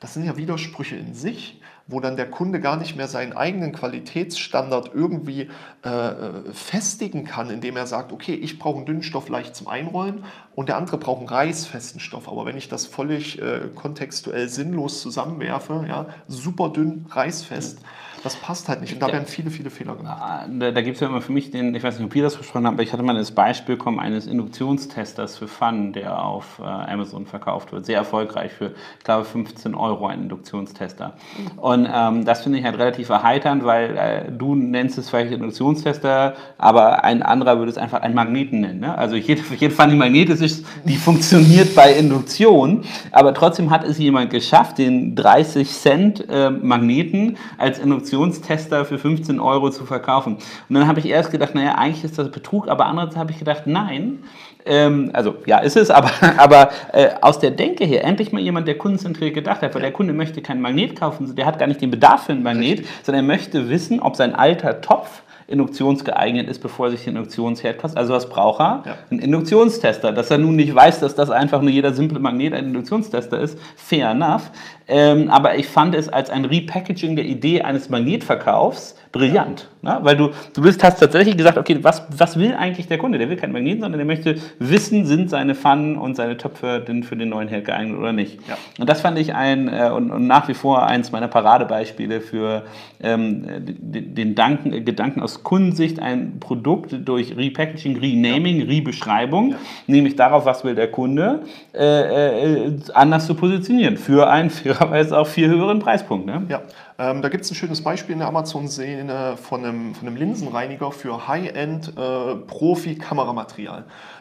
Das 0.00 0.14
sind 0.14 0.24
ja 0.24 0.36
Widersprüche 0.36 0.96
in 0.96 1.14
sich 1.14 1.60
wo 1.88 2.00
dann 2.00 2.16
der 2.16 2.30
Kunde 2.30 2.60
gar 2.60 2.76
nicht 2.76 2.96
mehr 2.96 3.06
seinen 3.06 3.32
eigenen 3.32 3.72
Qualitätsstandard 3.72 4.90
irgendwie 4.92 5.48
äh, 5.82 6.12
festigen 6.52 7.24
kann, 7.24 7.48
indem 7.50 7.76
er 7.76 7.86
sagt, 7.86 8.12
okay, 8.12 8.34
ich 8.34 8.58
brauche 8.58 8.78
einen 8.78 8.86
dünnen 8.86 9.02
Stoff 9.02 9.28
leicht 9.28 9.54
zum 9.54 9.68
Einrollen 9.68 10.24
und 10.54 10.68
der 10.68 10.76
andere 10.76 10.98
braucht 10.98 11.20
einen 11.20 11.28
reißfesten 11.28 12.00
Stoff. 12.00 12.28
Aber 12.28 12.44
wenn 12.44 12.56
ich 12.56 12.68
das 12.68 12.86
völlig 12.86 13.40
äh, 13.40 13.68
kontextuell 13.74 14.48
sinnlos 14.48 15.00
zusammenwerfe, 15.00 15.84
ja, 15.88 16.06
super 16.26 16.70
dünn, 16.70 17.06
reißfest, 17.08 17.78
das 18.22 18.36
passt 18.36 18.68
halt 18.68 18.80
nicht. 18.80 18.92
Und 18.92 19.00
da 19.02 19.08
werden 19.08 19.26
viele, 19.26 19.50
viele 19.50 19.70
Fehler 19.70 19.94
gemacht. 19.94 20.18
Ah, 20.20 20.46
da, 20.48 20.70
da 20.70 20.80
gibt 20.82 20.96
es 20.96 21.00
ja 21.00 21.08
immer 21.08 21.20
für 21.20 21.32
mich 21.32 21.50
den, 21.50 21.74
ich 21.74 21.82
weiß 21.82 21.98
nicht, 21.98 22.06
ob 22.06 22.14
ihr 22.16 22.22
das 22.22 22.34
versprochen 22.34 22.66
habt, 22.66 22.74
aber 22.74 22.82
ich 22.82 22.92
hatte 22.92 23.02
mal 23.02 23.14
das 23.14 23.30
Beispiel 23.30 23.76
bekommen 23.76 24.00
eines 24.00 24.26
Induktionstesters 24.26 25.38
für 25.38 25.48
Fun, 25.48 25.92
der 25.92 26.22
auf 26.22 26.58
äh, 26.58 26.62
Amazon 26.64 27.26
verkauft 27.26 27.72
wird. 27.72 27.86
Sehr 27.86 27.98
erfolgreich 27.98 28.52
für, 28.52 28.72
ich 28.98 29.04
glaube, 29.04 29.24
15 29.24 29.74
Euro 29.74 30.06
ein 30.06 30.22
Induktionstester. 30.22 31.14
Und 31.56 31.88
ähm, 31.92 32.24
das 32.24 32.42
finde 32.42 32.58
ich 32.58 32.64
halt 32.64 32.78
relativ 32.78 33.08
erheiternd, 33.08 33.64
weil 33.64 33.96
äh, 33.96 34.32
du 34.32 34.54
nennst 34.54 34.98
es 34.98 35.10
vielleicht 35.10 35.32
Induktionstester, 35.32 36.34
aber 36.58 37.04
ein 37.04 37.22
anderer 37.22 37.58
würde 37.58 37.70
es 37.70 37.78
einfach 37.78 38.00
einen 38.00 38.14
Magneten 38.14 38.60
nennen. 38.60 38.80
Ne? 38.80 38.96
Also 38.96 39.16
jede, 39.16 39.42
jede 39.58 39.74
Fun, 39.74 39.90
die 39.90 39.96
magnetisch 39.96 40.40
ist, 40.40 40.66
die 40.84 40.96
funktioniert 40.96 41.74
bei 41.74 41.92
Induktion, 41.92 42.84
aber 43.12 43.34
trotzdem 43.34 43.70
hat 43.70 43.84
es 43.84 43.98
jemand 43.98 44.30
geschafft, 44.30 44.78
den 44.78 45.14
30 45.14 45.70
Cent 45.70 46.28
äh, 46.28 46.50
Magneten 46.50 47.36
als 47.58 47.78
Induktion 47.78 48.05
Induktionstester 48.12 48.84
für 48.84 48.98
15 48.98 49.40
Euro 49.40 49.70
zu 49.70 49.84
verkaufen. 49.84 50.34
Und 50.34 50.74
dann 50.74 50.86
habe 50.86 51.00
ich 51.00 51.06
erst 51.06 51.30
gedacht, 51.30 51.54
naja, 51.54 51.74
eigentlich 51.76 52.04
ist 52.04 52.18
das 52.18 52.30
Betrug, 52.30 52.68
aber 52.68 52.86
andererseits 52.86 53.16
habe 53.16 53.32
ich 53.32 53.38
gedacht, 53.38 53.62
nein, 53.66 54.22
ähm, 54.64 55.10
also 55.12 55.36
ja, 55.46 55.58
ist 55.58 55.76
es, 55.76 55.90
aber, 55.90 56.10
aber 56.36 56.70
äh, 56.92 57.10
aus 57.20 57.38
der 57.38 57.50
Denke 57.50 57.84
her, 57.84 58.04
endlich 58.04 58.32
mal 58.32 58.40
jemand, 58.40 58.68
der 58.68 58.78
kundenzentriert 58.78 59.34
gedacht 59.34 59.62
hat, 59.62 59.74
weil 59.74 59.82
ja. 59.82 59.88
der 59.88 59.92
Kunde 59.92 60.12
möchte 60.12 60.42
keinen 60.42 60.60
Magnet 60.60 60.98
kaufen, 60.98 61.34
der 61.34 61.46
hat 61.46 61.58
gar 61.58 61.66
nicht 61.66 61.80
den 61.80 61.90
Bedarf 61.90 62.26
für 62.26 62.32
einen 62.32 62.42
Magnet, 62.42 62.80
Richtig. 62.80 62.88
sondern 63.02 63.24
er 63.24 63.28
möchte 63.28 63.68
wissen, 63.68 64.00
ob 64.00 64.16
sein 64.16 64.34
alter 64.34 64.80
Topf 64.80 65.22
induktionsgeeignet 65.48 66.48
ist, 66.48 66.60
bevor 66.60 66.86
er 66.86 66.90
sich 66.92 67.04
den 67.04 67.16
Induktionsherd 67.16 67.78
kostet. 67.78 67.98
Also 67.98 68.12
was 68.12 68.28
braucht 68.28 68.60
er? 68.60 68.82
Ja. 68.84 68.98
Ein 69.10 69.20
Induktionstester. 69.20 70.12
Dass 70.12 70.30
er 70.30 70.38
nun 70.38 70.56
nicht 70.56 70.74
weiß, 70.74 71.00
dass 71.00 71.14
das 71.14 71.30
einfach 71.30 71.62
nur 71.62 71.70
jeder 71.70 71.92
simple 71.92 72.18
Magnet 72.18 72.52
ein 72.52 72.66
Induktionstester 72.66 73.38
ist, 73.38 73.58
fair 73.76 74.10
enough. 74.10 74.50
Ähm, 74.88 75.30
aber 75.30 75.56
ich 75.56 75.66
fand 75.66 75.94
es 75.94 76.08
als 76.08 76.30
ein 76.30 76.44
Repackaging 76.44 77.16
der 77.16 77.24
Idee 77.24 77.62
eines 77.62 77.88
Magnetverkaufs 77.88 78.96
brillant. 79.10 79.68
Ne? 79.82 79.98
Weil 80.02 80.16
du, 80.16 80.30
du 80.54 80.62
bist, 80.62 80.82
hast 80.84 81.00
tatsächlich 81.00 81.36
gesagt, 81.36 81.58
okay, 81.58 81.78
was, 81.82 82.06
was 82.16 82.38
will 82.38 82.54
eigentlich 82.54 82.86
der 82.86 82.98
Kunde? 82.98 83.18
Der 83.18 83.28
will 83.28 83.36
keinen 83.36 83.52
Magneten, 83.52 83.80
sondern 83.80 83.98
der 83.98 84.06
möchte 84.06 84.36
wissen, 84.58 85.06
sind 85.06 85.30
seine 85.30 85.54
Pfannen 85.54 85.96
und 85.96 86.14
seine 86.14 86.36
Töpfe 86.36 86.84
denn 86.86 87.02
für 87.02 87.16
den 87.16 87.30
neuen 87.30 87.48
Herd 87.48 87.64
geeignet 87.64 87.98
oder 87.98 88.12
nicht. 88.12 88.38
Ja. 88.48 88.56
Und 88.78 88.88
das 88.88 89.00
fand 89.00 89.18
ich 89.18 89.34
ein 89.34 89.68
äh, 89.68 89.90
und, 89.90 90.10
und, 90.10 90.26
nach 90.26 90.48
wie 90.48 90.54
vor 90.54 90.86
eins 90.86 91.12
meiner 91.12 91.28
Paradebeispiele 91.28 92.20
für 92.20 92.64
ähm, 93.02 93.44
den, 93.58 94.14
den 94.14 94.34
Danken, 94.34 94.84
Gedanken 94.84 95.20
aus 95.20 95.35
Kundensicht, 95.42 96.00
ein 96.00 96.38
Produkt 96.40 96.96
durch 97.04 97.36
Repackaging, 97.36 97.98
Renaming. 97.98 98.62
Rebeschreibung, 98.62 99.50
ja. 99.50 99.56
nämlich 99.86 100.16
darauf, 100.16 100.44
was 100.44 100.64
will 100.64 100.74
der 100.74 100.90
Kunde, 100.90 101.42
äh, 101.74 102.66
äh, 102.66 102.72
anders 102.94 103.26
zu 103.26 103.34
positionieren 103.34 103.96
für 103.96 104.28
einen 104.28 104.50
fairerweise 104.56 105.18
auch 105.18 105.26
viel 105.26 105.48
höheren 105.48 105.78
Preispunkt. 105.78 106.26
Ne? 106.26 106.42
Ja, 106.48 106.62
ähm, 106.98 107.22
da 107.22 107.28
gibt 107.28 107.44
es 107.44 107.50
ein 107.50 107.54
schönes 107.54 107.82
Beispiel 107.82 108.14
in 108.14 108.20
der 108.20 108.28
Amazon-Szene 108.28 109.36
von 109.36 109.64
einem, 109.64 109.94
von 109.94 110.08
einem 110.08 110.16
Linsenreiniger 110.16 110.92
für 110.92 111.28
High-End 111.28 111.92
äh. 111.96 112.36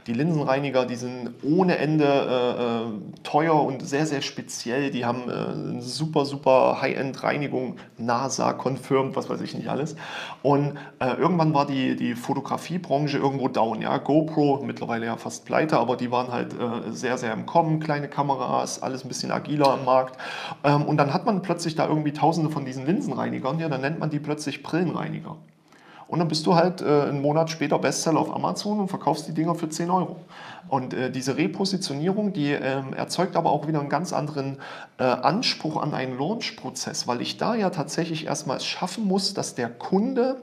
Die 0.07 0.13
Linsenreiniger, 0.13 0.85
die 0.85 0.97
sind 0.97 1.31
ohne 1.41 1.79
Ende 1.79 2.05
äh, 2.05 2.61
äh, 2.61 3.23
teuer 3.23 3.59
und 3.59 3.87
sehr, 3.87 4.05
sehr 4.05 4.21
speziell. 4.21 4.91
Die 4.91 5.03
haben 5.03 5.27
äh, 5.27 5.33
eine 5.33 5.81
super, 5.81 6.25
super 6.25 6.79
High-End-Reinigung, 6.79 7.77
NASA 7.97 8.53
confirmed, 8.53 9.15
was 9.15 9.31
weiß 9.31 9.41
ich 9.41 9.55
nicht 9.55 9.67
alles. 9.67 9.95
Und 10.43 10.77
äh, 10.99 11.13
irgendwann 11.15 11.55
war 11.55 11.65
die, 11.65 11.95
die 11.95 12.13
Fotografiebranche 12.13 13.17
irgendwo 13.17 13.47
down. 13.47 13.81
Ja? 13.81 13.97
GoPro, 13.97 14.61
mittlerweile 14.63 15.07
ja 15.07 15.17
fast 15.17 15.45
pleite, 15.45 15.79
aber 15.79 15.95
die 15.95 16.11
waren 16.11 16.31
halt 16.31 16.53
äh, 16.53 16.91
sehr, 16.91 17.17
sehr 17.17 17.33
im 17.33 17.47
Kommen. 17.47 17.79
Kleine 17.79 18.07
Kameras, 18.07 18.83
alles 18.83 19.03
ein 19.03 19.07
bisschen 19.07 19.31
agiler 19.31 19.71
am 19.71 19.85
Markt. 19.85 20.19
Ähm, 20.63 20.83
und 20.83 20.97
dann 20.97 21.15
hat 21.15 21.25
man 21.25 21.41
plötzlich 21.41 21.73
da 21.73 21.87
irgendwie 21.87 22.13
tausende 22.13 22.51
von 22.51 22.64
diesen 22.65 22.85
Linsenreinigern, 22.85 23.59
ja, 23.59 23.69
dann 23.69 23.81
nennt 23.81 23.99
man 23.99 24.09
die 24.09 24.19
plötzlich 24.19 24.63
Brillenreiniger. 24.63 25.37
Und 26.07 26.19
dann 26.19 26.27
bist 26.27 26.45
du 26.45 26.55
halt 26.55 26.81
äh, 26.81 26.85
einen 26.85 27.21
Monat 27.21 27.49
später 27.49 27.79
Bestseller 27.79 28.19
auf 28.19 28.33
Amazon 28.33 28.79
und 28.79 28.89
verkaufst 28.89 29.27
die 29.27 29.33
Dinger 29.33 29.55
für 29.55 29.69
10 29.69 29.89
Euro. 29.89 30.17
Und 30.67 30.93
äh, 30.93 31.11
diese 31.11 31.37
Repositionierung, 31.37 32.31
die 32.31 32.51
ähm, 32.51 32.93
erzeugt 32.93 33.35
aber 33.35 33.51
auch 33.51 33.67
wieder 33.67 33.79
einen 33.79 33.89
ganz 33.89 34.13
anderen 34.13 34.57
äh, 34.97 35.03
Anspruch 35.03 35.81
an 35.81 35.93
einen 35.93 36.17
Launch-Prozess, 36.17 37.07
weil 37.07 37.21
ich 37.21 37.37
da 37.37 37.55
ja 37.55 37.71
tatsächlich 37.71 38.27
erstmal 38.27 38.59
schaffen 38.59 39.05
muss, 39.05 39.33
dass 39.33 39.55
der 39.55 39.69
Kunde 39.69 40.37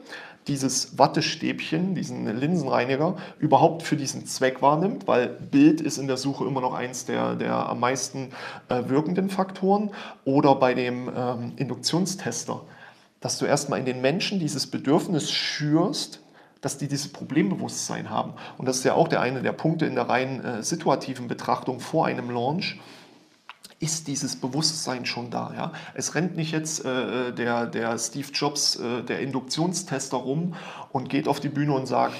dieses 0.48 0.98
Wattestäbchen, 0.98 1.94
diesen 1.94 2.26
Linsenreiniger, 2.36 3.16
überhaupt 3.38 3.82
für 3.82 3.96
diesen 3.96 4.26
Zweck 4.26 4.60
wahrnimmt, 4.60 5.06
weil 5.06 5.28
Bild 5.28 5.80
ist 5.80 5.98
in 5.98 6.08
der 6.08 6.16
Suche 6.16 6.44
immer 6.44 6.60
noch 6.60 6.74
eins 6.74 7.04
der, 7.04 7.36
der 7.36 7.54
am 7.68 7.80
meisten 7.80 8.30
äh, 8.68 8.88
wirkenden 8.88 9.30
Faktoren. 9.30 9.90
Oder 10.24 10.56
bei 10.56 10.74
dem 10.74 11.10
ähm, 11.14 11.52
Induktionstester, 11.56 12.62
dass 13.20 13.38
du 13.38 13.44
erstmal 13.44 13.78
in 13.78 13.84
den 13.84 14.00
Menschen 14.00 14.40
dieses 14.40 14.66
Bedürfnis 14.66 15.30
schürst, 15.30 16.20
dass 16.60 16.78
die 16.78 16.88
dieses 16.88 17.12
Problembewusstsein 17.12 18.10
haben. 18.10 18.34
Und 18.56 18.66
das 18.66 18.78
ist 18.78 18.84
ja 18.84 18.94
auch 18.94 19.08
der 19.08 19.20
eine 19.20 19.42
der 19.42 19.52
Punkte 19.52 19.86
in 19.86 19.94
der 19.94 20.08
rein 20.08 20.42
äh, 20.44 20.62
situativen 20.62 21.28
Betrachtung 21.28 21.80
vor 21.80 22.06
einem 22.06 22.30
Launch 22.30 22.80
ist 23.82 24.06
dieses 24.06 24.36
Bewusstsein 24.36 25.04
schon 25.04 25.30
da. 25.30 25.52
Ja? 25.54 25.72
Es 25.94 26.14
rennt 26.14 26.36
nicht 26.36 26.52
jetzt 26.52 26.84
äh, 26.84 27.32
der, 27.32 27.66
der 27.66 27.98
Steve 27.98 28.28
Jobs, 28.32 28.76
äh, 28.76 29.02
der 29.02 29.20
Induktionstester 29.20 30.16
rum 30.16 30.54
und 30.92 31.08
geht 31.08 31.26
auf 31.26 31.40
die 31.40 31.48
Bühne 31.48 31.74
und 31.74 31.86
sagt, 31.86 32.14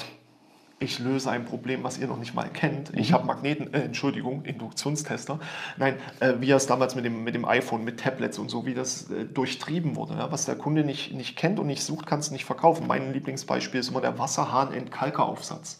ich 0.80 0.98
löse 0.98 1.30
ein 1.30 1.44
Problem, 1.44 1.84
was 1.84 1.98
ihr 1.98 2.08
noch 2.08 2.18
nicht 2.18 2.34
mal 2.34 2.48
kennt. 2.48 2.92
Ich 2.96 3.10
mhm. 3.10 3.14
habe 3.14 3.26
Magneten, 3.26 3.72
äh, 3.72 3.82
Entschuldigung, 3.82 4.44
Induktionstester. 4.44 5.38
Nein, 5.76 5.94
äh, 6.18 6.34
wie 6.40 6.50
es 6.50 6.66
damals 6.66 6.96
mit 6.96 7.04
dem, 7.04 7.22
mit 7.22 7.36
dem 7.36 7.44
iPhone, 7.44 7.84
mit 7.84 8.00
Tablets 8.00 8.40
und 8.40 8.50
so, 8.50 8.66
wie 8.66 8.74
das 8.74 9.08
äh, 9.10 9.24
durchtrieben 9.24 9.94
wurde. 9.94 10.14
Ja? 10.14 10.32
Was 10.32 10.46
der 10.46 10.56
Kunde 10.56 10.82
nicht, 10.82 11.14
nicht 11.14 11.36
kennt 11.36 11.60
und 11.60 11.68
nicht 11.68 11.84
sucht, 11.84 12.06
kannst 12.06 12.30
du 12.30 12.32
nicht 12.32 12.44
verkaufen. 12.44 12.88
Mein 12.88 13.12
Lieblingsbeispiel 13.12 13.78
ist 13.78 13.90
immer 13.90 14.00
der 14.00 14.18
Wasserhahn-Entkalkeraufsatz. 14.18 15.78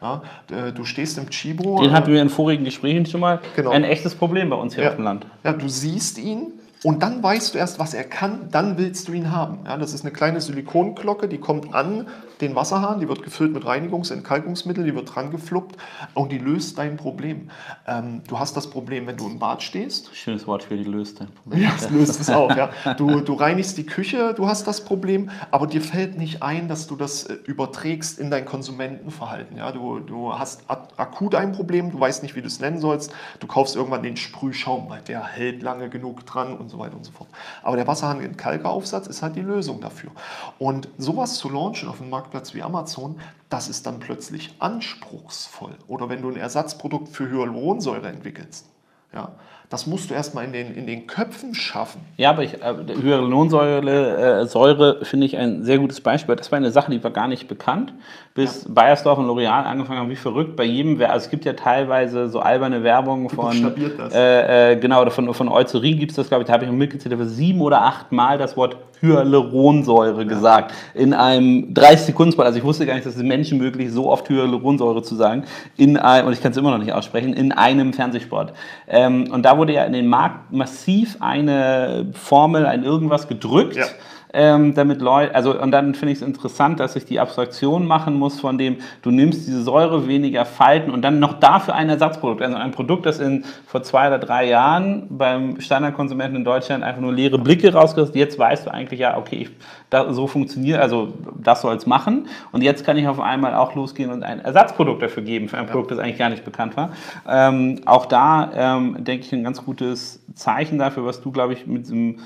Ja, 0.00 0.22
du 0.70 0.84
stehst 0.84 1.18
im 1.18 1.28
Chibo. 1.30 1.80
Den 1.82 1.92
hatten 1.92 2.12
wir 2.12 2.22
in 2.22 2.28
vorigen 2.28 2.64
Gesprächen 2.64 3.04
schon 3.06 3.20
mal. 3.20 3.40
Genau. 3.56 3.70
Ein 3.70 3.84
echtes 3.84 4.14
Problem 4.14 4.48
bei 4.50 4.56
uns 4.56 4.74
hier 4.74 4.84
ja. 4.84 4.90
auf 4.90 4.96
dem 4.96 5.04
Land. 5.04 5.26
Ja, 5.42 5.52
du 5.52 5.68
siehst 5.68 6.18
ihn 6.18 6.52
und 6.84 7.02
dann 7.02 7.22
weißt 7.22 7.54
du 7.54 7.58
erst, 7.58 7.78
was 7.78 7.94
er 7.94 8.04
kann, 8.04 8.48
dann 8.50 8.78
willst 8.78 9.08
du 9.08 9.12
ihn 9.12 9.32
haben. 9.32 9.60
Ja, 9.64 9.76
das 9.76 9.92
ist 9.92 10.04
eine 10.04 10.12
kleine 10.12 10.40
Silikonglocke, 10.40 11.28
die 11.28 11.38
kommt 11.38 11.74
an 11.74 12.06
den 12.40 12.54
Wasserhahn, 12.54 13.00
die 13.00 13.08
wird 13.08 13.22
gefüllt 13.22 13.52
mit 13.52 13.64
Reinigungs- 13.64 14.12
Entkalkungsmittel, 14.12 14.84
die 14.84 14.94
wird 14.94 15.14
dran 15.14 15.30
gefluppt 15.30 15.76
und 16.14 16.30
die 16.30 16.38
löst 16.38 16.78
dein 16.78 16.96
Problem. 16.96 17.50
Ähm, 17.86 18.22
du 18.28 18.38
hast 18.38 18.56
das 18.56 18.70
Problem, 18.70 19.06
wenn 19.06 19.16
du 19.16 19.26
im 19.26 19.38
Bad 19.38 19.62
stehst. 19.62 20.14
Schönes 20.14 20.46
Wort 20.46 20.62
für 20.62 20.76
die 20.76 20.84
löst 20.84 21.20
dein 21.20 21.28
Problem. 21.28 21.62
Ja, 21.62 21.70
das 21.70 21.90
löst 21.90 22.20
es 22.20 22.30
auch. 22.30 22.54
Ja. 22.56 22.70
Du, 22.96 23.20
du 23.20 23.34
reinigst 23.34 23.76
die 23.76 23.86
Küche, 23.86 24.34
du 24.34 24.46
hast 24.46 24.66
das 24.66 24.84
Problem, 24.84 25.30
aber 25.50 25.66
dir 25.66 25.80
fällt 25.80 26.16
nicht 26.16 26.42
ein, 26.42 26.68
dass 26.68 26.86
du 26.86 26.96
das 26.96 27.24
äh, 27.24 27.34
überträgst 27.44 28.18
in 28.18 28.30
dein 28.30 28.44
Konsumentenverhalten. 28.44 29.56
Ja. 29.56 29.72
Du, 29.72 29.98
du 29.98 30.38
hast 30.38 30.62
akut 30.68 31.34
ein 31.34 31.52
Problem, 31.52 31.90
du 31.90 31.98
weißt 31.98 32.22
nicht, 32.22 32.36
wie 32.36 32.40
du 32.40 32.46
es 32.46 32.60
nennen 32.60 32.78
sollst. 32.78 33.12
Du 33.40 33.46
kaufst 33.46 33.74
irgendwann 33.74 34.02
den 34.02 34.16
Sprühschaum, 34.16 34.88
weil 34.88 35.02
der 35.02 35.26
hält 35.26 35.62
lange 35.62 35.88
genug 35.88 36.24
dran 36.24 36.56
und 36.56 36.67
so 36.68 36.78
weiter 36.78 36.96
und 36.96 37.04
so 37.04 37.12
fort. 37.12 37.28
Aber 37.62 37.76
der 37.76 37.86
Wasserhahn 37.86 38.20
in 38.20 38.36
Kalkeraufsatz 38.36 39.06
ist 39.06 39.22
halt 39.22 39.36
die 39.36 39.42
Lösung 39.42 39.80
dafür. 39.80 40.10
Und 40.58 40.88
sowas 40.98 41.34
zu 41.34 41.48
launchen 41.48 41.88
auf 41.88 42.00
Markt 42.00 42.28
Marktplatz 42.28 42.54
wie 42.54 42.62
Amazon, 42.62 43.18
das 43.48 43.68
ist 43.68 43.86
dann 43.86 44.00
plötzlich 44.00 44.54
anspruchsvoll. 44.58 45.72
Oder 45.86 46.08
wenn 46.08 46.22
du 46.22 46.30
ein 46.30 46.36
Ersatzprodukt 46.36 47.08
für 47.08 47.28
Hyaluronsäure 47.28 48.08
entwickelst. 48.08 48.66
Ja, 49.14 49.32
das 49.70 49.86
musst 49.86 50.10
du 50.10 50.14
erstmal 50.14 50.44
in 50.44 50.52
den, 50.52 50.74
in 50.74 50.86
den 50.86 51.06
Köpfen 51.06 51.54
schaffen. 51.54 52.02
Ja, 52.16 52.30
aber 52.30 52.42
ich, 52.42 52.62
äh, 52.62 52.74
Hyaluronsäure 53.02 55.00
äh, 55.00 55.04
finde 55.04 55.26
ich 55.26 55.36
ein 55.36 55.64
sehr 55.64 55.78
gutes 55.78 56.00
Beispiel. 56.00 56.36
Das 56.36 56.52
war 56.52 56.58
eine 56.58 56.70
Sache, 56.70 56.90
die 56.90 57.02
war 57.02 57.10
gar 57.10 57.28
nicht 57.28 57.48
bekannt, 57.48 57.94
bis 58.38 58.62
ja. 58.62 58.70
Bayersdorf 58.72 59.18
und 59.18 59.26
L'Oreal 59.26 59.64
angefangen 59.64 59.98
haben, 59.98 60.10
wie 60.10 60.16
verrückt. 60.16 60.54
Bei 60.54 60.62
jedem, 60.62 61.00
also 61.02 61.24
es 61.24 61.28
gibt 61.28 61.44
ja 61.44 61.54
teilweise 61.54 62.28
so 62.28 62.38
alberne 62.38 62.84
Werbung 62.84 63.28
von, 63.28 63.74
äh, 64.12 64.72
äh, 64.72 64.76
genau, 64.76 65.10
von, 65.10 65.34
von 65.34 65.48
Eucerin 65.48 65.98
gibt 65.98 66.12
es 66.12 66.16
das, 66.16 66.28
glaube 66.28 66.42
ich, 66.42 66.46
da 66.46 66.52
habe 66.52 66.64
ich 66.64 66.70
mitgezählt, 66.70 67.12
aber 67.12 67.26
sieben 67.26 67.60
oder 67.60 67.82
acht 67.82 68.12
Mal 68.12 68.38
das 68.38 68.56
Wort 68.56 68.76
Hyaluronsäure 69.00 70.22
ja. 70.22 70.28
gesagt. 70.28 70.72
In 70.94 71.14
einem 71.14 71.74
30-Sekunden-Spot. 71.74 72.42
Also 72.42 72.58
ich 72.58 72.64
wusste 72.64 72.86
gar 72.86 72.94
nicht, 72.94 73.06
dass 73.06 73.16
es 73.16 73.22
Menschen 73.24 73.58
möglich 73.58 73.90
so 73.90 74.08
oft 74.08 74.28
Hyaluronsäure 74.28 75.02
zu 75.02 75.16
sagen. 75.16 75.42
In 75.76 75.96
einem, 75.96 76.28
und 76.28 76.32
ich 76.32 76.40
kann 76.40 76.52
es 76.52 76.56
immer 76.56 76.70
noch 76.70 76.78
nicht 76.78 76.92
aussprechen, 76.92 77.32
in 77.32 77.50
einem 77.50 77.92
Fernsehsport. 77.92 78.52
Ähm, 78.86 79.32
und 79.32 79.42
da 79.42 79.58
wurde 79.58 79.72
ja 79.72 79.82
in 79.82 79.92
den 79.92 80.06
Markt 80.06 80.52
massiv 80.52 81.16
eine 81.18 82.06
Formel, 82.12 82.66
ein 82.66 82.84
irgendwas 82.84 83.26
gedrückt. 83.26 83.74
Ja 83.74 83.86
ähm, 84.32 84.74
damit 84.74 85.00
Leute, 85.00 85.34
also 85.34 85.58
und 85.60 85.70
dann 85.70 85.94
finde 85.94 86.12
ich 86.12 86.20
es 86.20 86.26
interessant, 86.26 86.80
dass 86.80 86.96
ich 86.96 87.04
die 87.04 87.20
Abstraktion 87.20 87.86
machen 87.86 88.14
muss 88.14 88.40
von 88.40 88.58
dem, 88.58 88.76
du 89.02 89.10
nimmst 89.10 89.46
diese 89.46 89.62
Säure, 89.62 90.06
weniger 90.06 90.44
Falten 90.44 90.90
und 90.90 91.02
dann 91.02 91.18
noch 91.18 91.40
dafür 91.40 91.74
ein 91.74 91.88
Ersatzprodukt, 91.88 92.42
also 92.42 92.56
ein 92.56 92.70
Produkt, 92.72 93.06
das 93.06 93.20
in 93.20 93.44
vor 93.66 93.82
zwei 93.82 94.08
oder 94.08 94.18
drei 94.18 94.46
Jahren 94.46 95.06
beim 95.08 95.60
Standardkonsumenten 95.60 96.36
in 96.36 96.44
Deutschland 96.44 96.84
einfach 96.84 97.00
nur 97.00 97.12
leere 97.12 97.38
Blicke 97.38 97.72
rausgerissen, 97.72 98.16
jetzt 98.16 98.38
weißt 98.38 98.66
du 98.66 98.70
eigentlich, 98.72 99.00
ja, 99.00 99.16
okay, 99.16 99.36
ich, 99.42 99.50
da, 99.90 100.12
so 100.12 100.26
funktioniert, 100.26 100.80
also 100.80 101.14
das 101.40 101.62
soll 101.62 101.76
es 101.76 101.86
machen 101.86 102.26
und 102.52 102.62
jetzt 102.62 102.84
kann 102.84 102.96
ich 102.98 103.08
auf 103.08 103.20
einmal 103.20 103.54
auch 103.54 103.74
losgehen 103.74 104.10
und 104.10 104.22
ein 104.22 104.40
Ersatzprodukt 104.40 105.02
dafür 105.02 105.22
geben, 105.22 105.48
für 105.48 105.56
ein 105.56 105.66
ja. 105.66 105.70
Produkt, 105.70 105.90
das 105.90 105.98
eigentlich 105.98 106.18
gar 106.18 106.28
nicht 106.28 106.44
bekannt 106.44 106.76
war. 106.76 106.90
Ähm, 107.26 107.80
auch 107.86 108.06
da 108.06 108.50
ähm, 108.54 108.96
denke 109.04 109.24
ich 109.24 109.32
ein 109.32 109.44
ganz 109.44 109.64
gutes 109.64 110.22
Zeichen 110.34 110.78
dafür, 110.78 111.04
was 111.06 111.22
du, 111.22 111.32
glaube 111.32 111.54
ich, 111.54 111.66
mit 111.66 111.84
diesem 111.84 112.18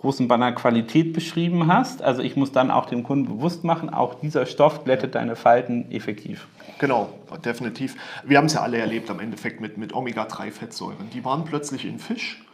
großen 0.00 0.28
Banner 0.28 0.52
Qualität 0.52 1.12
beschrieben 1.12 1.66
hast. 1.66 2.02
Also 2.02 2.22
ich 2.22 2.36
muss 2.36 2.52
dann 2.52 2.70
auch 2.70 2.86
dem 2.86 3.02
Kunden 3.02 3.26
bewusst 3.26 3.64
machen, 3.64 3.90
auch 3.90 4.14
dieser 4.14 4.46
Stoff 4.46 4.84
glättet 4.84 5.14
deine 5.14 5.36
Falten 5.36 5.90
effektiv. 5.90 6.46
Genau, 6.78 7.08
definitiv. 7.44 7.96
Wir 8.24 8.38
haben 8.38 8.46
es 8.46 8.54
ja 8.54 8.62
alle 8.62 8.78
erlebt 8.78 9.10
am 9.10 9.18
Endeffekt 9.18 9.60
mit, 9.60 9.76
mit 9.76 9.92
Omega-3-Fettsäuren. 9.94 11.10
Die 11.12 11.24
waren 11.24 11.44
plötzlich 11.44 11.84
in 11.84 11.98
Fisch. 11.98 12.44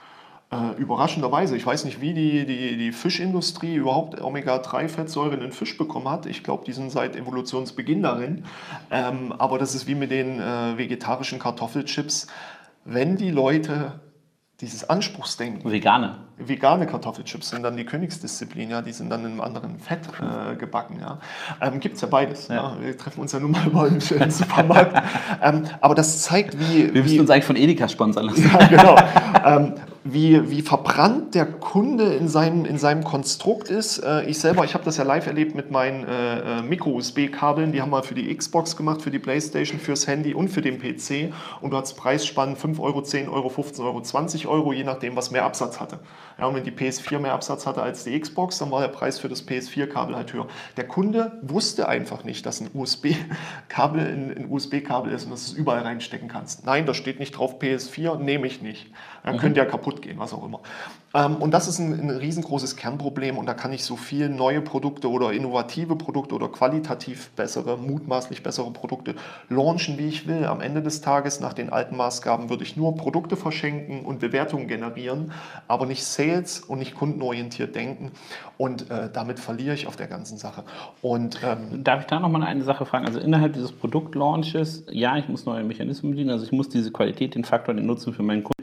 Äh, 0.50 0.80
überraschenderweise, 0.80 1.56
ich 1.56 1.66
weiß 1.66 1.84
nicht, 1.84 2.00
wie 2.00 2.14
die, 2.14 2.46
die, 2.46 2.76
die 2.76 2.92
Fischindustrie 2.92 3.74
überhaupt 3.74 4.20
Omega-3-Fettsäuren 4.20 5.42
in 5.42 5.52
Fisch 5.52 5.76
bekommen 5.76 6.08
hat. 6.08 6.24
Ich 6.24 6.42
glaube, 6.42 6.64
die 6.64 6.72
sind 6.72 6.90
seit 6.90 7.16
Evolutionsbeginn 7.16 8.02
darin. 8.02 8.44
Ähm, 8.90 9.32
aber 9.36 9.58
das 9.58 9.74
ist 9.74 9.86
wie 9.86 9.94
mit 9.94 10.10
den 10.10 10.40
äh, 10.40 10.78
vegetarischen 10.78 11.38
Kartoffelchips. 11.38 12.28
Wenn 12.86 13.16
die 13.16 13.30
Leute 13.30 14.00
dieses 14.60 14.88
Anspruchsdenken. 14.88 15.70
Vegane. 15.70 16.23
Vegane 16.36 16.86
Kartoffelchips 16.86 17.50
sind 17.50 17.62
dann 17.62 17.76
die 17.76 17.84
Königsdisziplin, 17.84 18.70
ja, 18.70 18.82
die 18.82 18.92
sind 18.92 19.10
dann 19.10 19.20
in 19.20 19.32
einem 19.32 19.40
anderen 19.40 19.78
Fett 19.78 20.00
äh, 20.20 20.56
gebacken. 20.56 20.98
Ja. 21.00 21.18
Ähm, 21.60 21.80
Gibt 21.80 21.94
es 21.96 22.00
ja 22.00 22.08
beides. 22.08 22.48
Ja. 22.48 22.54
ja. 22.54 22.76
Wir 22.80 22.98
treffen 22.98 23.20
uns 23.20 23.32
ja 23.32 23.38
nun 23.38 23.52
mal 23.72 23.88
im 23.88 24.00
Supermarkt. 24.00 25.02
ähm, 25.42 25.64
aber 25.80 25.94
das 25.94 26.22
zeigt, 26.22 26.58
wie. 26.58 26.92
Wir 26.92 27.02
müssen 27.02 27.20
uns 27.20 27.30
eigentlich 27.30 27.44
von 27.44 27.56
Edeka 27.56 27.88
sponsern 27.88 28.26
lassen. 28.26 28.50
ja, 28.52 28.66
genau. 28.66 28.96
ähm, 29.44 29.74
wie, 30.04 30.50
wie 30.50 30.60
verbrannt 30.60 31.34
der 31.34 31.46
Kunde 31.46 32.12
in 32.14 32.28
seinem, 32.28 32.66
in 32.66 32.76
seinem 32.76 33.04
Konstrukt 33.04 33.70
ist. 33.70 33.98
Äh, 33.98 34.26
ich 34.26 34.38
selber, 34.38 34.64
ich 34.64 34.74
habe 34.74 34.84
das 34.84 34.98
ja 34.98 35.04
live 35.04 35.26
erlebt 35.26 35.54
mit 35.54 35.70
meinen 35.70 36.04
äh, 36.04 36.58
äh 36.58 36.62
Micro-USB-Kabeln, 36.62 37.72
die 37.72 37.80
haben 37.80 37.90
wir 37.90 38.02
für 38.02 38.14
die 38.14 38.34
Xbox 38.34 38.76
gemacht, 38.76 39.00
für 39.00 39.10
die 39.10 39.18
Playstation, 39.18 39.80
fürs 39.80 40.06
Handy 40.06 40.34
und 40.34 40.48
für 40.48 40.60
den 40.60 40.78
PC. 40.78 41.32
Und 41.62 41.70
du 41.70 41.78
hast 41.78 41.94
Preisspannen 41.94 42.54
5 42.54 42.78
Euro, 42.80 43.00
10 43.00 43.30
Euro, 43.30 43.48
15 43.48 43.82
Euro, 43.82 44.02
20 44.02 44.46
Euro, 44.46 44.74
je 44.74 44.84
nachdem, 44.84 45.16
was 45.16 45.30
mehr 45.30 45.46
Absatz 45.46 45.80
hatte. 45.80 46.00
Ja, 46.38 46.46
und 46.46 46.54
wenn 46.54 46.64
die 46.64 46.72
PS4 46.72 47.18
mehr 47.20 47.32
Absatz 47.32 47.66
hatte 47.66 47.82
als 47.82 48.04
die 48.04 48.18
Xbox, 48.18 48.58
dann 48.58 48.70
war 48.70 48.82
der 48.82 48.88
Preis 48.88 49.18
für 49.18 49.30
das 49.30 49.46
PS4-Kabel 49.46 50.16
halt 50.16 50.34
höher. 50.34 50.48
Der 50.76 50.86
Kunde 50.86 51.32
wusste 51.40 51.88
einfach 51.88 52.24
nicht, 52.24 52.44
dass 52.44 52.60
ein 52.60 52.68
USB-Kabel 52.74 54.00
ein 54.00 54.46
USB-Kabel 54.50 55.12
ist 55.12 55.24
und 55.24 55.30
dass 55.30 55.46
du 55.46 55.52
es 55.52 55.56
überall 55.56 55.80
reinstecken 55.80 56.28
kannst. 56.28 56.66
Nein, 56.66 56.84
da 56.84 56.92
steht 56.92 57.20
nicht 57.20 57.38
drauf 57.38 57.58
PS4, 57.58 58.18
nehme 58.18 58.46
ich 58.46 58.60
nicht. 58.60 58.90
Dann 59.24 59.36
mhm. 59.36 59.40
könnte 59.40 59.58
ja 59.60 59.66
kaputt 59.66 60.02
gehen, 60.02 60.18
was 60.18 60.32
auch 60.32 60.44
immer. 60.44 60.60
Ähm, 61.14 61.36
und 61.36 61.54
das 61.54 61.68
ist 61.68 61.78
ein, 61.78 61.92
ein, 61.92 62.10
riesengroßes 62.10 62.76
Kernproblem 62.76 63.38
und 63.38 63.46
da 63.46 63.54
kann 63.54 63.72
ich 63.72 63.84
so 63.84 63.96
viel 63.96 64.28
neue 64.28 64.60
Produkte 64.60 65.08
oder 65.08 65.32
innovative 65.32 65.96
Produkte 65.96 66.34
oder 66.34 66.48
qualitativ 66.48 67.30
bessere, 67.30 67.78
mutmaßlich 67.78 68.42
bessere 68.42 68.70
Produkte 68.72 69.14
launchen, 69.48 69.96
wie 69.96 70.08
ich 70.08 70.26
will. 70.26 70.44
Am 70.44 70.60
Ende 70.60 70.82
des 70.82 71.00
Tages, 71.00 71.38
nach 71.38 71.52
den 71.52 71.72
alten 71.72 71.96
Maßgaben, 71.96 72.50
würde 72.50 72.64
ich 72.64 72.76
nur 72.76 72.96
Produkte 72.96 73.36
verschenken 73.36 74.04
und 74.04 74.18
Bewertungen 74.18 74.66
generieren, 74.66 75.32
aber 75.68 75.86
nicht 75.86 76.04
Sales 76.04 76.60
und 76.60 76.80
nicht 76.80 76.96
kundenorientiert 76.96 77.76
denken. 77.76 78.10
Und 78.56 78.90
äh, 78.90 79.08
damit 79.12 79.38
verliere 79.38 79.74
ich 79.74 79.86
auf 79.86 79.96
der 79.96 80.08
ganzen 80.08 80.38
Sache. 80.38 80.64
Und, 81.00 81.40
ähm, 81.44 81.84
Darf 81.84 82.00
ich 82.00 82.06
da 82.06 82.18
nochmal 82.18 82.42
eine 82.42 82.64
Sache 82.64 82.86
fragen? 82.86 83.06
Also 83.06 83.20
innerhalb 83.20 83.52
dieses 83.52 83.72
Produktlaunches, 83.72 84.86
ja, 84.90 85.16
ich 85.16 85.28
muss 85.28 85.46
neue 85.46 85.62
Mechanismen 85.62 86.12
bedienen, 86.12 86.30
also 86.30 86.44
ich 86.44 86.52
muss 86.52 86.68
diese 86.68 86.90
Qualität, 86.90 87.34
den 87.34 87.44
Faktor, 87.44 87.74
den 87.74 87.86
Nutzen 87.86 88.12
für 88.12 88.22
meinen 88.22 88.42
Kunden 88.42 88.54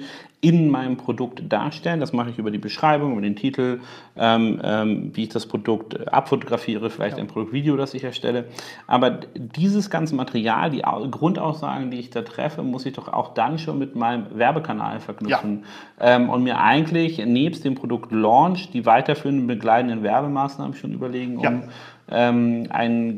in 0.42 0.70
meinem 0.70 0.98
Produkt 0.98 1.44
darstellen. 1.48 2.00
Das 2.00 2.14
mache 2.14 2.32
ich 2.32 2.38
über 2.42 2.52
die 2.52 2.58
Beschreibung, 2.58 3.14
über 3.14 3.22
den 3.22 3.36
Titel, 3.36 3.80
ähm, 4.18 4.60
ähm, 4.64 5.12
wie 5.14 5.24
ich 5.24 5.30
das 5.30 5.46
Produkt 5.46 6.12
abfotografiere, 6.12 6.90
vielleicht 6.90 7.18
ja. 7.18 7.24
ein 7.24 7.28
Produktvideo, 7.28 7.78
das 7.78 7.94
ich 7.94 8.04
erstelle. 8.04 8.46
Aber 8.88 9.12
dieses 9.36 9.90
ganze 9.90 10.16
Material, 10.16 10.70
die 10.70 10.82
Grundaussagen, 10.82 11.92
die 11.92 12.00
ich 12.00 12.10
da 12.10 12.22
treffe, 12.22 12.64
muss 12.64 12.86
ich 12.86 12.94
doch 12.94 13.08
auch 13.08 13.34
dann 13.34 13.58
schon 13.58 13.80
mit 13.80 13.96
meinem 13.96 14.26
Werbekanal 14.34 15.00
verknüpfen. 15.00 15.64
Ja. 16.00 16.16
Ähm, 16.16 16.30
und 16.30 16.44
mir 16.44 16.60
eigentlich 16.60 17.18
nebst 17.26 17.64
dem 17.64 17.76
Produkt 17.76 18.12
Launch 18.12 18.72
die 18.72 18.86
weiterführenden 18.86 19.48
begleitenden 19.48 20.04
Werbemaßnahmen 20.04 20.76
schon 20.76 20.92
überlegen, 20.92 21.38
um 21.38 21.44
ja 21.44 21.62
ähm, 22.10 22.68
einen, 22.70 23.18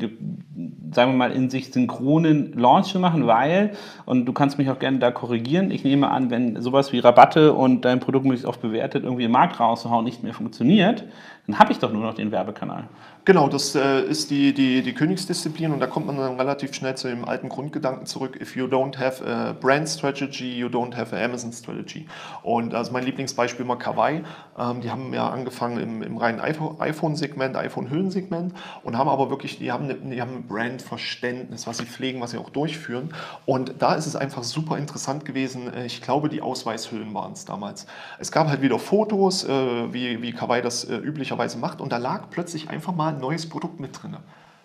sagen 0.92 1.12
wir 1.12 1.16
mal, 1.16 1.32
in 1.32 1.50
sich 1.50 1.72
synchronen 1.72 2.52
Launch 2.54 2.88
zu 2.88 3.00
machen, 3.00 3.26
weil, 3.26 3.72
und 4.04 4.26
du 4.26 4.32
kannst 4.32 4.58
mich 4.58 4.70
auch 4.70 4.78
gerne 4.78 4.98
da 4.98 5.10
korrigieren, 5.10 5.70
ich 5.70 5.84
nehme 5.84 6.10
an, 6.10 6.30
wenn 6.30 6.60
sowas 6.60 6.92
wie 6.92 6.98
Rabatte 6.98 7.52
und 7.52 7.84
dein 7.84 8.00
Produkt 8.00 8.24
möglichst 8.24 8.46
oft 8.46 8.62
bewertet 8.62 9.04
irgendwie 9.04 9.24
im 9.24 9.32
Markt 9.32 9.58
rauszuhauen 9.60 10.04
nicht 10.04 10.22
mehr 10.22 10.34
funktioniert, 10.34 11.04
dann 11.46 11.58
habe 11.58 11.72
ich 11.72 11.78
doch 11.78 11.92
nur 11.92 12.02
noch 12.02 12.14
den 12.14 12.32
Werbekanal. 12.32 12.84
Genau, 13.26 13.48
das 13.48 13.74
äh, 13.74 14.02
ist 14.02 14.30
die, 14.30 14.52
die, 14.52 14.82
die 14.82 14.92
Königsdisziplin 14.92 15.72
und 15.72 15.80
da 15.80 15.86
kommt 15.86 16.06
man 16.06 16.16
dann 16.16 16.38
relativ 16.38 16.74
schnell 16.74 16.94
zu 16.94 17.08
dem 17.08 17.24
alten 17.24 17.48
Grundgedanken 17.48 18.06
zurück. 18.06 18.38
If 18.40 18.56
you 18.56 18.66
don't 18.66 18.98
have 18.98 19.24
a 19.26 19.52
brand 19.52 19.88
strategy, 19.88 20.58
you 20.58 20.68
don't 20.68 20.94
have 20.94 21.14
a 21.14 21.22
Amazon 21.22 21.52
strategy. 21.52 22.06
Und 22.42 22.74
also 22.74 22.92
mein 22.92 23.04
Lieblingsbeispiel 23.04 23.66
war 23.66 23.78
Kawaii. 23.78 24.22
Ähm, 24.58 24.80
die 24.82 24.90
haben 24.90 25.12
ja 25.12 25.28
angefangen 25.28 25.78
im, 25.78 26.02
im 26.02 26.16
reinen 26.16 26.40
iPhone-Segment, 26.40 27.56
iPhone-Hüllen-Segment 27.56 28.54
und 28.82 28.98
haben 28.98 29.08
aber 29.08 29.30
wirklich, 29.30 29.58
die 29.58 29.70
haben, 29.72 30.10
die 30.10 30.20
haben 30.20 30.36
ein 30.36 30.46
Brand-Verständnis, 30.46 31.66
was 31.66 31.78
sie 31.78 31.86
pflegen, 31.86 32.20
was 32.20 32.32
sie 32.32 32.38
auch 32.38 32.50
durchführen. 32.50 33.14
Und 33.46 33.74
da 33.78 33.94
ist 33.94 34.06
es 34.06 34.16
einfach 34.16 34.42
super 34.42 34.76
interessant 34.78 35.24
gewesen. 35.24 35.72
Äh, 35.72 35.86
ich 35.86 36.02
glaube, 36.02 36.28
die 36.28 36.42
Ausweishüllen 36.42 37.12
waren 37.14 37.32
es 37.32 37.44
damals. 37.44 37.86
Es 38.18 38.32
gab 38.32 38.48
halt 38.48 38.62
wieder 38.62 38.78
Fotos, 38.78 39.44
äh, 39.44 39.92
wie, 39.92 40.22
wie 40.22 40.32
Kawaii 40.32 40.62
das 40.62 40.84
äh, 40.84 40.96
üblicherweise 40.96 41.58
macht 41.58 41.80
und 41.80 41.92
da 41.92 41.98
lag 41.98 42.30
plötzlich 42.30 42.70
einfach 42.70 42.94
mal 42.94 43.14
ein 43.14 43.20
neues 43.20 43.48
Produkt 43.48 43.80
mit 43.80 44.02
drin. 44.02 44.16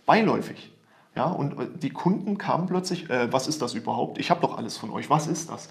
Beiläufig. 0.06 0.72
Ja, 1.16 1.26
und 1.26 1.84
die 1.84 1.90
Kunden 1.90 2.38
kamen 2.38 2.68
plötzlich, 2.68 3.10
äh, 3.10 3.32
was 3.34 3.48
ist 3.48 3.62
das 3.62 3.74
überhaupt? 3.74 4.20
Ich 4.20 4.30
habe 4.30 4.42
doch 4.42 4.58
alles 4.58 4.78
von 4.78 4.92
euch, 4.92 5.10
was 5.10 5.28
ist 5.28 5.50
das? 5.50 5.70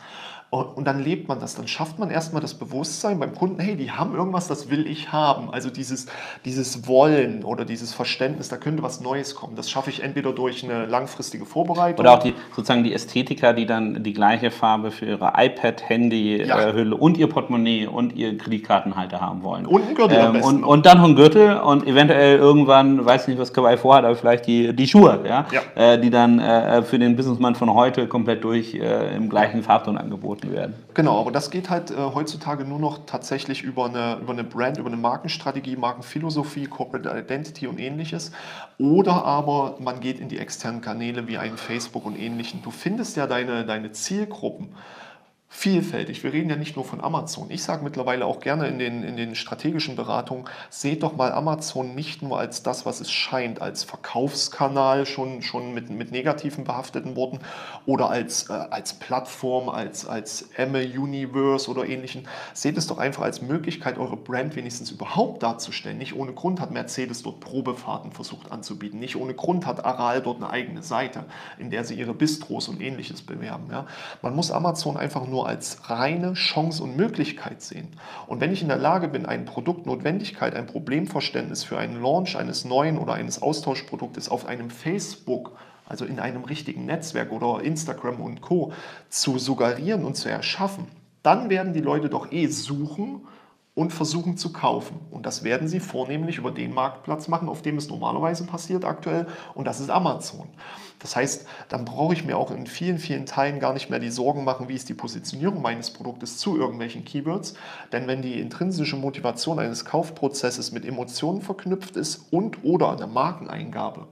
Und 0.51 0.87
dann 0.87 1.05
lebt 1.05 1.29
man 1.29 1.41
das, 1.41 1.57
dann 1.57 1.69
schafft 1.69 1.99
man 1.99 2.09
erstmal 2.09 2.41
das 2.41 2.55
Bewusstsein 2.55 3.21
beim 3.21 3.35
Kunden, 3.35 3.61
hey, 3.61 3.77
die 3.77 3.91
haben 3.91 4.15
irgendwas, 4.15 4.49
das 4.49 4.71
will 4.71 4.87
ich 4.87 5.13
haben. 5.13 5.51
Also 5.51 5.69
dieses, 5.69 6.07
dieses 6.47 6.89
Wollen 6.89 7.45
oder 7.45 7.67
dieses 7.67 7.93
Verständnis, 7.93 8.49
da 8.49 8.57
könnte 8.57 8.83
was 8.83 9.03
Neues 9.03 9.35
kommen. 9.35 9.57
Das 9.57 9.69
schaffe 9.69 9.91
ich 9.91 10.03
entweder 10.03 10.33
durch 10.33 10.65
eine 10.65 10.87
langfristige 10.87 11.45
Vorbereitung. 11.45 12.01
Oder 12.01 12.15
auch 12.15 12.21
die, 12.21 12.33
sozusagen 12.57 12.83
die 12.83 12.95
Ästhetiker, 12.95 13.53
die 13.53 13.67
dann 13.67 14.03
die 14.03 14.15
gleiche 14.15 14.51
Farbe 14.51 14.91
für 14.91 15.05
ihre 15.05 15.35
iPad, 15.37 15.87
Handy, 15.87 16.43
ja. 16.43 16.71
äh, 16.71 16.95
und 16.95 17.19
ihr 17.19 17.29
Portemonnaie 17.29 17.87
und 17.87 18.17
ihr 18.17 18.39
Kreditkartenhalter 18.39 19.21
haben 19.21 19.43
wollen. 19.43 19.67
Und 19.67 19.83
einen 19.83 19.95
Gürtel 19.95 20.19
ähm, 20.19 20.43
und, 20.43 20.65
und, 20.65 20.87
dann 20.87 20.97
noch 20.97 21.05
einen 21.05 21.17
Gürtel 21.17 21.59
und 21.59 21.87
eventuell 21.87 22.39
irgendwann, 22.39 23.05
weiß 23.05 23.29
nicht, 23.29 23.39
was 23.39 23.53
Kawaii 23.53 23.77
vorhat, 23.77 24.07
aber 24.07 24.17
vielleicht 24.17 24.47
die, 24.47 24.75
die 24.75 24.89
Schuhe, 24.89 25.21
ja? 25.29 25.45
ja. 25.53 25.61
Äh, 25.75 26.01
die 26.01 26.09
dann 26.09 26.39
äh, 26.39 26.81
für 26.81 26.99
den 26.99 27.17
Businessman 27.17 27.55
von 27.55 27.75
heute 27.75 28.07
komplett 28.07 28.45
durch 28.45 28.73
äh, 28.73 29.15
im 29.15 29.29
gleichen 29.29 29.63
Farbton 29.63 29.99
angeboten 29.99 30.38
angeboten 30.39 30.53
werden. 30.53 30.75
Genau, 30.95 31.21
aber 31.21 31.31
das 31.31 31.51
geht 31.51 31.71
halt 31.71 31.91
äh, 31.91 31.95
heutzutage 31.97 32.65
nur 32.65 32.79
noch 32.79 33.07
tatsächlich 33.07 33.63
über 33.63 33.87
eine, 33.87 34.19
über 34.21 34.33
eine 34.33 34.45
Brand, 34.45 34.79
über 34.79 34.89
eine 34.89 34.97
Markenstrategie, 34.97 35.77
Markenphilosophie, 35.77 36.67
Corporate 36.67 37.11
Identity 37.11 37.67
und 37.67 37.79
ähnliches. 37.79 38.33
Oder 38.79 39.25
aber 39.25 39.77
man 39.81 40.01
geht 40.01 40.21
in 40.21 40.29
die 40.29 40.39
externen 40.39 40.81
Kanäle 40.81 41.27
wie 41.29 41.39
ein 41.39 41.57
Facebook 41.57 42.05
und 42.05 42.19
ähnlichen. 42.19 42.63
Du 42.63 42.71
findest 42.71 43.17
ja 43.17 43.27
deine, 43.27 43.65
deine 43.65 43.93
Zielgruppen 43.93 44.75
vielfältig. 45.51 46.23
Wir 46.23 46.33
reden 46.33 46.51
ja 46.51 46.57
nicht 46.57 46.77
nur 46.77 46.85
von 46.85 47.01
Amazon. 47.01 47.51
Ich 47.51 47.63
sage 47.63 47.83
mittlerweile 47.83 48.27
auch 48.27 48.41
gerne 48.41 48.69
in 48.69 48.79
den, 48.79 49.03
in 49.03 49.17
den 49.17 49.35
strategischen 49.35 49.97
Beratungen, 49.97 50.45
seht 50.69 51.03
doch 51.03 51.17
mal 51.17 51.33
Amazon 51.33 51.95
nicht 51.95 52.23
nur 52.23 52.39
als 52.39 52.63
das, 52.63 52.85
was 52.85 53.01
es 53.01 53.11
scheint, 53.11 53.63
als 53.63 53.83
Verkaufskanal 53.83 55.07
schon, 55.07 55.41
schon 55.41 55.73
mit, 55.73 55.89
mit 55.89 56.13
negativen 56.13 56.65
behafteten 56.65 57.17
Worten 57.17 57.41
oder 57.87 58.11
als, 58.11 58.51
äh, 58.51 58.53
als 58.53 58.95
Plattform, 58.95 59.71
als, 59.71 60.07
als 60.07 60.51
Emme 60.55 60.85
Universe 60.85 61.69
oder 61.71 61.87
ähnlichen. 61.87 62.29
Seht 62.53 62.77
es 62.77 62.87
doch 62.87 62.99
einfach 62.99 63.23
als 63.23 63.41
Möglichkeit, 63.41 63.97
eure 63.97 64.19
Brand 64.19 64.55
wenigstens 64.55 64.91
überhaupt 64.91 65.43
darzustellen. 65.43 65.97
Nicht 65.97 66.15
ohne 66.15 66.35
Grund 66.35 66.61
hat 66.61 66.71
Mercedes 66.71 67.23
dort 67.23 67.41
Probefahrten 67.41 68.13
versucht 68.13 68.53
anzubieten. 68.53 69.01
Nicht 69.01 69.17
ohne 69.17 69.33
Grund 69.33 69.67
hat 69.67 69.85
Aral 69.85 70.21
dort 70.21 70.37
eine 70.37 70.51
eigene 70.51 70.83
Seite, 70.83 71.25
in 71.59 71.71
der 71.71 71.85
sie 71.85 71.95
ihre 71.95 72.13
Bistros 72.13 72.69
und 72.69 72.83
ähnliches 72.83 73.23
bewerben. 73.23 73.69
Ja? 73.71 73.87
Man 74.21 74.37
muss 74.37 74.51
Amazon 74.51 74.97
einfach 74.99 75.27
nur 75.27 75.38
nur 75.39 75.49
als 75.49 75.89
reine 75.89 76.33
Chance 76.33 76.83
und 76.83 76.97
Möglichkeit 76.97 77.63
sehen. 77.63 77.89
Und 78.27 78.41
wenn 78.41 78.53
ich 78.53 78.63
in 78.63 78.69
der 78.69 78.77
Lage 78.77 79.07
bin, 79.07 79.25
ein 79.25 79.45
Produkt 79.45 79.87
Notwendigkeit, 79.87 80.57
ein 80.57 80.67
Problemverständnis 80.67 81.63
für 81.63 81.79
einen 81.79 82.03
Launch 82.03 82.37
eines 82.37 82.65
neuen 82.65 82.99
oder 82.99 83.13
eines 83.13 83.41
Austauschproduktes 83.41 84.29
auf 84.29 84.47
einem 84.47 84.71
Facebook 84.71 85.53
also 85.87 86.05
in 86.05 86.21
einem 86.21 86.45
richtigen 86.45 86.85
Netzwerk 86.85 87.33
oder 87.33 87.63
Instagram 87.63 88.21
und 88.21 88.43
Co. 88.43 88.73
zu 89.09 89.39
suggerieren 89.39 90.05
und 90.05 90.17
zu 90.17 90.29
erschaffen, 90.29 90.87
dann 91.23 91.49
werden 91.49 91.73
die 91.73 91.81
Leute 91.81 92.11
doch 92.11 92.31
eh 92.31 92.47
suchen 92.49 93.23
und 93.75 93.93
versuchen 93.93 94.37
zu 94.37 94.53
kaufen. 94.53 94.99
Und 95.11 95.25
das 95.25 95.45
werden 95.45 95.67
sie 95.67 95.81
vornehmlich 95.81 96.37
über 96.37 96.51
den 96.51 96.75
Marktplatz 96.75 97.29
machen, 97.29 97.49
auf 97.49 97.63
dem 97.63 97.79
es 97.79 97.89
normalerweise 97.89 98.45
passiert 98.45 98.85
aktuell, 98.85 99.29
und 99.55 99.67
das 99.67 99.81
ist 99.81 99.89
Amazon. 99.89 100.49
Das 100.99 101.15
heißt, 101.15 101.47
dann 101.69 101.85
brauche 101.85 102.13
ich 102.13 102.25
mir 102.25 102.37
auch 102.37 102.51
in 102.51 102.67
vielen, 102.67 102.99
vielen 102.99 103.27
Teilen 103.27 103.61
gar 103.61 103.73
nicht 103.73 103.89
mehr 103.89 104.01
die 104.01 104.11
Sorgen 104.11 104.45
machen, 104.45 104.69
wie 104.69 104.75
ist 104.75 104.89
die 104.89 104.95
Positionierung 104.95 105.63
meines 105.63 105.91
Produktes 105.91 106.39
zu 106.39 106.59
irgendwelchen 106.59 107.05
Keywords. 107.05 107.55
Denn 107.93 108.07
wenn 108.07 108.23
die 108.23 108.41
intrinsische 108.41 108.97
Motivation 108.97 109.59
eines 109.59 109.85
Kaufprozesses 109.85 110.73
mit 110.73 110.85
Emotionen 110.85 111.41
verknüpft 111.41 111.97
ist 111.97 112.33
und 112.33 112.65
oder 112.65 112.93
eine 112.93 113.07
Markeneingabe, 113.07 114.09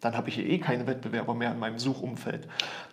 dann 0.00 0.16
habe 0.16 0.28
ich 0.28 0.36
hier 0.36 0.46
eh 0.46 0.58
keine 0.58 0.86
Wettbewerber 0.86 1.34
mehr 1.34 1.52
in 1.52 1.58
meinem 1.58 1.78
Suchumfeld. 1.78 2.46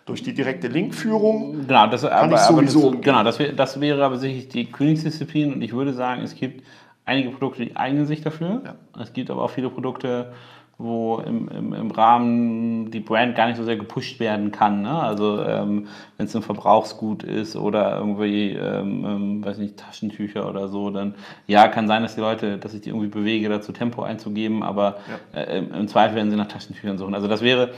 Durch 0.04 0.22
die 0.22 0.34
direkte 0.34 0.68
Linkführung 0.68 1.66
genau, 1.66 1.86
das, 1.86 2.02
kann 2.02 2.12
aber, 2.12 2.34
ich 2.34 2.40
sowieso 2.40 2.90
das, 2.90 3.00
Genau, 3.02 3.22
das, 3.22 3.38
wär, 3.38 3.52
das 3.52 3.80
wäre 3.80 4.04
aber 4.04 4.18
sicherlich 4.18 4.48
die 4.48 4.66
Königsdisziplin 4.66 5.52
und 5.54 5.62
ich 5.62 5.72
würde 5.72 5.92
sagen, 5.92 6.22
es 6.22 6.34
gibt 6.34 6.64
einige 7.04 7.30
Produkte, 7.30 7.64
die 7.64 7.76
eignen 7.76 8.06
sich 8.06 8.22
dafür. 8.22 8.62
Ja. 8.64 8.74
Es 9.00 9.12
gibt 9.12 9.30
aber 9.30 9.42
auch 9.42 9.50
viele 9.50 9.70
Produkte, 9.70 10.32
wo 10.78 11.18
im, 11.18 11.48
im, 11.48 11.72
im 11.72 11.90
Rahmen 11.90 12.90
die 12.90 13.00
Brand 13.00 13.36
gar 13.36 13.46
nicht 13.46 13.56
so 13.56 13.64
sehr 13.64 13.76
gepusht 13.76 14.18
werden 14.20 14.50
kann. 14.50 14.82
Ne? 14.82 14.90
Also 14.90 15.42
ähm, 15.42 15.86
wenn 16.16 16.26
es 16.26 16.34
ein 16.34 16.42
Verbrauchsgut 16.42 17.22
ist 17.22 17.56
oder 17.56 17.96
irgendwie, 17.98 18.50
ähm, 18.50 19.04
ähm, 19.04 19.44
weiß 19.44 19.58
nicht, 19.58 19.76
Taschentücher 19.76 20.48
oder 20.48 20.68
so, 20.68 20.90
dann 20.90 21.14
ja, 21.46 21.68
kann 21.68 21.86
sein, 21.86 22.02
dass 22.02 22.14
die 22.16 22.20
Leute, 22.20 22.58
dass 22.58 22.74
ich 22.74 22.80
die 22.80 22.90
irgendwie 22.90 23.08
bewege, 23.08 23.48
dazu 23.48 23.72
Tempo 23.72 24.02
einzugeben, 24.02 24.62
aber 24.62 24.96
ja. 25.34 25.40
äh, 25.40 25.58
im 25.58 25.88
Zweifel 25.88 26.16
werden 26.16 26.30
sie 26.30 26.36
nach 26.36 26.48
Taschentüchern 26.48 26.98
suchen. 26.98 27.14
Also 27.14 27.28
das 27.28 27.42
wäre 27.42 27.70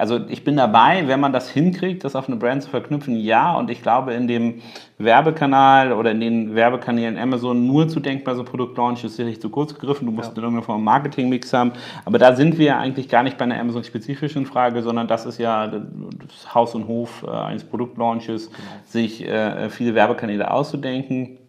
also 0.00 0.18
ich 0.28 0.44
bin 0.44 0.56
dabei, 0.56 1.06
wenn 1.06 1.20
man 1.20 1.32
das 1.32 1.50
hinkriegt, 1.50 2.04
das 2.04 2.16
auf 2.16 2.26
eine 2.26 2.36
Brand 2.36 2.62
zu 2.62 2.70
verknüpfen, 2.70 3.16
ja. 3.16 3.54
Und 3.54 3.70
ich 3.70 3.82
glaube, 3.82 4.14
in 4.14 4.26
dem 4.26 4.62
Werbekanal 4.96 5.92
oder 5.92 6.10
in 6.12 6.20
den 6.20 6.54
Werbekanälen 6.54 7.18
Amazon 7.18 7.66
nur 7.66 7.86
zu 7.86 8.00
denken 8.00 8.24
bei 8.24 8.34
so 8.34 8.42
Produktlaunch 8.42 9.04
ist 9.04 9.16
sicherlich 9.16 9.40
zu 9.40 9.50
kurz 9.50 9.74
gegriffen. 9.74 10.06
Du 10.06 10.12
musst 10.12 10.30
ja. 10.30 10.36
in 10.36 10.42
irgendeiner 10.42 10.64
Form 10.64 10.76
einen 10.76 10.84
Marketingmix 10.84 11.52
haben. 11.52 11.72
Aber 12.06 12.18
da 12.18 12.34
sind 12.34 12.56
wir 12.56 12.78
eigentlich 12.78 13.10
gar 13.10 13.22
nicht 13.22 13.36
bei 13.36 13.44
einer 13.44 13.60
Amazon-spezifischen 13.60 14.46
Frage, 14.46 14.82
sondern 14.82 15.06
das 15.06 15.26
ist 15.26 15.38
ja 15.38 15.66
das 15.66 16.54
Haus 16.54 16.74
und 16.74 16.86
Hof 16.88 17.22
äh, 17.22 17.30
eines 17.30 17.64
Produktlaunches, 17.64 18.50
genau. 18.50 18.62
sich 18.86 19.26
äh, 19.28 19.68
viele 19.68 19.94
Werbekanäle 19.94 20.50
auszudenken. 20.50 21.39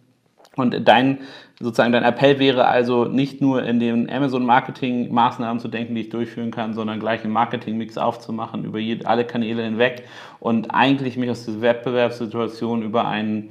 Und 0.56 0.86
dein 0.86 1.18
sozusagen 1.62 1.92
dein 1.92 2.02
Appell 2.02 2.38
wäre 2.38 2.66
also 2.66 3.04
nicht 3.04 3.40
nur 3.40 3.62
in 3.62 3.78
den 3.78 4.10
Amazon-Marketing-Maßnahmen 4.10 5.60
zu 5.60 5.68
denken, 5.68 5.94
die 5.94 6.02
ich 6.02 6.08
durchführen 6.10 6.50
kann, 6.50 6.74
sondern 6.74 7.00
gleich 7.00 7.22
einen 7.22 7.32
Marketing-Mix 7.32 7.98
aufzumachen 7.98 8.64
über 8.64 8.78
alle 9.08 9.24
Kanäle 9.24 9.62
hinweg 9.62 10.04
und 10.40 10.74
eigentlich 10.74 11.16
mich 11.16 11.30
aus 11.30 11.44
dieser 11.44 11.60
Wettbewerbssituation 11.60 12.82
über 12.82 13.06
einen 13.06 13.50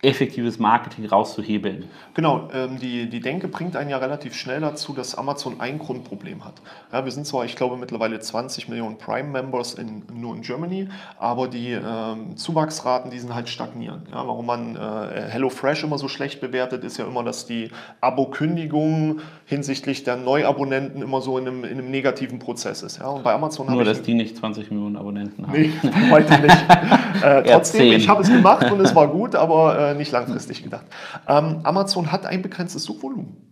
effektives 0.00 0.60
Marketing 0.60 1.06
rauszuhebeln. 1.06 1.88
Genau, 2.14 2.48
ähm, 2.54 2.78
die, 2.78 3.10
die 3.10 3.18
Denke 3.18 3.48
bringt 3.48 3.74
einen 3.74 3.90
ja 3.90 3.98
relativ 3.98 4.34
schnell 4.34 4.60
dazu, 4.60 4.92
dass 4.92 5.16
Amazon 5.16 5.60
ein 5.60 5.80
Grundproblem 5.80 6.44
hat. 6.44 6.54
Ja, 6.92 7.04
wir 7.04 7.10
sind 7.10 7.26
zwar, 7.26 7.44
ich 7.44 7.56
glaube, 7.56 7.76
mittlerweile 7.76 8.20
20 8.20 8.68
Millionen 8.68 8.96
Prime-Members 8.96 9.74
in, 9.74 10.04
nur 10.14 10.36
in 10.36 10.42
Germany, 10.42 10.88
aber 11.18 11.48
die 11.48 11.72
ähm, 11.72 12.36
Zuwachsraten, 12.36 13.10
die 13.10 13.18
sind 13.18 13.34
halt 13.34 13.48
stagnieren. 13.48 14.02
Ja, 14.12 14.24
warum 14.24 14.46
man 14.46 14.76
äh, 14.76 15.30
HelloFresh 15.30 15.82
immer 15.82 15.98
so 15.98 16.06
schlecht 16.06 16.40
bewertet, 16.40 16.84
ist 16.84 16.96
ja 16.96 17.04
immer, 17.04 17.24
dass 17.24 17.46
die 17.46 17.70
Abo-Kündigung 18.00 19.18
hinsichtlich 19.46 20.04
der 20.04 20.16
Neuabonnenten 20.16 21.02
immer 21.02 21.20
so 21.20 21.38
in 21.38 21.48
einem, 21.48 21.64
in 21.64 21.78
einem 21.78 21.90
negativen 21.90 22.38
Prozess 22.38 22.82
ist. 22.82 22.98
Ja, 22.98 23.08
und 23.08 23.24
bei 23.24 23.32
Amazon 23.32 23.66
Nur, 23.66 23.82
dass 23.82 24.02
die 24.02 24.14
nicht 24.14 24.36
20 24.36 24.70
Millionen 24.70 24.96
Abonnenten 24.96 25.44
haben. 25.44 25.58
Nee, 25.58 25.72
heute 26.10 26.38
nicht. 26.40 26.56
äh, 27.22 27.42
trotzdem, 27.42 27.92
ich 27.92 28.08
habe 28.08 28.22
es 28.22 28.28
gemacht 28.28 28.70
und 28.70 28.80
es 28.80 28.94
war 28.94 29.08
gut, 29.08 29.34
aber 29.34 29.87
äh, 29.87 29.87
nicht 29.94 30.12
langfristig 30.12 30.62
gedacht. 30.62 30.86
Ähm, 31.26 31.60
Amazon 31.64 32.12
hat 32.12 32.26
ein 32.26 32.42
begrenztes 32.42 32.84
Suchvolumen. 32.84 33.47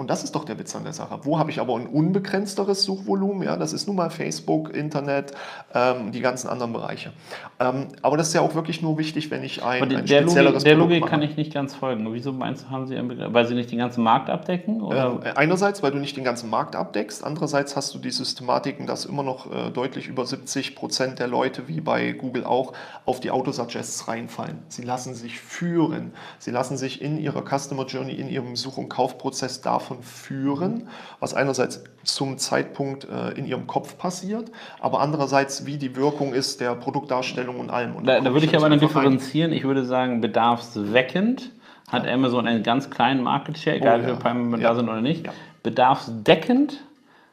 Und 0.00 0.08
das 0.08 0.24
ist 0.24 0.34
doch 0.34 0.46
der 0.46 0.58
Witz 0.58 0.74
an 0.74 0.84
der 0.84 0.94
Sache. 0.94 1.18
Wo 1.24 1.38
habe 1.38 1.50
ich 1.50 1.60
aber 1.60 1.74
ein 1.76 1.86
unbegrenzteres 1.86 2.84
Suchvolumen? 2.84 3.42
Ja, 3.42 3.58
das 3.58 3.74
ist 3.74 3.86
nun 3.86 3.96
mal 3.96 4.08
Facebook, 4.08 4.74
Internet, 4.74 5.32
ähm, 5.74 6.10
die 6.10 6.20
ganzen 6.20 6.48
anderen 6.48 6.72
Bereiche. 6.72 7.12
Ähm, 7.58 7.88
aber 8.00 8.16
das 8.16 8.28
ist 8.28 8.34
ja 8.34 8.40
auch 8.40 8.54
wirklich 8.54 8.80
nur 8.80 8.96
wichtig, 8.96 9.30
wenn 9.30 9.44
ich 9.44 9.62
ein, 9.62 9.82
Aber 9.82 9.94
ein 9.98 10.06
der 10.06 10.22
Logik, 10.22 10.64
der 10.64 10.74
Logik 10.74 11.06
kann 11.06 11.20
ich 11.20 11.36
nicht 11.36 11.52
ganz 11.52 11.74
folgen. 11.74 12.10
Wieso 12.14 12.32
meinst 12.32 12.64
du, 12.64 12.70
haben 12.70 12.86
sie 12.86 12.96
einen 12.96 13.08
Begriff? 13.08 13.28
Weil 13.30 13.46
sie 13.46 13.54
nicht 13.54 13.70
den 13.70 13.78
ganzen 13.78 14.02
Markt 14.02 14.30
abdecken? 14.30 14.80
Oder? 14.80 15.20
Äh, 15.22 15.32
Einerseits, 15.32 15.82
weil 15.82 15.92
du 15.92 15.98
nicht 15.98 16.16
den 16.16 16.24
ganzen 16.24 16.48
Markt 16.48 16.76
abdeckst, 16.76 17.22
andererseits 17.22 17.76
hast 17.76 17.94
du 17.94 17.98
die 17.98 18.10
Systematiken, 18.10 18.86
dass 18.86 19.04
immer 19.04 19.22
noch 19.22 19.52
äh, 19.52 19.70
deutlich 19.70 20.08
über 20.08 20.24
70 20.24 20.76
Prozent 20.76 21.18
der 21.18 21.28
Leute, 21.28 21.68
wie 21.68 21.82
bei 21.82 22.12
Google 22.12 22.44
auch, 22.44 22.72
auf 23.04 23.20
die 23.20 23.30
Autosuggests 23.30 24.08
reinfallen. 24.08 24.60
Sie 24.68 24.82
lassen 24.82 25.12
sich 25.12 25.38
führen. 25.40 26.12
Sie 26.38 26.52
lassen 26.52 26.78
sich 26.78 27.02
in 27.02 27.18
ihrer 27.18 27.42
Customer 27.42 27.84
Journey, 27.84 28.14
in 28.14 28.30
ihrem 28.30 28.56
Such- 28.56 28.78
und 28.78 28.88
Kaufprozess 28.88 29.60
davon 29.60 29.89
führen, 30.02 30.88
was 31.20 31.34
einerseits 31.34 31.84
zum 32.04 32.38
Zeitpunkt 32.38 33.04
äh, 33.04 33.30
in 33.38 33.46
ihrem 33.46 33.66
Kopf 33.66 33.98
passiert, 33.98 34.50
aber 34.80 35.00
andererseits, 35.00 35.66
wie 35.66 35.76
die 35.76 35.96
Wirkung 35.96 36.32
ist 36.32 36.60
der 36.60 36.74
Produktdarstellung 36.74 37.58
und 37.60 37.70
allem. 37.70 37.96
Und 37.96 38.06
Da, 38.06 38.20
da 38.20 38.32
würde 38.32 38.46
ich 38.46 38.56
aber 38.56 38.68
dann 38.68 38.80
differenzieren. 38.80 39.52
Ich 39.52 39.64
würde 39.64 39.84
sagen, 39.84 40.20
bedarfsweckend 40.20 41.50
hat 41.88 42.06
Amazon 42.06 42.46
einen 42.46 42.62
ganz 42.62 42.88
kleinen 42.90 43.22
Market 43.22 43.58
Share, 43.58 43.76
egal 43.76 43.98
Oh, 43.98 44.02
ja. 44.02 44.08
viele 44.08 44.18
Prime 44.18 44.58
Ja. 44.58 44.68
da 44.70 44.74
sind 44.76 44.88
oder 44.88 45.00
nicht. 45.00 45.26
Ja. 45.26 45.32
Bedarfsdeckend 45.62 46.80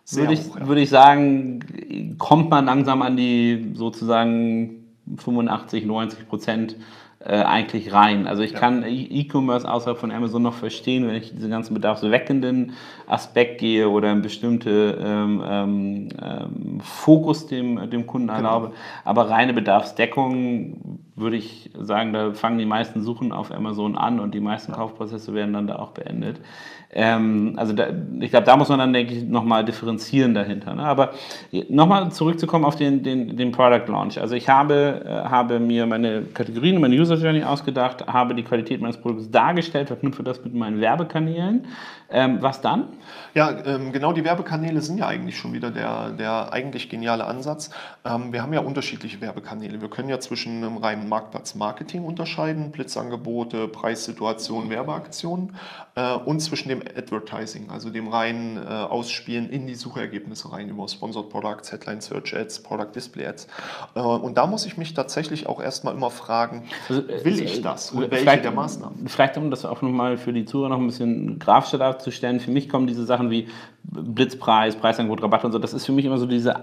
Sehr 0.03 0.23
würde 0.23 0.33
ich, 0.33 0.39
hoch, 0.41 0.57
ja. 0.59 0.67
würde 0.67 0.81
ich 0.81 0.89
sagen, 0.89 2.15
kommt 2.17 2.49
man 2.49 2.65
langsam 2.65 3.01
an 3.01 3.15
die 3.17 3.71
sozusagen 3.75 4.83
85, 5.17 5.85
90 5.85 6.27
Prozent 6.27 6.75
äh, 7.27 7.43
eigentlich 7.43 7.91
rein. 7.91 8.25
Also 8.25 8.41
ich 8.41 8.53
Ja. 8.53 8.59
kann 8.59 8.83
E- 8.83 9.07
E-Commerce 9.09 9.69
außerhalb 9.69 9.97
von 9.97 10.11
Amazon 10.11 10.43
noch 10.43 10.53
verstehen, 10.53 11.05
wenn 11.07 11.15
ich 11.15 11.33
diesen 11.35 11.49
ganzen 11.51 11.73
bedarfsweckenden 11.73 12.71
Aspekt 13.05 13.59
gehe 13.59 13.89
oder 13.89 14.09
einen 14.09 14.21
bestimmten 14.21 14.93
ähm, 15.03 15.43
ähm, 15.45 16.09
ähm, 16.23 16.79
Fokus 16.81 17.47
dem, 17.47 17.89
dem 17.89 18.07
Kunden 18.07 18.27
Genau. 18.27 18.37
erlaube. 18.37 18.71
Aber 19.03 19.29
reine 19.29 19.51
Bedarfsdeckung 19.53 20.99
würde 21.17 21.35
ich 21.35 21.71
sagen, 21.77 22.13
da 22.13 22.33
fangen 22.33 22.59
die 22.59 22.65
meisten 22.65 23.01
Suchen 23.01 23.31
auf 23.31 23.51
Amazon 23.51 23.97
an 23.97 24.19
und 24.19 24.35
die 24.35 24.39
meisten 24.39 24.71
Kaufprozesse 24.71 25.33
werden 25.33 25.51
dann 25.51 25.65
da 25.65 25.77
auch 25.77 25.91
beendet. 25.91 26.39
Ähm, 26.93 27.53
also 27.57 27.73
da, 27.73 27.87
ich 28.19 28.29
glaube, 28.29 28.45
da 28.45 28.55
muss 28.55 28.69
man 28.69 28.79
dann, 28.79 28.93
denke 28.93 29.13
ich, 29.13 29.23
nochmal 29.23 29.65
differenzieren 29.65 30.33
dahinter. 30.33 30.75
Ne? 30.75 30.83
Aber 30.83 31.11
nochmal 31.69 32.11
zurückzukommen 32.11 32.63
auf 32.63 32.75
den, 32.75 33.03
den, 33.03 33.35
den 33.35 33.51
Product 33.51 33.87
Launch. 33.87 34.21
Also 34.21 34.35
ich 34.35 34.47
habe, 34.47 35.03
äh, 35.05 35.09
habe 35.09 35.59
mir 35.59 35.85
meine 35.87 36.21
Kategorien, 36.21 36.79
meine 36.79 36.95
User 36.95 37.15
Journey 37.15 37.43
ausgedacht, 37.43 38.07
habe 38.07 38.35
die 38.35 38.43
Qualität 38.43 38.79
meines 38.79 38.97
Produkts 38.97 39.29
dargestellt, 39.31 39.87
verknüpfe 39.87 40.23
das 40.23 40.43
mit 40.43 40.53
meinen 40.53 40.79
Werbekanälen. 40.79 41.65
Ähm, 42.09 42.37
was 42.39 42.61
dann? 42.61 42.85
Ja, 43.33 43.51
ähm, 43.65 43.91
genau 43.91 44.13
die 44.13 44.23
Werbekanäle 44.23 44.81
sind 44.81 44.97
ja 44.97 45.07
eigentlich 45.07 45.37
schon 45.37 45.51
wieder 45.51 45.71
der, 45.71 46.11
der 46.11 46.53
eigentlich 46.53 46.89
geniale 46.89 47.25
Ansatz. 47.25 47.69
Ähm, 48.05 48.31
wir 48.31 48.41
haben 48.41 48.53
ja 48.53 48.61
unterschiedliche 48.61 49.19
Werbekanäle. 49.19 49.81
Wir 49.81 49.89
können 49.89 50.07
ja 50.07 50.17
zwischen 50.19 50.63
einem 50.63 50.77
reinen 50.77 51.06
Marktplatz 51.07 51.55
Marketing 51.55 52.05
unterscheiden, 52.05 52.71
Blitzangebote, 52.71 53.67
Preissituationen, 53.67 54.69
Werbeaktionen 54.69 55.55
äh, 55.95 56.13
und 56.13 56.39
zwischen 56.39 56.69
dem 56.69 56.81
Advertising, 56.81 57.69
also 57.69 57.89
dem 57.89 58.07
reinen 58.07 58.57
äh, 58.57 58.61
Ausspielen 58.61 59.49
in 59.49 59.67
die 59.67 59.75
Suchergebnisse 59.75 60.51
rein 60.51 60.69
über 60.69 60.87
Sponsored 60.87 61.29
Products, 61.29 61.71
Headline 61.71 62.01
Search 62.01 62.35
Ads, 62.35 62.63
Product 62.63 62.91
Display 62.95 63.27
Ads. 63.27 63.47
Äh, 63.95 63.99
und 63.99 64.37
da 64.37 64.47
muss 64.47 64.65
ich 64.65 64.77
mich 64.77 64.93
tatsächlich 64.93 65.47
auch 65.47 65.61
erstmal 65.61 65.93
immer 65.93 66.11
fragen, 66.11 66.63
Also, 66.87 67.01
äh, 67.07 67.23
will 67.25 67.39
ich 67.41 67.61
das 67.61 67.91
und 67.91 68.11
welche 68.11 68.41
der 68.41 68.51
Maßnahmen? 68.51 69.07
Vielleicht, 69.07 69.37
um 69.37 69.51
das 69.51 69.65
auch 69.65 69.81
nochmal 69.81 70.17
für 70.17 70.33
die 70.33 70.45
Zuhörer 70.45 70.69
noch 70.69 70.79
ein 70.79 70.87
bisschen 70.87 71.39
grafischer 71.39 71.77
darzustellen, 71.77 72.39
für 72.39 72.51
mich 72.51 72.69
kommen 72.69 72.87
diese 72.87 73.05
Sachen 73.05 73.29
wie 73.29 73.47
Blitzpreis, 74.01 74.75
Preisangebot, 74.75 75.23
Rabatt 75.23 75.45
und 75.45 75.51
so, 75.51 75.59
das 75.59 75.73
ist 75.73 75.85
für 75.85 75.91
mich 75.91 76.05
immer 76.05 76.17
so 76.17 76.25
diese 76.25 76.55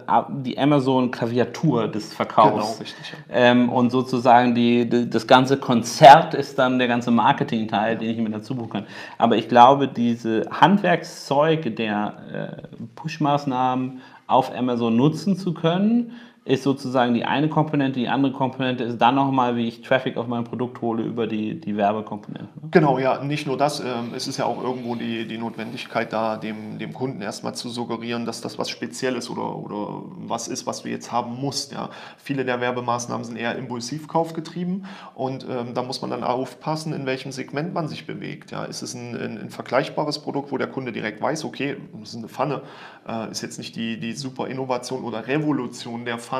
die 0.44 0.58
Amazon-Klaviatur 0.58 1.88
des 1.88 2.12
Verkaufs. 2.12 2.52
Genau, 2.52 2.80
richtig, 2.80 3.12
ja. 3.12 3.18
Ähm, 3.30 3.68
und 3.68 3.90
sozusagen 3.90 4.54
die, 4.54 4.88
die, 4.88 5.08
das 5.08 5.26
ganze 5.26 5.56
Konzert 5.56 6.34
ist 6.34 6.58
dann 6.58 6.78
der 6.78 6.88
ganze 6.88 7.10
Marketing-Teil, 7.10 7.96
den 7.96 8.10
ich 8.10 8.18
mir 8.18 8.30
dazu 8.30 8.54
buchen 8.54 8.70
kann. 8.70 8.86
Aber 9.18 9.36
ich 9.36 9.48
glaube, 9.48 9.88
diese 9.88 10.46
Handwerkszeug 10.50 11.76
der 11.76 12.14
äh, 12.32 12.76
Push-Maßnahmen 12.96 14.00
auf 14.26 14.54
Amazon 14.56 14.96
nutzen 14.96 15.36
zu 15.36 15.52
können, 15.52 16.12
ist 16.46 16.62
sozusagen 16.62 17.14
die 17.14 17.24
eine 17.24 17.48
Komponente. 17.48 17.98
Die 17.98 18.09
andere 18.09 18.33
Komponente 18.33 18.85
ist 18.85 18.98
dann 18.98 19.14
nochmal, 19.14 19.57
wie 19.57 19.66
ich 19.66 19.80
Traffic 19.80 20.18
auf 20.18 20.26
mein 20.26 20.44
Produkt 20.44 20.83
hole 20.83 21.02
über 21.02 21.26
die, 21.26 21.59
die 21.59 21.74
Werbekomponente. 21.74 22.50
ne? 22.61 22.68
Genau, 22.70 22.98
ja, 22.98 23.24
nicht 23.24 23.46
nur 23.46 23.57
das, 23.57 23.80
ähm, 23.80 24.12
es 24.14 24.28
ist 24.28 24.37
ja 24.37 24.44
auch 24.44 24.62
irgendwo 24.62 24.94
die, 24.94 25.26
die 25.26 25.38
Notwendigkeit 25.38 26.12
da, 26.12 26.37
dem, 26.37 26.78
dem 26.78 26.92
Kunden 26.92 27.22
erstmal 27.22 27.54
zu 27.54 27.70
suggerieren, 27.70 28.26
dass 28.26 28.42
das 28.42 28.59
was 28.59 28.68
Spezielles 28.68 29.30
oder, 29.30 29.57
oder 29.57 30.02
was 30.18 30.48
ist, 30.48 30.66
was 30.66 30.83
du 30.83 30.90
jetzt 30.90 31.11
haben 31.11 31.35
musst. 31.40 31.72
Ja. 31.72 31.88
Viele 32.18 32.44
der 32.44 32.61
Werbemaßnahmen 32.61 33.24
sind 33.24 33.37
eher 33.37 33.57
Impulsivkauf 33.57 34.35
getrieben 34.35 34.85
und 35.14 35.46
ähm, 35.48 35.72
da 35.72 35.83
muss 35.83 36.02
man 36.02 36.11
dann 36.11 36.24
aufpassen, 36.24 36.92
in 36.92 37.07
welchem 37.07 37.33
Segment 37.33 37.72
man 37.72 37.88
sich 37.88 38.07
bewegt. 38.07 38.50
Ja. 38.50 38.64
Ist 38.64 38.83
es 38.83 38.92
ein, 38.92 39.16
ein, 39.16 39.38
ein 39.38 39.50
vergleichbares 39.50 40.18
Produkt, 40.18 40.52
wo 40.52 40.59
der 40.59 40.66
Kunde 40.66 40.92
direkt 40.92 41.22
weiß, 41.22 41.46
okay, 41.46 41.78
das 41.98 42.11
ist 42.11 42.16
eine 42.16 42.28
Pfanne, 42.28 42.61
äh, 43.09 43.30
ist 43.30 43.40
jetzt 43.40 43.57
nicht 43.57 43.76
die, 43.76 43.98
die 43.98 44.12
super 44.12 44.46
Innovation 44.48 45.04
oder 45.04 45.26
Revolution 45.26 46.04
der 46.04 46.18
Pfanne, 46.18 46.33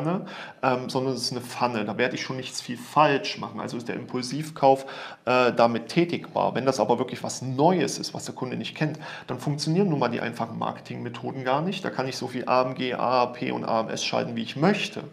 ähm, 0.63 0.89
sondern 0.89 1.15
es 1.15 1.23
ist 1.23 1.33
eine 1.33 1.41
Pfanne. 1.41 1.85
Da 1.85 1.99
werde 1.99 2.15
ich 2.15 2.23
schon 2.23 2.37
nichts 2.37 2.61
viel 2.61 2.77
falsch 2.77 3.39
machen. 3.39 3.61
Also 3.61 3.77
ist 3.77 3.89
der 3.89 3.97
Impulsivkauf 3.97 4.87
äh, 5.25 5.53
damit 5.53 5.89
tätigbar. 5.89 6.55
Wenn 6.55 6.67
das 6.67 6.81
aber 6.81 6.99
wirklich 6.99 7.23
was 7.23 7.43
Neues 7.43 7.99
ist, 7.99 8.15
was 8.15 8.25
der 8.25 8.35
Kunde 8.35 8.57
nicht 8.57 8.75
kennt, 8.77 8.99
dann 9.27 9.39
funktionieren 9.39 9.89
nun 9.89 9.99
mal 9.99 10.09
die 10.09 10.21
einfachen 10.21 10.59
Marketingmethoden 10.59 11.45
gar 11.45 11.63
nicht. 11.63 11.85
Da 11.85 11.91
kann 11.91 12.09
ich 12.09 12.17
so 12.17 12.29
viel 12.29 12.49
AMG, 12.49 12.95
AAP 12.95 13.53
und 13.53 13.65
AMS 13.65 14.05
schalten, 14.05 14.37
wie 14.37 14.43
ich 14.43 14.57
möchte 14.57 15.05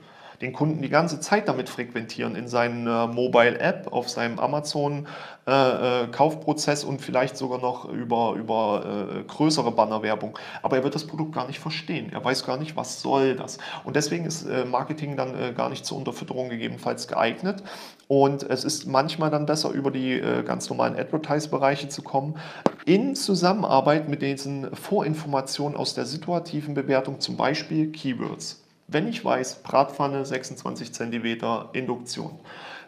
den 0.42 0.54
Kunden 0.54 0.82
die 0.82 0.90
ganze 0.90 1.20
Zeit 1.20 1.48
damit 1.48 1.70
frequentieren 1.70 2.36
in 2.36 2.48
seiner 2.48 3.08
Mobile 3.08 3.60
App, 3.60 3.88
auf 3.92 4.10
seinem 4.10 4.40
Amazon 4.40 5.08
äh, 5.48 6.04
äh, 6.04 6.08
Kaufprozess 6.08 6.84
und 6.84 7.02
vielleicht 7.02 7.38
sogar 7.38 7.60
noch 7.60 7.86
über, 7.90 8.36
über 8.38 9.18
äh, 9.20 9.24
größere 9.24 9.72
Bannerwerbung. 9.72 10.38
Aber 10.62 10.78
er 10.78 10.84
wird 10.84 10.96
das 10.96 11.06
Produkt 11.06 11.34
gar 11.34 11.48
nicht 11.48 11.60
verstehen. 11.60 12.12
Er 12.12 12.24
weiß 12.24 12.46
gar 12.46 12.58
nicht, 12.58 12.76
was 12.76 13.02
soll 13.02 13.36
das. 13.36 13.58
Und 13.84 13.96
deswegen 13.96 14.26
ist 14.26 14.44
äh, 14.44 14.66
Marketing 14.66 15.16
dann 15.16 15.36
äh, 15.40 15.54
gar 15.54 15.70
nicht 15.70 15.86
zur 15.86 15.98
Unterfütterung 15.98 16.50
gegebenenfalls 16.50 17.08
geeignet. 17.08 17.64
Und 18.08 18.44
es 18.44 18.64
ist 18.64 18.88
manchmal 18.88 19.30
dann 19.30 19.46
besser, 19.46 19.72
über 19.72 19.90
die 19.90 20.14
äh, 20.14 20.44
ganz 20.44 20.70
normalen 20.70 20.96
Advertise-Bereiche 20.96 21.90
zu 21.90 22.02
kommen, 22.02 22.38
in 22.86 23.16
Zusammenarbeit 23.16 24.10
mit 24.10 24.22
diesen 24.22 24.76
Vorinformationen 24.76 25.78
aus 25.78 25.94
der 25.94 26.06
situativen 26.06 26.74
Bewertung, 26.74 27.20
zum 27.20 27.38
Beispiel 27.38 27.92
Keywords. 27.92 28.61
Wenn 28.92 29.08
ich 29.08 29.24
weiß, 29.24 29.64
Bratpfanne 29.64 30.26
26 30.26 30.94
cm 30.94 31.38
Induktion, 31.72 32.40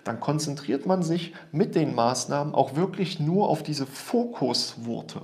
dann 0.03 0.19
konzentriert 0.19 0.85
man 0.85 1.01
sich 1.01 1.33
mit 1.53 1.75
den 1.75 1.95
Maßnahmen 1.95 2.53
auch 2.53 2.75
wirklich 2.75 3.21
nur 3.21 3.47
auf 3.47 3.63
diese 3.63 3.85
Fokusworte. 3.85 5.21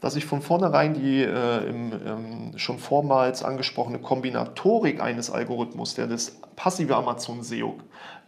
Dass 0.00 0.16
ich 0.16 0.26
von 0.26 0.42
vornherein 0.42 0.94
die 0.94 1.22
äh, 1.22 1.68
im, 1.68 1.92
ähm, 1.92 2.52
schon 2.58 2.78
vormals 2.78 3.44
angesprochene 3.44 4.00
Kombinatorik 4.00 5.00
eines 5.00 5.30
Algorithmus, 5.30 5.94
der 5.94 6.08
das 6.08 6.36
passive 6.56 6.96
Amazon 6.96 7.44
SEO 7.44 7.76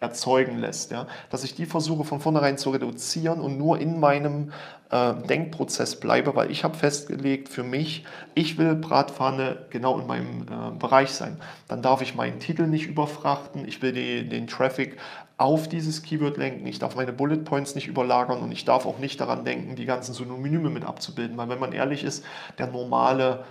erzeugen 0.00 0.58
lässt, 0.58 0.90
ja, 0.90 1.06
dass 1.30 1.44
ich 1.44 1.54
die 1.54 1.66
versuche 1.66 2.04
von 2.04 2.20
vornherein 2.20 2.56
zu 2.56 2.70
reduzieren 2.70 3.40
und 3.40 3.58
nur 3.58 3.78
in 3.78 4.00
meinem 4.00 4.52
äh, 4.90 5.14
Denkprozess 5.14 6.00
bleibe, 6.00 6.34
weil 6.34 6.50
ich 6.50 6.64
habe 6.64 6.76
festgelegt 6.76 7.50
für 7.50 7.62
mich, 7.62 8.04
ich 8.34 8.56
will 8.56 8.74
Bratpfanne 8.74 9.66
genau 9.68 9.98
in 10.00 10.06
meinem 10.06 10.42
äh, 10.42 10.78
Bereich 10.78 11.10
sein. 11.10 11.36
Dann 11.68 11.82
darf 11.82 12.00
ich 12.00 12.14
meinen 12.14 12.40
Titel 12.40 12.66
nicht 12.66 12.86
überfrachten, 12.86 13.68
ich 13.68 13.82
will 13.82 13.92
die, 13.92 14.26
den 14.28 14.46
Traffic 14.46 14.96
auf 15.36 15.68
dieses 15.68 16.02
Keyword 16.02 16.38
lenken, 16.38 16.66
ich 16.66 16.78
darf 16.78 16.96
meine 16.96 17.12
Bullet 17.12 17.44
Points 17.44 17.74
nicht 17.74 17.86
überlagern 17.86 18.40
und 18.40 18.52
ich 18.52 18.64
darf 18.64 18.86
auch 18.86 18.98
nicht 18.98 19.20
daran 19.20 19.44
denken, 19.44 19.76
die 19.76 19.86
ganzen 19.86 20.14
Synonyme 20.14 20.70
mit 20.70 20.84
abzubilden, 20.84 21.36
weil 21.36 21.48
wenn 21.48 21.60
man 21.60 21.72
ehrlich 21.72 22.04
ist, 22.04 22.24
der 22.58 22.66
normale 22.66 23.44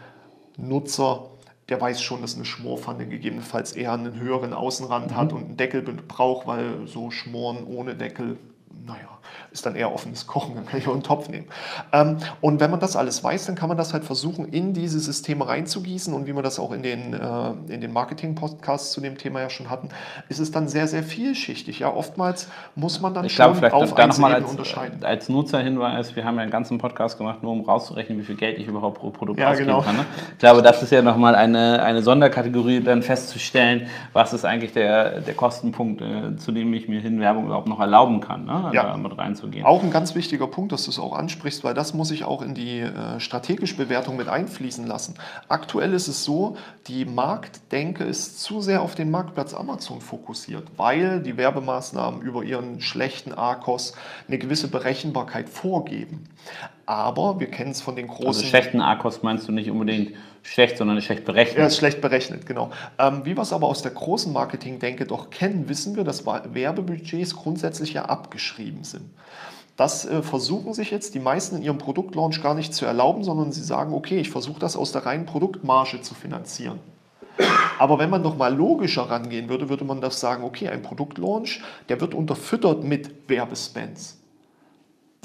Nutzer 0.58 1.30
der 1.70 1.80
weiß 1.80 2.02
schon, 2.02 2.22
dass 2.22 2.36
eine 2.36 2.46
Schmorpfanne 2.46 3.08
gegebenenfalls 3.08 3.74
eher 3.74 3.94
einen 3.94 4.20
höheren 4.20 4.54
Außenrand 4.54 5.16
hat 5.16 5.34
und 5.34 5.46
einen 5.46 5.58
Deckel 5.58 5.82
braucht, 5.82 6.48
weil 6.48 6.88
so 6.88 7.12
Schmoren 7.12 7.64
ohne 7.64 7.96
Deckel, 7.96 8.38
naja, 8.86 9.19
ist 9.52 9.66
dann 9.66 9.76
eher 9.76 9.94
offenes 9.94 10.28
Kochen, 10.28 10.56
dann 10.56 10.66
kann 10.66 10.80
ich 10.80 10.88
auch 10.88 10.94
einen 10.94 11.04
Topf 11.04 11.30
nehmen. 11.30 11.48
Ähm, 11.92 12.18
und 12.42 12.60
wenn 12.60 12.72
man 12.72 12.80
das 12.80 12.96
alles 12.96 13.24
weiß, 13.24 13.48
dann 13.48 13.56
kann 13.56 13.70
man 13.70 13.78
das 13.78 13.94
halt 13.94 14.04
versuchen, 14.04 14.48
in 14.48 14.74
diese 14.74 15.00
Systeme 15.00 15.48
reinzugießen 15.48 16.14
und 16.14 16.28
wie 16.28 16.36
wir 16.36 16.44
das 16.44 16.60
auch 16.60 16.72
in 16.72 16.84
den, 16.84 17.14
äh, 17.14 17.74
in 17.74 17.82
den 17.82 17.92
Marketing-Podcasts 17.94 18.92
zu 18.92 19.02
dem 19.02 19.18
Thema 19.18 19.42
ja 19.42 19.50
schon 19.50 19.70
hatten, 19.70 19.90
ist 20.30 20.40
es 20.40 20.52
dann 20.52 20.68
sehr, 20.68 20.88
sehr 20.88 21.04
vielschichtig. 21.04 21.80
Ja, 21.80 21.94
oftmals 21.94 22.48
muss 22.76 23.02
man 23.02 23.14
dann 23.14 23.26
Ich 23.26 23.36
glaube, 23.36 23.54
schon 23.54 23.60
vielleicht 23.60 23.74
auf 23.74 23.96
da 23.96 24.08
nochmal 24.08 24.36
als, 24.36 24.50
unterscheiden. 24.50 25.04
als 25.04 25.30
Nutzerhinweis, 25.30 26.16
wir 26.16 26.26
haben 26.26 26.36
ja 26.36 26.44
einen 26.44 26.52
ganzen 26.52 26.78
Podcast 26.78 27.18
gemacht, 27.18 27.42
nur 27.42 27.52
um 27.52 27.62
rauszurechnen, 27.62 28.20
wie 28.20 28.24
viel 28.24 28.36
Geld 28.36 28.60
ich 28.60 28.68
überhaupt 28.68 29.00
pro 29.00 29.10
Produkt 29.10 29.40
Ja, 29.40 29.50
ausgeben 29.52 29.68
genau. 29.68 29.82
kann. 29.82 29.98
Ne? 29.98 30.06
Ich 30.34 30.40
glaube, 30.40 30.62
das 30.62 30.82
ist 30.84 30.92
ja 30.92 31.02
nochmal 31.02 31.36
eine, 31.36 31.82
eine 31.84 32.02
Sonderkategorie, 32.04 32.82
dann 32.82 33.02
festzustellen, 33.02 33.88
was 34.14 34.34
ist 34.34 34.46
eigentlich 34.46 34.74
der, 34.74 35.22
der 35.22 35.34
Kostenpunkt, 35.34 36.02
äh, 36.02 36.38
zu 36.38 36.52
dem 36.52 36.74
ich 36.74 36.88
mir 36.88 37.02
hin 37.02 37.20
Werbung 37.20 37.46
überhaupt 37.46 37.68
noch 37.68 37.80
erlauben 37.80 38.22
kann. 38.22 38.46
Ne? 38.46 38.60
ne? 38.60 38.72
Ja. 38.74 38.84
da 38.84 39.19
reinzugehen. 39.20 39.66
Auch 39.66 39.84
ein 39.84 39.92
ganz 39.92 40.16
wichtiger 40.16 40.48
Punkt, 40.48 40.72
dass 40.72 40.86
du 40.86 40.92
es 40.92 41.00
auch 41.00 41.14
ansprichst, 41.14 41.64
weil 41.64 41.74
das 41.74 41.94
muss 41.94 42.12
ich 42.12 42.24
auch 42.24 42.42
in 42.42 42.56
die 42.56 42.80
äh, 42.80 43.20
strategische 43.20 43.76
Bewertung 43.76 44.18
mit 44.18 44.28
einfließen 44.28 44.88
lassen. 44.88 45.16
Aktuell 45.48 45.94
ist 45.94 46.08
es 46.08 46.24
so, 46.24 46.58
die 46.88 47.06
Marktdenke 47.06 48.04
ist 48.04 48.42
zu 48.42 48.62
sehr 48.62 48.82
auf 48.82 48.96
den 48.96 49.12
Marktplatz 49.12 49.54
Amazon 49.54 50.02
fokussiert, 50.02 50.68
weil 50.78 51.22
die 51.22 51.38
Werbemaßnahmen 51.38 52.22
über 52.22 52.44
ihren 52.44 52.82
schlechten 52.82 53.34
ARKOS 53.34 53.94
eine 54.28 54.38
gewisse 54.40 54.70
Berechenbarkeit 54.70 55.50
vorgeben. 55.50 56.24
Aber 56.90 57.40
wir 57.40 57.52
kennen 57.52 57.70
es 57.70 57.82
von 57.82 57.96
den 57.96 58.08
großen... 58.08 58.26
Also 58.26 58.44
schlechten 58.46 58.82
A-Kost 58.82 59.22
meinst 59.22 59.48
du 59.48 59.52
nicht 59.52 59.70
unbedingt 59.70 60.14
schlecht, 60.42 60.76
sondern 60.80 61.00
schlecht 61.04 61.24
berechnet. 61.24 61.60
Er 61.60 61.68
ist 61.68 61.78
schlecht 61.78 62.02
berechnet, 62.02 62.48
genau. 62.48 62.72
Ähm, 62.98 63.22
wie 63.26 63.38
wir 63.38 63.44
es 63.44 63.54
aber 63.54 63.68
aus 63.68 63.84
der 63.84 63.92
großen 63.92 64.34
Marketing-Denke 64.34 65.06
doch 65.06 65.30
kennen, 65.30 65.70
wissen 65.70 65.96
wir, 65.96 66.04
dass 66.04 66.26
Werbebudgets 66.26 67.36
grundsätzlich 67.36 67.94
ja 67.94 68.06
abgeschrieben 68.06 68.84
sind. 68.84 69.04
Das 69.78 70.08
äh, 70.08 70.24
versuchen 70.24 70.74
sich 70.74 70.90
jetzt 70.90 71.14
die 71.14 71.20
meisten 71.20 71.58
in 71.58 71.62
ihrem 71.62 71.78
Produktlaunch 71.78 72.42
gar 72.42 72.56
nicht 72.56 72.74
zu 72.74 72.88
erlauben, 72.88 73.24
sondern 73.24 73.52
sie 73.52 73.62
sagen, 73.62 73.94
okay, 73.94 74.18
ich 74.18 74.32
versuche 74.32 74.60
das 74.60 74.76
aus 74.76 74.92
der 74.92 75.06
reinen 75.06 75.28
Produktmarge 75.28 76.02
zu 76.02 76.16
finanzieren. 76.16 76.80
Aber 77.78 78.00
wenn 78.00 78.10
man 78.10 78.24
doch 78.24 78.36
mal 78.36 78.52
logischer 78.52 79.04
rangehen 79.04 79.48
würde, 79.48 79.70
würde 79.70 79.86
man 79.86 80.02
das 80.02 80.20
sagen, 80.20 80.44
okay, 80.44 80.70
ein 80.70 80.82
Produktlaunch, 80.82 81.62
der 81.88 82.02
wird 82.02 82.16
unterfüttert 82.16 82.84
mit 82.84 83.30
Werbespends. 83.30 84.19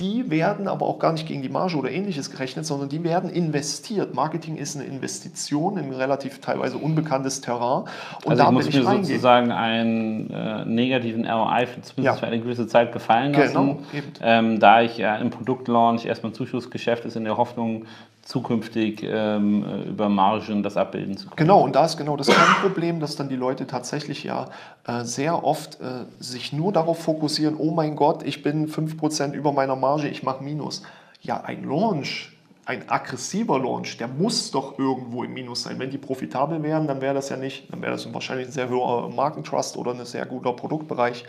Die 0.01 0.28
werden 0.28 0.66
aber 0.66 0.86
auch 0.86 0.99
gar 0.99 1.12
nicht 1.12 1.28
gegen 1.28 1.42
die 1.42 1.49
Marge 1.49 1.76
oder 1.76 1.88
ähnliches 1.88 2.30
gerechnet, 2.32 2.66
sondern 2.66 2.88
die 2.88 3.05
werden 3.05 3.30
investiert. 3.30 4.12
Marketing 4.12 4.57
ist 4.57 4.74
eine 4.74 4.84
Investition 4.86 5.76
in 5.78 5.92
relativ 5.92 6.40
teilweise 6.40 6.78
unbekanntes 6.78 7.40
Terrain. 7.40 7.84
Und 8.24 8.32
also 8.32 8.42
da 8.42 8.49
ich 8.49 8.51
muss 8.55 8.64
mir 8.72 8.80
ich 8.80 8.86
reingehen. 8.86 9.05
sozusagen 9.05 9.53
einen 9.53 10.30
äh, 10.30 10.64
negativen 10.64 11.24
ROI 11.26 11.66
für, 11.66 11.80
zumindest 11.82 11.97
Ja. 11.99 12.14
für 12.14 12.26
eine 12.26 12.40
gewisse 12.40 12.66
Zeit 12.66 12.92
gefallen 12.92 13.32
lassen, 13.34 13.53
Genau, 13.55 13.78
ähm, 14.20 14.59
da 14.59 14.82
ich 14.82 14.99
ja 14.99 15.14
im 15.16 15.30
Produktlaunch 15.30 16.07
erstmal 16.07 16.32
ein 16.32 16.34
Zuschussgeschäft 16.34 17.05
ist, 17.05 17.14
in 17.14 17.22
der 17.22 17.36
Hoffnung, 17.36 17.84
zukünftig 18.25 19.03
ähm, 19.03 19.64
äh, 19.64 19.89
über 19.89 20.09
Margen 20.09 20.62
das 20.62 20.77
abbilden 20.77 21.16
zu 21.16 21.27
können. 21.27 21.37
Genau, 21.37 21.61
und 21.62 21.75
da 21.75 21.85
ist 21.85 21.97
genau 21.97 22.16
das 22.16 22.29
Kernproblem, 22.29 23.01
dass 23.01 23.16
dann 23.16 23.29
die 23.29 23.37
Leute 23.37 23.66
tatsächlich 23.66 24.25
ja 24.25 24.49
äh, 24.87 25.05
sehr 25.05 25.45
oft 25.45 25.81
äh, 25.81 26.07
sich 26.18 26.53
nur 26.53 26.72
darauf 26.72 27.03
fokussieren, 27.03 27.57
oh 27.59 27.70
mein 27.70 27.97
Gott, 27.97 28.22
ich 28.22 28.43
bin 28.43 28.68
5% 28.68 29.33
über 29.33 29.53
meiner 29.53 29.77
Marge, 29.77 30.09
ich 30.09 30.22
mache 30.22 30.43
Minus. 30.43 30.83
Ja, 31.20 31.43
ein 31.43 31.64
Launch, 31.64 32.34
ein 32.66 32.88
aggressiver 32.88 33.58
Launch, 33.58 33.98
der 33.98 34.08
muss 34.08 34.50
doch 34.50 34.78
irgendwo 34.78 35.22
im 35.22 35.34
Minus 35.34 35.64
sein. 35.64 35.78
Wenn 35.78 35.90
die 35.90 35.98
profitabel 35.98 36.62
wären, 36.62 36.86
dann 36.86 37.00
wäre 37.00 37.14
das 37.14 37.28
ja 37.28 37.36
nicht, 37.36 37.70
dann 37.72 37.82
wäre 37.82 37.92
das 37.92 38.12
wahrscheinlich 38.12 38.48
ein 38.48 38.52
sehr 38.52 38.70
hoher 38.70 39.10
Markentrust 39.10 39.76
oder 39.76 39.92
ein 39.92 40.04
sehr 40.06 40.24
guter 40.24 40.52
Produktbereich. 40.52 41.24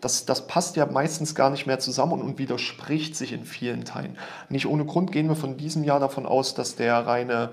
Das, 0.00 0.26
das 0.26 0.46
passt 0.48 0.76
ja 0.76 0.86
meistens 0.86 1.34
gar 1.34 1.50
nicht 1.50 1.66
mehr 1.66 1.78
zusammen 1.78 2.20
und, 2.20 2.38
widerspricht 2.38 3.14
sich 3.14 3.32
in 3.32 3.44
vielen 3.44 3.84
Teilen. 3.84 4.18
Nicht 4.48 4.66
ohne 4.66 4.84
Grund 4.84 5.12
gehen 5.12 5.28
wir 5.28 5.36
von 5.36 5.56
diesem 5.56 5.84
Jahr 5.84 6.00
davon 6.00 6.26
aus, 6.26 6.54
dass 6.54 6.74
der 6.74 7.06
reine 7.06 7.50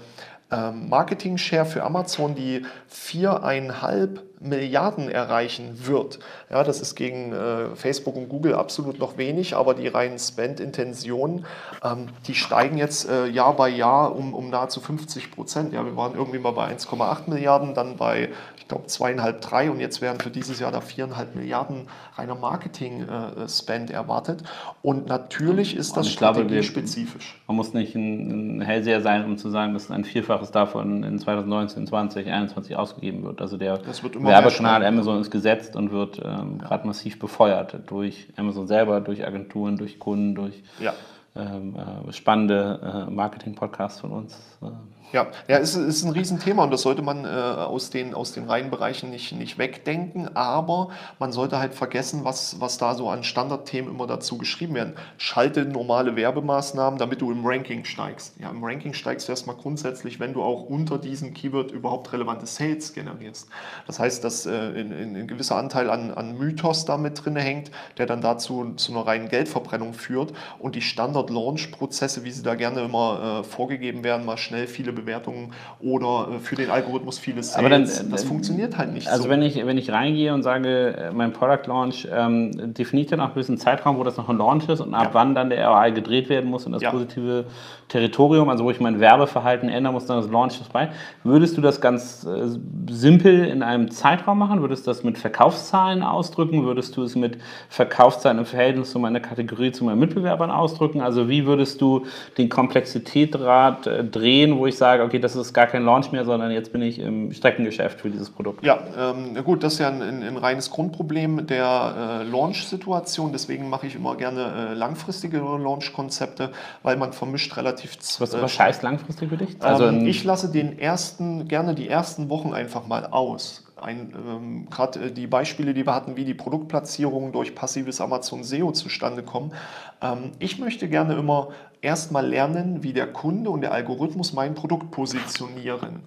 Marketing-Share 0.52 1.66
für 1.66 1.84
Amazon 1.84 2.36
die 2.36 2.66
viereinhalb 2.88 4.24
Milliarden 4.40 5.10
erreichen 5.10 5.86
wird. 5.86 6.20
Ja, 6.50 6.64
das 6.64 6.80
ist 6.80 6.96
gegen 6.96 7.34
äh, 7.34 7.76
Facebook 7.76 8.16
und 8.16 8.30
Google 8.30 8.54
absolut 8.54 8.98
noch 8.98 9.18
wenig, 9.18 9.56
aber 9.56 9.74
die 9.74 9.88
reinen 9.88 10.18
Spend-Intentionen, 10.18 11.46
ähm, 11.84 12.08
die 12.26 12.36
steigen 12.36 12.78
jetzt 12.78 13.10
äh, 13.10 13.28
Jahr 13.28 13.56
bei 13.56 13.70
Jahr 13.70 14.16
um, 14.16 14.34
um 14.34 14.50
nahezu 14.50 14.80
50 14.80 15.32
Prozent. 15.32 15.74
Ja, 15.74 15.86
wir 15.86 15.96
waren 15.98 16.16
irgendwie 16.16 16.40
mal 16.40 16.52
bei 16.52 16.74
1,8 16.74 17.30
Milliarden, 17.30 17.74
dann 17.74 17.98
bei, 17.98 18.30
glaube, 18.70 18.86
zweieinhalb, 18.86 19.42
drei 19.42 19.70
und 19.70 19.80
jetzt 19.80 20.02
werden 20.02 20.20
für 20.20 20.30
dieses 20.30 20.60
Jahr 20.60 20.72
da 20.72 20.80
viereinhalb 20.80 21.36
Milliarden 21.36 21.88
reiner 22.16 22.36
Marketing-Spend 22.36 23.92
erwartet. 23.92 24.44
Und 24.82 25.08
natürlich 25.08 25.76
ist 25.76 25.98
das 25.98 26.10
strategiespezifisch. 26.10 27.42
Man 27.48 27.58
muss 27.58 27.74
nicht 27.74 27.96
ein, 27.96 28.60
ein 28.60 28.62
Hellseher 28.62 29.02
sein, 29.02 29.26
um 29.26 29.38
zu 29.38 29.50
sagen, 29.50 29.74
dass 29.74 29.92
ein 29.92 30.06
Vielfaches 30.06 30.52
davon 30.52 31.04
in 31.04 31.20
2019, 31.20 31.88
20, 31.88 32.28
21 32.28 32.76
ausgegeben 32.76 33.24
wird. 33.24 33.42
Also 33.42 33.58
der 33.58 33.82
Werbekanal. 33.86 34.86
Amazon 34.86 35.20
ist 35.20 35.32
gesetzt 35.32 35.76
und 35.76 35.92
wird 35.92 36.22
ähm, 36.24 36.60
gerade 36.60 36.88
massiv 36.88 37.20
befeuert 37.20 37.80
durch 37.88 38.28
Amazon 38.38 38.68
selber, 38.68 39.02
durch 39.02 39.26
Agenturen, 39.26 39.78
durch 39.78 40.00
Kunden, 40.00 40.36
durch 40.36 40.64
Ja. 40.80 40.94
ähm, 41.36 41.76
äh, 42.08 42.14
spannende 42.14 43.08
äh, 43.08 43.12
Marketing-Podcasts 43.12 44.00
von 44.00 44.12
uns. 44.12 44.38
Äh, 44.62 44.68
Ja, 45.12 45.28
ja 45.48 45.58
es 45.58 45.76
ist, 45.76 46.04
ein 46.04 46.12
Riesenthema 46.12 46.64
und 46.64 46.72
das 46.72 46.84
sollte 46.84 47.02
man 47.02 47.26
äh, 47.26 47.28
aus, 47.28 47.90
den, 47.90 48.14
aus 48.14 48.32
den 48.32 48.46
Reihenbereichen 48.46 49.10
nicht, 49.10 49.32
nicht 49.32 49.58
wegdenken, 49.58 50.36
aber 50.36 50.90
man 51.18 51.32
sollte 51.32 51.58
halt 51.58 51.74
vergessen, 51.74 52.24
was, 52.24 52.62
was 52.62 52.78
da 52.78 52.94
so 52.94 53.10
an 53.10 53.24
Standardthemen 53.24 53.90
immer 53.90 54.06
dazu 54.06 54.38
geschrieben 54.38 54.76
werden. 54.76 54.94
Schalte 55.18 55.66
normale 55.66 56.16
Werbemaßnahmen, 56.16 57.00
damit 57.00 57.22
du 57.22 57.32
im 57.32 57.44
Ranking 57.44 57.86
steigst. 57.86 58.36
Ja, 58.40 58.52
im 58.52 58.64
Ranking 58.64 58.94
steigst 58.94 59.28
du 59.28 59.32
erstmal 59.32 59.56
grundsätzlich, 59.56 60.20
wenn 60.20 60.34
du 60.34 60.44
auch 60.44 60.64
unter 60.64 61.00
diesem 61.00 61.34
Keyword 61.34 61.72
überhaupt 61.72 62.14
relevante 62.14 62.46
Sales 62.46 62.94
generierst. 62.94 63.48
Das 63.88 63.98
heißt, 63.98 64.24
dass 64.24 64.46
äh, 64.46 64.52
ein, 64.52 64.94
ein, 64.94 65.16
ein 65.16 65.28
gewisser 65.28 65.56
Anteil 65.56 65.90
an, 65.90 66.12
an 66.12 66.38
Mythos 66.38 66.86
da 66.86 66.98
mit 66.98 67.26
drin 67.26 67.36
hängt, 67.36 67.72
der 67.98 68.06
dann 68.06 68.22
dazu 68.22 68.74
zu 68.76 68.92
einer 68.92 69.08
reinen 69.08 69.30
Geldverbrennung 69.30 69.94
führt 69.94 70.34
und 70.60 70.76
die 70.76 70.82
Standard-Launch-Prozesse, 70.82 72.24
wie 72.24 72.32
sie 72.32 72.44
da 72.44 72.54
gerne 72.54 72.82
immer 72.82 73.40
äh, 73.40 73.44
vorgegeben 73.44 74.04
werden, 74.04 74.26
mal 74.26 74.38
schnell 74.38 74.68
viele 74.68 74.99
Bewertungen 75.02 75.54
oder 75.80 76.30
äh, 76.36 76.40
für 76.40 76.56
den 76.56 76.70
Algorithmus 76.70 77.20
viele 77.20 77.42
Sales. 77.44 77.58
Aber 77.58 77.70
dann, 77.70 77.84
äh, 77.84 78.10
das 78.12 78.24
funktioniert 78.24 78.78
halt 78.78 78.94
nicht 78.94 79.08
Also 79.08 79.24
so. 79.24 79.30
wenn 79.30 79.42
ich, 79.42 79.56
wenn 79.66 79.78
ich 79.78 79.92
reingehe 79.92 80.34
und 80.34 80.44
sage, 80.44 80.96
äh, 80.96 81.12
mein 81.12 81.34
Product 81.34 81.68
Launch, 81.68 82.08
ähm, 82.12 82.74
definiert 82.74 83.12
dann 83.12 83.20
auch 83.22 83.30
ein 83.30 83.34
bisschen 83.34 83.58
Zeitraum, 83.58 83.98
wo 83.98 84.04
das 84.04 84.18
noch 84.18 84.30
ein 84.30 84.38
Launch 84.38 84.68
ist 84.70 84.82
und 84.82 84.94
ab 84.94 85.04
Ja. 85.06 85.10
wann 85.14 85.36
dann 85.36 85.50
der 85.50 85.68
ROI 85.68 85.92
gedreht 85.92 86.30
werden 86.30 86.50
muss 86.50 86.66
und 86.66 86.72
das 86.74 86.82
Ja. 86.82 86.92
positive 86.92 87.46
Territorium, 87.90 88.50
also 88.50 88.64
wo 88.64 88.72
ich 88.72 88.80
mein 88.80 89.00
Werbeverhalten 89.00 89.68
ändern 89.68 89.94
muss, 89.94 90.06
dann 90.06 90.22
das 90.22 90.30
Launch 90.30 90.60
bei. 90.72 90.90
Würdest 91.24 91.58
du 91.58 91.62
das 91.62 91.82
ganz 91.82 92.24
äh, 92.24 92.48
simpel 92.90 93.46
in 93.46 93.64
einem 93.64 93.90
Zeitraum 93.90 94.38
machen? 94.38 94.62
Würdest 94.62 94.86
du 94.86 94.92
das 94.92 95.04
mit 95.04 95.18
Verkaufszahlen 95.18 96.04
ausdrücken? 96.04 96.64
Würdest 96.64 96.96
du 96.96 97.04
es 97.04 97.16
mit 97.16 97.40
Verkaufszahlen 97.68 98.38
im 98.38 98.46
Verhältnis 98.46 98.92
zu 98.92 99.00
meiner 99.00 99.20
Kategorie, 99.20 99.72
zu 99.72 99.84
meinen 99.84 100.00
Mitbewerbern 100.00 100.52
ausdrücken? 100.52 101.02
Also 101.02 101.28
wie 101.30 101.46
würdest 101.48 101.82
du 101.82 102.06
den 102.38 102.48
Komplexitätsgrad 102.48 103.88
äh, 103.88 104.04
drehen, 104.04 104.58
wo 104.58 104.68
ich 104.68 104.78
sage, 104.78 105.04
okay, 105.04 105.20
das 105.20 105.36
ist 105.36 105.54
gar 105.54 105.66
kein 105.66 105.84
Launch 105.84 106.12
mehr, 106.12 106.26
sondern 106.26 106.52
jetzt 106.52 106.72
bin 106.72 106.84
ich 106.84 107.00
im 107.00 107.34
Streckengeschäft 107.34 108.02
für 108.02 108.12
dieses 108.12 108.30
Produkt? 108.30 108.64
Ja, 108.64 108.80
ähm, 108.98 109.36
gut, 109.44 109.64
das 109.64 109.74
ist 109.74 109.80
ja 109.80 109.88
ein, 109.88 110.04
ein, 110.04 110.22
ein 110.22 110.38
reines 110.38 110.70
Grundproblem 110.70 111.48
der 111.48 112.22
äh, 112.22 112.24
Launch-Situation. 112.24 113.32
Deswegen 113.32 113.68
mache 113.68 113.88
ich 113.88 113.96
immer 113.96 114.16
gerne 114.16 114.70
äh, 114.70 114.74
langfristige 114.76 115.40
Launch-Konzepte, 115.40 116.52
weil 116.84 116.96
man 116.96 117.14
vermischt 117.14 117.58
relativ. 117.58 117.79
Was 118.20 118.34
äh, 118.34 118.38
überscheißt 118.38 118.84
langfristig 118.84 119.30
für 119.30 119.38
dich? 119.38 119.62
Also 119.62 119.88
ähm, 119.88 120.06
ich 120.06 120.24
lasse 120.24 120.52
den 120.52 120.80
ersten, 120.80 121.48
gerne 121.48 121.76
die 121.76 121.88
ersten 121.88 122.30
Wochen 122.30 122.54
einfach 122.54 122.88
mal 122.88 123.06
aus. 123.06 123.66
Ein, 123.82 124.14
ähm, 124.16 124.68
Gerade 124.70 125.06
äh, 125.06 125.12
die 125.12 125.28
Beispiele, 125.28 125.74
die 125.74 125.86
wir 125.86 125.96
hatten, 125.96 126.16
wie 126.16 126.26
die 126.26 126.34
Produktplatzierungen 126.34 127.32
durch 127.32 127.56
passives 127.56 128.02
Amazon 128.02 128.44
SEO 128.44 128.72
zustande 128.72 129.24
kommen. 129.24 129.54
Ähm, 130.02 130.32
ich 130.40 130.60
möchte 130.60 130.90
gerne 130.90 131.16
immer 131.16 131.50
erstmal 131.82 132.28
lernen, 132.28 132.84
wie 132.84 132.94
der 132.94 133.08
Kunde 133.08 133.50
und 133.50 133.62
der 133.62 133.72
Algorithmus 133.72 134.34
mein 134.34 134.56
Produkt 134.56 134.92
positionieren. 134.92 136.04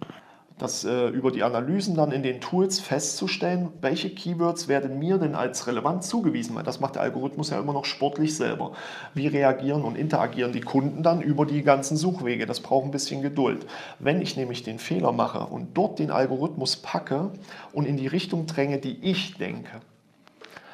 Das 0.63 0.85
äh, 0.85 1.09
über 1.09 1.33
die 1.33 1.43
Analysen 1.43 1.97
dann 1.97 2.13
in 2.13 2.23
den 2.23 2.41
Tools 2.41 2.79
festzustellen, 2.79 3.71
welche 3.81 4.11
Keywords 4.11 4.69
werden 4.69 4.97
mir 4.97 5.19
denn 5.19 5.35
als 5.35 5.67
relevant 5.67 6.05
zugewiesen, 6.05 6.55
weil 6.55 6.63
das 6.63 6.79
macht 6.79 6.95
der 6.95 7.03
Algorithmus 7.03 7.51
ja 7.51 7.59
immer 7.59 7.73
noch 7.73 7.85
sportlich 7.85 8.37
selber. 8.37 8.71
Wie 9.13 9.27
reagieren 9.27 9.83
und 9.83 9.97
interagieren 9.97 10.53
die 10.53 10.61
Kunden 10.61 11.03
dann 11.03 11.21
über 11.21 11.47
die 11.47 11.65
ganzen 11.65 11.97
Suchwege? 11.97 12.47
Das 12.47 12.61
braucht 12.61 12.85
ein 12.85 12.93
bisschen 12.93 13.23
Geduld. 13.23 13.67
Wenn 13.99 14.23
ich 14.23 14.37
nämlich 14.37 14.63
den 14.63 14.79
Fehler 14.79 15.11
mache 15.11 15.41
und 15.47 15.77
dort 15.77 15.99
den 15.99 16.13
Algorithmus 16.13 16.77
packe 16.77 17.33
und 17.73 17.85
in 17.85 17.97
die 17.97 18.07
Richtung 18.07 18.47
dränge, 18.47 18.79
die 18.79 18.99
ich 19.03 19.39
denke, 19.39 19.81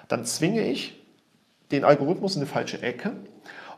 dann 0.08 0.26
zwinge 0.26 0.68
ich 0.68 1.02
den 1.72 1.84
Algorithmus 1.84 2.36
in 2.36 2.42
eine 2.42 2.50
falsche 2.50 2.82
Ecke 2.82 3.12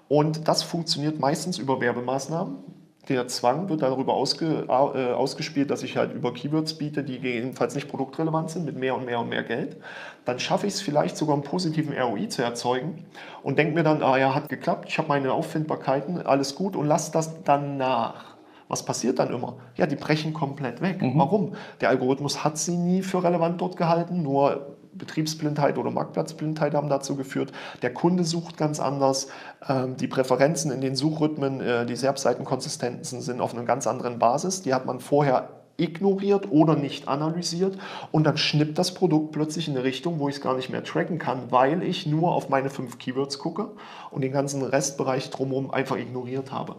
und 0.09 0.49
das 0.49 0.65
funktioniert 0.65 1.21
meistens 1.21 1.59
über 1.59 1.81
Werbemaßnahmen. 1.81 2.80
Der 3.09 3.27
Zwang 3.29 3.69
wird 3.69 3.83
darüber 3.83 4.15
ausge, 4.15 4.67
äh, 4.69 4.71
ausgespielt, 4.71 5.71
dass 5.71 5.83
ich 5.83 5.97
halt 5.97 6.13
über 6.13 6.35
Keywords 6.35 6.75
biete, 6.75 7.03
die 7.03 7.17
jedenfalls 7.17 7.75
nicht 7.75 7.89
produktrelevant 7.89 8.51
sind, 8.51 8.67
mit 8.67 8.77
mehr 8.77 8.95
und 8.95 9.07
mehr 9.07 9.21
und 9.21 9.29
mehr 9.31 9.43
Geld. 9.43 9.79
Dann 10.25 10.39
schaffe 10.39 10.67
ich 10.67 10.75
es 10.75 10.81
vielleicht 10.81 11.17
sogar 11.17 11.35
einen 11.35 11.43
positiven 11.43 11.97
ROI 11.99 12.29
zu 12.29 12.43
erzeugen 12.43 13.07
und 13.43 13.59
denke 13.59 13.75
mir 13.75 13.83
dann, 13.83 14.03
ah 14.03 14.19
ja, 14.19 14.35
hat 14.35 14.49
geklappt, 14.49 14.87
ich 14.89 14.99
habe 14.99 15.09
meine 15.09 15.33
Auffindbarkeiten, 15.33 16.25
alles 16.25 16.55
gut 16.55 16.77
und 16.77 16.87
lasse 16.87 17.11
das 17.11 17.43
dann 17.43 17.79
nach. 17.79 18.37
Was 18.69 18.85
passiert 18.85 19.19
dann 19.19 19.33
immer? 19.35 19.57
Ja, 19.77 19.87
die 19.87 19.97
brechen 19.97 20.33
komplett 20.33 20.81
weg. 20.81 20.99
Warum? 21.01 21.55
Der 21.81 21.89
Algorithmus 21.89 22.45
hat 22.45 22.57
sie 22.57 22.77
nie 22.77 23.03
für 23.03 23.25
relevant 23.25 23.61
dort 23.61 23.77
gehalten, 23.77 24.23
nur 24.23 24.77
Betriebsblindheit 24.93 25.79
oder 25.79 25.91
Marktplatzblindheit 25.91 26.75
haben 26.75 26.89
dazu 26.89 27.17
geführt. 27.17 27.53
Der 27.83 27.95
Kunde 27.95 28.25
sucht 28.25 28.57
ganz 28.57 28.81
anders. 28.81 29.29
Ähm, 29.69 29.97
Die 29.97 30.09
Präferenzen 30.09 30.71
in 30.71 30.81
den 30.81 30.97
Suchrhythmen, 30.97 31.61
äh, 31.61 31.87
die 31.87 31.97
SERP-Seitenkonsistenzen 31.97 33.21
sind 33.21 33.41
auf 33.41 33.55
einer 33.55 33.65
ganz 33.65 33.87
anderen 33.87 34.19
Basis. 34.19 34.63
Die 34.63 34.75
hat 34.75 34.87
man 34.87 35.01
vorher 35.01 35.60
ignoriert 35.81 36.51
oder 36.51 36.77
nicht 36.77 37.09
analysiert 37.09 37.79
und 38.13 38.25
dann 38.25 38.37
schnippt 38.37 38.79
das 38.79 38.95
Produkt 38.95 39.33
plötzlich 39.33 39.69
in 39.69 39.75
eine 39.75 39.85
Richtung, 39.85 40.19
wo 40.19 40.29
ich 40.29 40.37
es 40.37 40.41
gar 40.41 40.57
nicht 40.57 40.71
mehr 40.71 40.85
tracken 40.85 41.19
kann, 41.19 41.51
weil 41.51 41.83
ich 41.83 42.07
nur 42.07 42.33
auf 42.33 42.49
meine 42.49 42.71
fünf 42.71 42.99
Keywords 42.99 43.39
gucke 43.39 43.71
und 44.11 44.23
den 44.23 44.33
ganzen 44.33 44.63
Restbereich 44.63 45.31
drumherum 45.31 45.71
einfach 45.71 45.97
ignoriert 45.97 46.53
habe. 46.53 46.77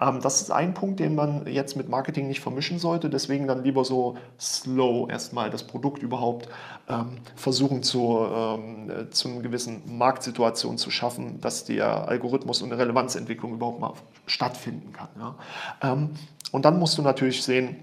Ähm, 0.00 0.20
das 0.22 0.42
ist 0.42 0.50
ein 0.50 0.74
Punkt, 0.74 1.00
den 1.00 1.14
man 1.14 1.46
jetzt 1.46 1.76
mit 1.76 1.88
Marketing 1.88 2.28
nicht 2.28 2.40
vermischen 2.40 2.78
sollte, 2.78 3.08
deswegen 3.08 3.46
dann 3.46 3.64
lieber 3.64 3.84
so 3.84 4.16
slow 4.38 5.10
erstmal 5.10 5.50
das 5.50 5.64
Produkt 5.64 6.02
überhaupt 6.02 6.48
ähm, 6.88 7.18
versuchen 7.36 7.82
zu, 7.82 8.26
ähm, 8.32 9.08
zu 9.10 9.28
einer 9.28 9.40
gewissen 9.40 9.82
Marktsituation 9.86 10.78
zu 10.78 10.90
schaffen, 10.90 11.40
dass 11.40 11.64
der 11.64 12.08
Algorithmus 12.08 12.62
und 12.62 12.72
eine 12.72 12.80
Relevanzentwicklung 12.80 13.54
überhaupt 13.54 13.80
mal 13.80 13.94
stattfinden 14.26 14.92
kann. 14.92 15.08
Ja. 15.18 15.34
Ähm, 15.82 16.10
und 16.52 16.64
dann 16.64 16.78
musst 16.78 16.98
du 16.98 17.02
natürlich 17.02 17.42
sehen, 17.42 17.76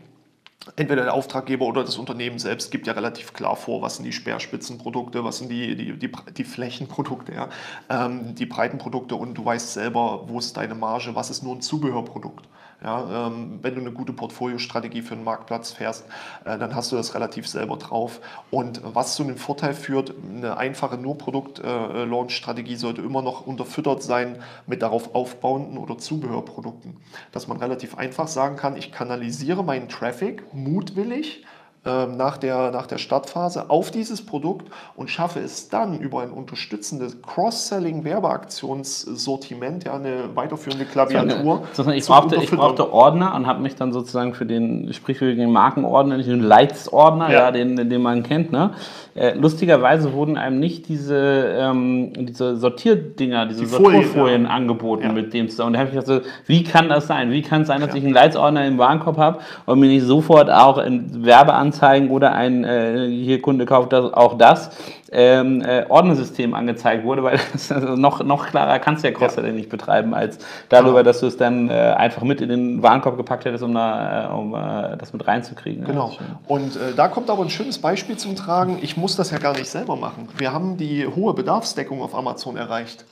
entweder 0.75 1.03
der 1.03 1.13
Auftraggeber 1.13 1.65
oder 1.65 1.83
das 1.83 1.97
Unternehmen 1.97 2.39
selbst 2.39 2.71
gibt 2.71 2.87
ja 2.87 2.93
relativ 2.93 3.33
klar 3.33 3.55
vor, 3.55 3.81
was 3.81 3.95
sind 3.95 4.05
die 4.05 4.11
Speerspitzenprodukte, 4.11 5.23
was 5.23 5.37
sind 5.37 5.49
die, 5.49 5.75
die, 5.75 5.97
die, 5.97 6.11
die 6.35 6.43
Flächenprodukte, 6.43 7.33
ja, 7.33 7.49
ähm, 7.89 8.35
die 8.35 8.45
Breitenprodukte 8.45 9.15
und 9.15 9.35
du 9.35 9.45
weißt 9.45 9.73
selber, 9.73 10.27
wo 10.27 10.39
ist 10.39 10.57
deine 10.57 10.75
Marge, 10.75 11.15
was 11.15 11.29
ist 11.29 11.43
nur 11.43 11.55
ein 11.55 11.61
Zubehörprodukt. 11.61 12.45
Ja, 12.81 13.27
ähm, 13.27 13.59
wenn 13.61 13.75
du 13.75 13.81
eine 13.81 13.91
gute 13.91 14.13
Portfoliostrategie 14.13 15.01
für 15.01 15.13
einen 15.13 15.25
Marktplatz 15.25 15.73
fährst, 15.73 16.05
äh, 16.45 16.57
dann 16.57 16.73
hast 16.75 16.91
du 16.91 16.95
das 16.95 17.13
relativ 17.13 17.45
selber 17.45 17.75
drauf. 17.75 18.21
Und 18.51 18.81
was 18.83 19.15
zu 19.15 19.23
einem 19.23 19.35
Vorteil 19.35 19.73
führt, 19.73 20.13
eine 20.23 20.55
einfache 20.55 20.97
nur 20.97 21.17
Produkt-Launch-Strategie 21.17 22.77
sollte 22.77 23.01
immer 23.01 23.21
noch 23.21 23.45
unterfüttert 23.45 24.01
sein 24.01 24.37
mit 24.65 24.81
darauf 24.81 25.13
aufbauenden 25.13 25.77
oder 25.77 25.97
Zubehörprodukten. 25.97 26.95
Dass 27.33 27.49
man 27.49 27.57
relativ 27.57 27.97
einfach 27.97 28.29
sagen 28.29 28.55
kann, 28.55 28.77
ich 28.77 28.93
kanalisiere 28.93 29.63
meinen 29.63 29.89
Traffic 29.89 30.53
mutwillig 30.53 31.43
nach 31.85 32.37
der, 32.37 32.71
nach 32.71 32.87
der 32.87 32.97
Startphase 32.97 33.69
auf 33.69 33.89
dieses 33.89 34.25
Produkt 34.25 34.69
und 34.97 35.09
schaffe 35.09 35.39
es 35.39 35.69
dann 35.69 35.97
über 35.97 36.21
ein 36.21 36.31
unterstützendes 36.31 37.21
Cross-Selling-Werbeaktionssortiment, 37.21 39.85
ja, 39.85 39.93
eine 39.93 40.35
weiterführende 40.35 40.83
Klaviatur. 40.83 41.63
ich, 41.93 42.05
brauchte, 42.05 42.35
ich 42.35 42.51
brauchte 42.51 42.91
Ordner 42.91 43.33
und 43.33 43.47
habe 43.47 43.61
mich 43.61 43.75
dann 43.75 43.93
sozusagen 43.93 44.33
für 44.33 44.45
den 44.45 44.91
sprichwürdigen 44.91 45.49
Markenordner, 45.51 46.17
nicht 46.17 46.27
den 46.27 46.43
Leitsordner, 46.43 47.31
ja. 47.31 47.43
ja 47.43 47.51
den, 47.51 47.89
den 47.89 48.01
man 48.01 48.23
kennt, 48.23 48.51
ne? 48.51 48.71
Äh, 49.15 49.35
lustigerweise 49.35 50.13
wurden 50.13 50.37
einem 50.37 50.59
nicht 50.59 50.87
diese, 50.87 51.55
ähm, 51.59 52.13
diese 52.15 52.55
Sortierdinger, 52.55 53.47
diese 53.47 53.61
Die 53.61 53.67
Sortierfolien 53.67 54.43
ja. 54.43 54.49
angeboten 54.49 55.03
ja. 55.03 55.11
mit 55.11 55.33
dem 55.33 55.47
Und 55.47 55.73
da 55.73 55.79
habe 55.79 55.89
ich 55.89 55.95
gedacht, 55.95 56.07
so, 56.07 56.21
wie 56.45 56.63
kann 56.63 56.87
das 56.87 57.07
sein? 57.07 57.31
Wie 57.31 57.41
kann 57.41 57.63
es 57.63 57.67
sein, 57.67 57.81
dass 57.81 57.93
ich 57.95 58.03
einen 58.03 58.13
Leitsordner 58.13 58.65
im 58.65 58.77
Warenkorb 58.77 59.17
habe 59.17 59.39
und 59.65 59.79
mir 59.79 59.87
nicht 59.87 60.05
sofort 60.05 60.49
auch 60.49 60.77
in 60.77 61.25
Werbeanzeigen 61.25 61.68
oder 62.09 62.33
ein 62.33 62.63
äh, 62.63 63.07
hier 63.09 63.41
Kunde 63.41 63.65
kauft 63.65 63.93
das, 63.93 64.13
auch 64.13 64.37
das 64.37 64.71
ähm, 65.11 65.61
äh, 65.61 65.85
Ordnersystem 65.89 66.53
angezeigt 66.53 67.03
wurde, 67.03 67.23
weil 67.23 67.39
das, 67.53 67.71
also 67.71 67.95
noch, 67.95 68.23
noch 68.23 68.47
klarer 68.47 68.79
kannst 68.79 69.03
du 69.03 69.07
ja 69.07 69.13
Cross-Selling 69.13 69.51
ja. 69.51 69.57
nicht 69.57 69.69
betreiben, 69.69 70.13
als 70.13 70.39
darüber, 70.69 71.03
dass 71.03 71.19
du 71.19 71.27
es 71.27 71.37
dann 71.37 71.69
äh, 71.69 71.73
einfach 71.73 72.23
mit 72.23 72.41
in 72.41 72.49
den 72.49 72.83
Warenkorb 72.83 73.17
gepackt 73.17 73.45
hättest, 73.45 73.63
um, 73.63 73.73
da, 73.73 74.29
äh, 74.29 74.33
um 74.33 74.53
äh, 74.53 74.97
das 74.97 75.13
mit 75.13 75.27
reinzukriegen. 75.27 75.85
Genau. 75.85 76.13
Und 76.47 76.75
äh, 76.75 76.93
da 76.95 77.07
kommt 77.07 77.29
aber 77.29 77.43
ein 77.43 77.49
schönes 77.49 77.79
Beispiel 77.79 78.17
zum 78.17 78.35
Tragen. 78.35 78.79
Ich 78.81 78.97
muss 78.97 79.15
das 79.15 79.31
ja 79.31 79.37
gar 79.37 79.53
nicht 79.53 79.69
selber 79.69 79.95
machen. 79.95 80.29
Wir 80.37 80.53
haben 80.53 80.77
die 80.77 81.07
hohe 81.07 81.33
Bedarfsdeckung 81.33 82.01
auf 82.01 82.15
Amazon 82.15 82.57
erreicht. 82.57 83.05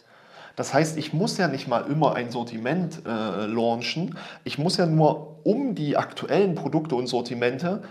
Das 0.55 0.73
heißt, 0.73 0.97
ich 0.97 1.13
muss 1.13 1.37
ja 1.37 1.47
nicht 1.47 1.67
mal 1.67 1.85
immer 1.87 2.15
ein 2.15 2.31
Sortiment 2.31 3.03
äh, 3.05 3.45
launchen. 3.45 4.17
Ich 4.43 4.57
muss 4.57 4.77
ja 4.77 4.87
nur 4.87 5.37
um 5.43 5.75
die 5.75 5.97
aktuellen 5.97 6.55
Produkte 6.55 6.95
und 6.95 7.05
Sortimente 7.05 7.83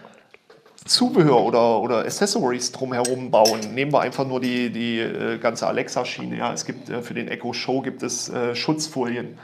Zubehör 0.87 1.43
oder, 1.45 1.81
oder 1.81 1.99
Accessories 2.01 2.73
drumherum 2.73 3.31
bauen. 3.31 3.61
Nehmen 3.75 3.93
wir 3.93 4.01
einfach 4.01 4.27
nur 4.27 4.41
die, 4.41 4.71
die 4.71 4.99
äh, 5.01 5.39
ganze 5.39 5.67
Alexa-Schiene. 5.67 6.39
Ja. 6.39 6.53
Es 6.53 6.65
gibt 6.65 6.89
äh, 6.89 7.03
für 7.03 7.15
den 7.15 7.29
Echo 7.29 7.53
Show 7.53 7.83
gibt 7.83 8.03
es 8.03 8.29
äh, 8.29 8.55
Schutzfolien. 8.55 9.39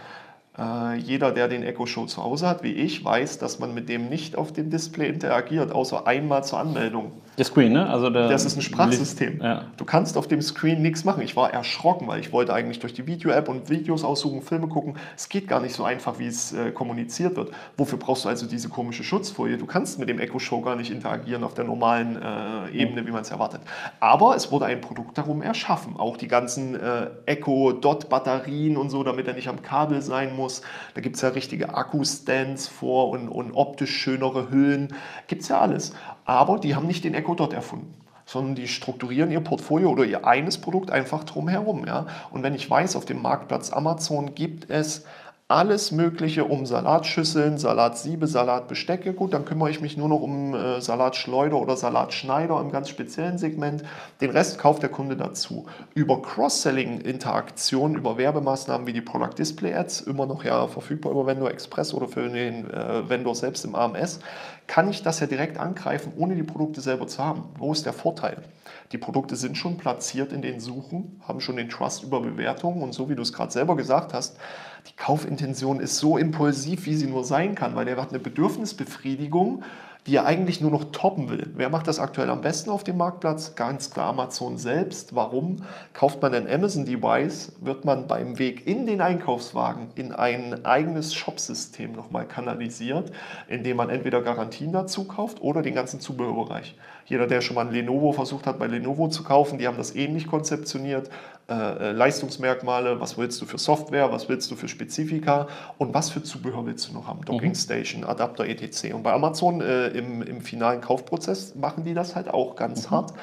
Äh, 0.58 0.96
jeder, 0.98 1.32
der 1.32 1.48
den 1.48 1.62
Echo 1.62 1.86
Show 1.86 2.04
zu 2.04 2.22
Hause 2.22 2.46
hat, 2.46 2.62
wie 2.62 2.72
ich, 2.72 3.02
weiß, 3.02 3.38
dass 3.38 3.58
man 3.58 3.72
mit 3.72 3.88
dem 3.88 4.10
nicht 4.10 4.36
auf 4.36 4.52
dem 4.52 4.68
Display 4.68 5.08
interagiert, 5.08 5.72
außer 5.72 6.06
einmal 6.06 6.44
zur 6.44 6.58
Anmeldung. 6.58 7.12
Der 7.38 7.46
Screen, 7.46 7.72
ne? 7.72 7.88
Also 7.88 8.10
der 8.10 8.28
das 8.28 8.44
ist 8.44 8.58
ein 8.58 8.62
Sprachsystem. 8.62 9.40
Ja. 9.40 9.64
Du 9.78 9.86
kannst 9.86 10.18
auf 10.18 10.28
dem 10.28 10.42
Screen 10.42 10.82
nichts 10.82 11.04
machen. 11.04 11.22
Ich 11.22 11.34
war 11.34 11.50
erschrocken, 11.50 12.06
weil 12.06 12.20
ich 12.20 12.30
wollte 12.30 12.52
eigentlich 12.52 12.78
durch 12.80 12.92
die 12.92 13.06
Video-App 13.06 13.48
und 13.48 13.70
Videos 13.70 14.04
aussuchen, 14.04 14.42
Filme 14.42 14.68
gucken. 14.68 14.96
Es 15.16 15.30
geht 15.30 15.48
gar 15.48 15.60
nicht 15.60 15.74
so 15.74 15.84
einfach, 15.84 16.18
wie 16.18 16.26
es 16.26 16.52
äh, 16.52 16.70
kommuniziert 16.72 17.36
wird. 17.36 17.52
Wofür 17.78 17.98
brauchst 17.98 18.26
du 18.26 18.28
also 18.28 18.46
diese 18.46 18.68
komische 18.68 19.02
Schutzfolie? 19.02 19.56
Du 19.56 19.64
kannst 19.64 19.98
mit 19.98 20.10
dem 20.10 20.18
Echo 20.18 20.38
Show 20.38 20.60
gar 20.60 20.76
nicht 20.76 20.90
interagieren 20.90 21.42
auf 21.42 21.54
der 21.54 21.64
normalen 21.64 22.20
äh, 22.20 22.76
Ebene, 22.76 23.06
wie 23.06 23.10
man 23.10 23.22
es 23.22 23.30
erwartet. 23.30 23.62
Aber 24.00 24.36
es 24.36 24.52
wurde 24.52 24.66
ein 24.66 24.82
Produkt 24.82 25.16
darum 25.16 25.40
erschaffen. 25.40 25.96
Auch 25.96 26.18
die 26.18 26.28
ganzen 26.28 26.74
äh, 26.74 27.08
Echo 27.24 27.72
Dot 27.72 28.10
Batterien 28.10 28.76
und 28.76 28.90
so, 28.90 29.02
damit 29.02 29.26
er 29.26 29.32
nicht 29.32 29.48
am 29.48 29.62
Kabel 29.62 30.02
sein 30.02 30.36
muss. 30.36 30.41
Da 30.94 31.00
gibt 31.00 31.16
es 31.16 31.22
ja 31.22 31.30
richtige 31.30 31.74
Akku-Stands 31.74 32.68
vor 32.68 33.10
und, 33.10 33.28
und 33.28 33.52
optisch 33.52 33.96
schönere 33.96 34.50
Hüllen. 34.50 34.94
Gibt 35.26 35.42
es 35.42 35.48
ja 35.48 35.60
alles. 35.60 35.92
Aber 36.24 36.58
die 36.58 36.74
haben 36.74 36.86
nicht 36.86 37.04
den 37.04 37.14
Echo 37.14 37.34
Dot 37.34 37.52
erfunden 37.52 37.94
sondern 38.24 38.54
die 38.54 38.68
strukturieren 38.68 39.30
ihr 39.30 39.40
Portfolio 39.40 39.90
oder 39.90 40.04
ihr 40.04 40.26
eines 40.26 40.58
Produkt 40.58 40.90
einfach 40.90 41.24
drumherum. 41.24 41.86
Ja? 41.86 42.06
Und 42.30 42.42
wenn 42.42 42.54
ich 42.54 42.70
weiß, 42.70 42.96
auf 42.96 43.04
dem 43.04 43.20
Marktplatz 43.20 43.72
Amazon 43.72 44.34
gibt 44.34 44.70
es 44.70 45.04
alles 45.52 45.92
Mögliche 45.92 46.46
um 46.46 46.64
Salatschüsseln, 46.64 47.58
Salatsiebe, 47.58 48.26
Salatbestecke. 48.26 49.12
Gut, 49.12 49.34
dann 49.34 49.44
kümmere 49.44 49.68
ich 49.68 49.82
mich 49.82 49.98
nur 49.98 50.08
noch 50.08 50.22
um 50.22 50.54
äh, 50.54 50.80
Salatschleuder 50.80 51.60
oder 51.60 51.76
Salatschneider 51.76 52.58
im 52.58 52.72
ganz 52.72 52.88
speziellen 52.88 53.36
Segment. 53.36 53.82
Den 54.22 54.30
Rest 54.30 54.58
kauft 54.58 54.82
der 54.82 54.88
Kunde 54.88 55.14
dazu. 55.14 55.66
Über 55.94 56.22
Cross-Selling-Interaktionen, 56.22 57.98
über 57.98 58.16
Werbemaßnahmen 58.16 58.86
wie 58.86 58.94
die 58.94 59.02
Product 59.02 59.34
Display 59.36 59.74
Ads, 59.74 60.00
immer 60.00 60.24
noch 60.24 60.42
ja 60.42 60.66
verfügbar 60.68 61.12
über 61.12 61.26
Vendor 61.26 61.50
Express 61.50 61.92
oder 61.92 62.08
für 62.08 62.30
den 62.30 62.70
äh, 62.70 63.06
Vendor 63.10 63.34
selbst 63.34 63.66
im 63.66 63.74
AMS, 63.74 64.20
kann 64.66 64.88
ich 64.88 65.02
das 65.02 65.20
ja 65.20 65.26
direkt 65.26 65.60
angreifen, 65.60 66.14
ohne 66.16 66.34
die 66.34 66.42
Produkte 66.42 66.80
selber 66.80 67.06
zu 67.06 67.22
haben. 67.22 67.44
Wo 67.58 67.72
ist 67.72 67.84
der 67.84 67.92
Vorteil? 67.92 68.38
Die 68.92 68.98
Produkte 68.98 69.36
sind 69.36 69.56
schon 69.56 69.76
platziert 69.76 70.32
in 70.32 70.40
den 70.40 70.60
Suchen, 70.60 71.20
haben 71.26 71.40
schon 71.40 71.56
den 71.56 71.68
Trust 71.68 72.04
über 72.04 72.20
Bewertungen 72.20 72.82
und 72.82 72.92
so 72.92 73.08
wie 73.10 73.14
du 73.14 73.22
es 73.22 73.32
gerade 73.32 73.52
selber 73.52 73.76
gesagt 73.76 74.14
hast, 74.14 74.38
die 74.88 74.96
Kaufintention 74.96 75.80
ist 75.80 75.98
so 75.98 76.16
impulsiv, 76.16 76.86
wie 76.86 76.94
sie 76.94 77.06
nur 77.06 77.24
sein 77.24 77.54
kann, 77.54 77.74
weil 77.76 77.84
der 77.84 77.96
hat 77.96 78.10
eine 78.10 78.18
Bedürfnisbefriedigung, 78.18 79.62
die 80.06 80.16
er 80.16 80.26
eigentlich 80.26 80.60
nur 80.60 80.72
noch 80.72 80.86
toppen 80.90 81.30
will. 81.30 81.52
Wer 81.54 81.70
macht 81.70 81.86
das 81.86 82.00
aktuell 82.00 82.28
am 82.28 82.40
besten 82.40 82.70
auf 82.70 82.82
dem 82.82 82.96
Marktplatz? 82.96 83.54
Ganz 83.54 83.90
klar 83.90 84.08
Amazon 84.08 84.58
selbst. 84.58 85.14
Warum? 85.14 85.62
Kauft 85.92 86.20
man 86.20 86.34
ein 86.34 86.50
Amazon-Device, 86.50 87.52
wird 87.60 87.84
man 87.84 88.08
beim 88.08 88.38
Weg 88.40 88.66
in 88.66 88.86
den 88.86 89.00
Einkaufswagen 89.00 89.90
in 89.94 90.10
ein 90.10 90.64
eigenes 90.64 91.14
Shopsystem 91.14 91.92
nochmal 91.92 92.26
kanalisiert, 92.26 93.12
indem 93.46 93.76
man 93.76 93.90
entweder 93.90 94.22
Garantien 94.22 94.72
dazu 94.72 95.04
kauft 95.04 95.40
oder 95.40 95.62
den 95.62 95.74
ganzen 95.74 96.00
Zubehörbereich. 96.00 96.74
Jeder, 97.04 97.28
der 97.28 97.40
schon 97.40 97.54
mal 97.54 97.66
ein 97.66 97.72
Lenovo 97.72 98.12
versucht 98.12 98.46
hat, 98.46 98.58
bei 98.58 98.66
Lenovo 98.66 99.08
zu 99.08 99.22
kaufen, 99.22 99.58
die 99.58 99.68
haben 99.68 99.76
das 99.76 99.94
ähnlich 99.94 100.26
konzeptioniert. 100.26 101.10
Äh, 101.48 101.54
äh, 101.54 101.92
Leistungsmerkmale, 101.92 103.00
was 103.00 103.18
willst 103.18 103.40
du 103.42 103.46
für 103.46 103.58
Software, 103.58 104.12
was 104.12 104.28
willst 104.28 104.48
du 104.50 104.56
für 104.56 104.68
Spezifika 104.68 105.48
und 105.76 105.92
was 105.92 106.08
für 106.08 106.22
Zubehör 106.22 106.64
willst 106.66 106.88
du 106.88 106.94
noch 106.94 107.08
haben. 107.08 107.24
Docking 107.24 107.50
mhm. 107.50 107.54
Station, 107.56 108.04
Adapter, 108.04 108.46
etc. 108.46 108.94
Und 108.94 109.02
bei 109.02 109.12
Amazon 109.12 109.60
äh, 109.60 109.88
im, 109.88 110.22
im 110.22 110.40
finalen 110.40 110.80
Kaufprozess 110.80 111.56
machen 111.56 111.84
die 111.84 111.94
das 111.94 112.14
halt 112.14 112.32
auch 112.32 112.54
ganz 112.54 112.86
mhm. 112.86 112.94
hart. 112.94 113.14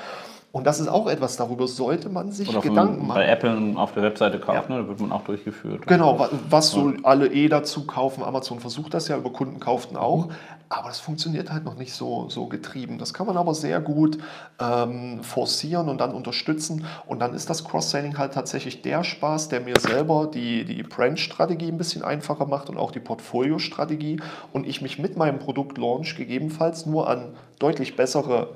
Und 0.51 0.65
das 0.65 0.80
ist 0.80 0.88
auch 0.88 1.07
etwas, 1.07 1.38
darüber 1.38 1.67
sollte 1.67 2.09
man 2.09 2.32
sich 2.32 2.49
Oder 2.49 2.61
Gedanken 2.61 3.07
machen. 3.07 3.20
Bei 3.20 3.28
Apple 3.28 3.74
auf 3.76 3.93
der 3.93 4.01
Webseite 4.03 4.39
kaufen, 4.39 4.72
ja. 4.72 4.78
ne, 4.78 4.84
da 4.84 4.89
wird 4.89 4.99
man 4.99 5.11
auch 5.11 5.24
durchgeführt. 5.24 5.86
Genau, 5.86 6.28
was 6.49 6.72
so 6.72 6.91
alle 7.03 7.28
eh 7.28 7.47
dazu 7.49 7.86
kaufen. 7.86 8.24
Amazon 8.24 8.59
versucht 8.59 8.95
das 8.95 9.07
ja, 9.07 9.17
über 9.17 9.32
Kunden 9.32 9.59
kauften 9.59 9.95
auch. 9.95 10.28
Mhm. 10.28 10.34
Aber 10.72 10.89
das 10.89 10.99
funktioniert 10.99 11.51
halt 11.51 11.65
noch 11.65 11.76
nicht 11.76 11.93
so, 11.93 12.30
so 12.30 12.45
getrieben. 12.45 12.99
Das 12.99 13.11
kann 13.11 13.26
man 13.26 13.38
aber 13.38 13.55
sehr 13.55 13.82
gut 13.82 14.20
ähm, 14.59 15.24
forcieren 15.24 15.89
und 15.89 15.97
dann 15.97 16.13
unterstützen. 16.13 16.86
Und 17.07 17.20
dann 17.20 17.34
ist 17.34 17.49
das 17.49 17.65
Cross-Selling 17.65 18.20
halt 18.20 18.36
tatsächlich 18.36 18.84
der 18.84 19.03
Spaß, 19.03 19.49
der 19.49 19.61
mir 19.61 19.80
selber 19.80 20.30
die, 20.32 20.65
die 20.65 20.84
Brand-Strategie 20.84 21.70
ein 21.70 21.80
bisschen 21.80 22.03
einfacher 22.03 22.45
macht 22.45 22.70
und 22.70 22.78
auch 22.78 22.91
die 22.91 22.99
Portfolio-Strategie. 22.99 24.22
Und 24.53 24.67
ich 24.67 24.84
mich 24.84 24.99
mit 24.99 25.17
meinem 25.17 25.39
Produkt-Launch 25.39 26.15
gegebenenfalls 26.15 26.86
nur 26.86 27.09
an 27.09 27.36
deutlich 27.57 27.95
bessere 27.95 28.49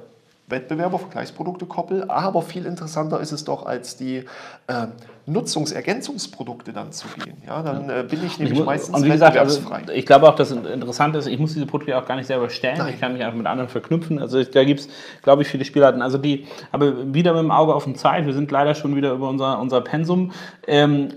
Wettbewerber, 0.48 1.00
Vergleichsprodukte 1.00 1.66
koppel. 1.66 2.10
Aber 2.10 2.42
viel 2.42 2.66
interessanter 2.66 3.20
ist 3.20 3.32
es 3.32 3.46
doch, 3.46 3.66
als 3.66 3.96
die 3.96 4.26
äh, 4.68 4.88
Nutzungsergänzungsprodukte 5.26 6.74
dann 6.74 6.92
zu 6.92 7.08
gehen. 7.08 7.38
Ja, 7.48 7.64
dann 7.64 7.90
äh, 7.90 8.06
bin 8.08 8.26
ich 8.26 8.40
nämlich 8.40 8.60
ich 8.60 8.66
meistens 8.66 8.96
und 8.96 9.06
wie 9.06 9.10
gesagt, 9.10 9.38
also, 9.38 9.62
ich 9.94 10.06
glaube 10.06 10.28
auch, 10.28 10.36
das 10.36 10.52
Interessante 10.52 11.20
ist, 11.20 11.28
ich 11.28 11.40
muss 11.40 11.54
diese 11.54 11.66
Produkte 11.66 11.98
auch 11.98 12.06
gar 12.06 12.16
nicht 12.16 12.28
selber 12.28 12.50
stellen. 12.50 12.78
Nein. 12.78 12.94
Ich 12.94 13.00
kann 13.00 13.14
mich 13.14 13.24
einfach 13.24 13.38
mit 13.38 13.48
anderen 13.48 13.70
verknüpfen. 13.70 14.20
Also 14.20 14.44
da 14.44 14.64
gibt 14.66 14.82
es, 14.82 14.90
glaube 15.22 15.44
ich, 15.44 15.48
viele 15.48 15.64
Spielarten. 15.64 16.02
Also 16.02 16.18
die, 16.18 16.46
aber 16.72 17.14
wieder 17.14 17.34
mit 17.34 17.44
dem 17.44 17.52
Auge 17.52 17.74
auf 17.74 17.86
den 17.86 17.96
Zeit. 17.96 18.26
Wir 18.26 18.34
sind 18.34 18.52
leider 18.52 18.76
schon 18.76 18.96
wieder 18.96 19.14
über 19.14 19.30
unser, 19.30 19.60
unser 19.60 19.82
Pensum. 19.82 20.32
Ähm, 20.68 21.10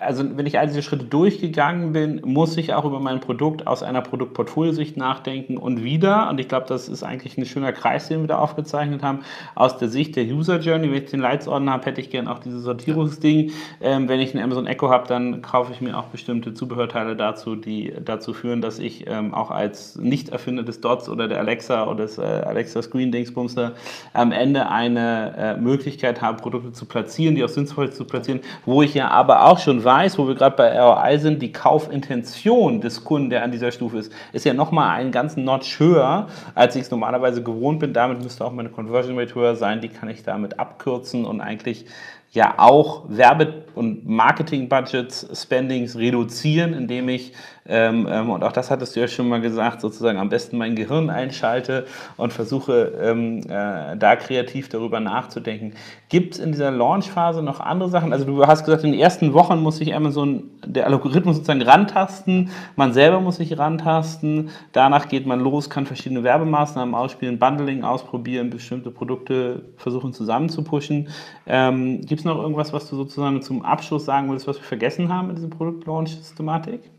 also 0.00 0.24
wenn 0.36 0.46
ich 0.46 0.56
all 0.56 0.68
diese 0.68 0.82
Schritte 0.82 1.04
durchgegangen 1.04 1.92
bin, 1.92 2.20
muss 2.24 2.56
ich 2.56 2.74
auch 2.74 2.84
über 2.84 3.00
mein 3.00 3.18
Produkt 3.18 3.66
aus 3.66 3.82
einer 3.82 4.02
Produktportfoliosicht 4.02 4.96
nachdenken 4.96 5.56
und 5.56 5.82
wieder, 5.82 6.30
und 6.30 6.38
ich 6.38 6.46
glaube, 6.46 6.66
das 6.68 6.88
ist 6.88 7.02
eigentlich 7.02 7.36
ein 7.36 7.44
schöner 7.44 7.72
Kreis, 7.72 8.06
den 8.06 8.20
wir 8.20 8.28
da 8.28 8.38
aufgezeichnet 8.38 9.02
haben, 9.02 9.20
aus 9.56 9.76
der 9.76 9.88
Sicht 9.88 10.14
der 10.14 10.26
User 10.26 10.60
Journey, 10.60 10.92
wenn 10.92 11.02
ich 11.02 11.10
den 11.10 11.18
Leitsordner 11.18 11.72
habe, 11.72 11.86
hätte 11.86 12.00
ich 12.00 12.10
gerne 12.10 12.30
auch 12.30 12.38
dieses 12.38 12.62
Sortierungsding. 12.62 13.50
Ähm, 13.80 14.08
wenn 14.08 14.20
ich 14.20 14.32
einen 14.32 14.44
Amazon 14.44 14.68
Echo 14.68 14.90
habe, 14.90 15.08
dann 15.08 15.42
kaufe 15.42 15.72
ich 15.72 15.80
mir 15.80 15.98
auch 15.98 16.04
bestimmte 16.04 16.54
Zubehörteile 16.54 17.16
dazu, 17.16 17.56
die 17.56 17.92
dazu 18.04 18.32
führen, 18.32 18.60
dass 18.60 18.78
ich 18.78 19.08
ähm, 19.08 19.34
auch 19.34 19.50
als 19.50 19.96
Nicht-Erfinder 19.96 20.62
des 20.62 20.80
Dots 20.82 21.08
oder 21.08 21.26
der 21.26 21.40
Alexa 21.40 21.88
oder 21.88 22.04
des 22.04 22.18
äh, 22.18 22.22
Alexa 22.22 22.80
Screen 22.80 23.10
Dingsbumster 23.10 23.72
am 24.12 24.30
Ende 24.30 24.68
eine 24.68 25.34
äh, 25.36 25.56
Möglichkeit 25.56 26.22
habe, 26.22 26.40
Produkte 26.40 26.70
zu 26.70 26.86
platzieren, 26.86 27.34
die 27.34 27.42
auch 27.42 27.48
sinnvoll 27.48 27.92
zu 27.92 28.04
platzieren, 28.04 28.40
wo 28.64 28.80
ich 28.80 28.94
ja 28.94 29.08
aber 29.08 29.46
auch 29.46 29.63
schon 29.64 29.82
weiß, 29.82 30.18
wo 30.18 30.28
wir 30.28 30.34
gerade 30.34 30.56
bei 30.56 30.80
ROI 30.80 31.18
sind, 31.18 31.42
die 31.42 31.52
Kaufintention 31.52 32.80
des 32.80 33.04
Kunden, 33.04 33.30
der 33.30 33.42
an 33.42 33.50
dieser 33.50 33.72
Stufe 33.72 33.98
ist, 33.98 34.12
ist 34.32 34.44
ja 34.44 34.54
nochmal 34.54 34.96
einen 34.96 35.10
ganzen 35.10 35.44
Notch 35.44 35.80
höher, 35.80 36.28
als 36.54 36.76
ich 36.76 36.82
es 36.82 36.90
normalerweise 36.90 37.42
gewohnt 37.42 37.80
bin. 37.80 37.92
Damit 37.92 38.22
müsste 38.22 38.44
auch 38.44 38.52
meine 38.52 38.68
Conversion 38.68 39.18
Rate 39.18 39.34
höher 39.34 39.56
sein. 39.56 39.80
Die 39.80 39.88
kann 39.88 40.08
ich 40.08 40.22
damit 40.22 40.58
abkürzen 40.58 41.24
und 41.24 41.40
eigentlich 41.40 41.86
ja 42.34 42.54
auch 42.56 43.04
Werbe- 43.08 43.64
und 43.74 44.08
Marketing-Budgets, 44.08 45.28
Spendings 45.40 45.96
reduzieren, 45.96 46.74
indem 46.74 47.08
ich 47.08 47.32
ähm, 47.66 48.06
ähm, 48.10 48.30
und 48.30 48.44
auch 48.44 48.52
das 48.52 48.70
hattest 48.70 48.94
du 48.94 49.00
ja 49.00 49.08
schon 49.08 49.28
mal 49.28 49.40
gesagt, 49.40 49.80
sozusagen 49.80 50.18
am 50.18 50.28
besten 50.28 50.58
mein 50.58 50.76
Gehirn 50.76 51.08
einschalte 51.08 51.86
und 52.18 52.32
versuche 52.32 52.92
ähm, 53.00 53.40
äh, 53.48 53.96
da 53.96 54.16
kreativ 54.16 54.68
darüber 54.68 55.00
nachzudenken. 55.00 55.72
Gibt 56.10 56.34
es 56.34 56.40
in 56.40 56.52
dieser 56.52 56.70
Launchphase 56.70 57.42
noch 57.42 57.60
andere 57.60 57.88
Sachen? 57.88 58.12
Also 58.12 58.26
du 58.26 58.46
hast 58.46 58.64
gesagt, 58.64 58.84
in 58.84 58.92
den 58.92 59.00
ersten 59.00 59.32
Wochen 59.32 59.62
muss 59.62 59.78
sich 59.78 59.94
Amazon, 59.94 60.50
der 60.64 60.86
Algorithmus 60.86 61.36
sozusagen 61.36 61.62
rantasten, 61.62 62.50
man 62.76 62.92
selber 62.92 63.20
muss 63.20 63.36
sich 63.36 63.56
rantasten, 63.58 64.50
danach 64.72 65.08
geht 65.08 65.26
man 65.26 65.40
los, 65.40 65.70
kann 65.70 65.86
verschiedene 65.86 66.22
Werbemaßnahmen 66.22 66.94
ausspielen, 66.94 67.38
Bundling 67.38 67.82
ausprobieren, 67.82 68.50
bestimmte 68.50 68.90
Produkte 68.90 69.62
versuchen 69.78 70.12
zusammen 70.12 70.50
zu 70.50 70.64
pushen. 70.64 71.08
Ähm, 71.46 72.02
Gibt 72.02 72.20
es 72.20 72.24
noch 72.26 72.38
irgendwas, 72.38 72.74
was 72.74 72.90
du 72.90 72.96
sozusagen 72.96 73.40
zum 73.40 73.64
Abschluss 73.64 74.04
sagen 74.04 74.30
willst, 74.30 74.46
was 74.46 74.58
wir 74.58 74.64
vergessen 74.64 75.10
haben 75.10 75.30
in 75.30 75.36
dieser 75.36 75.48
Produktlaunch-Systematik? 75.48 76.93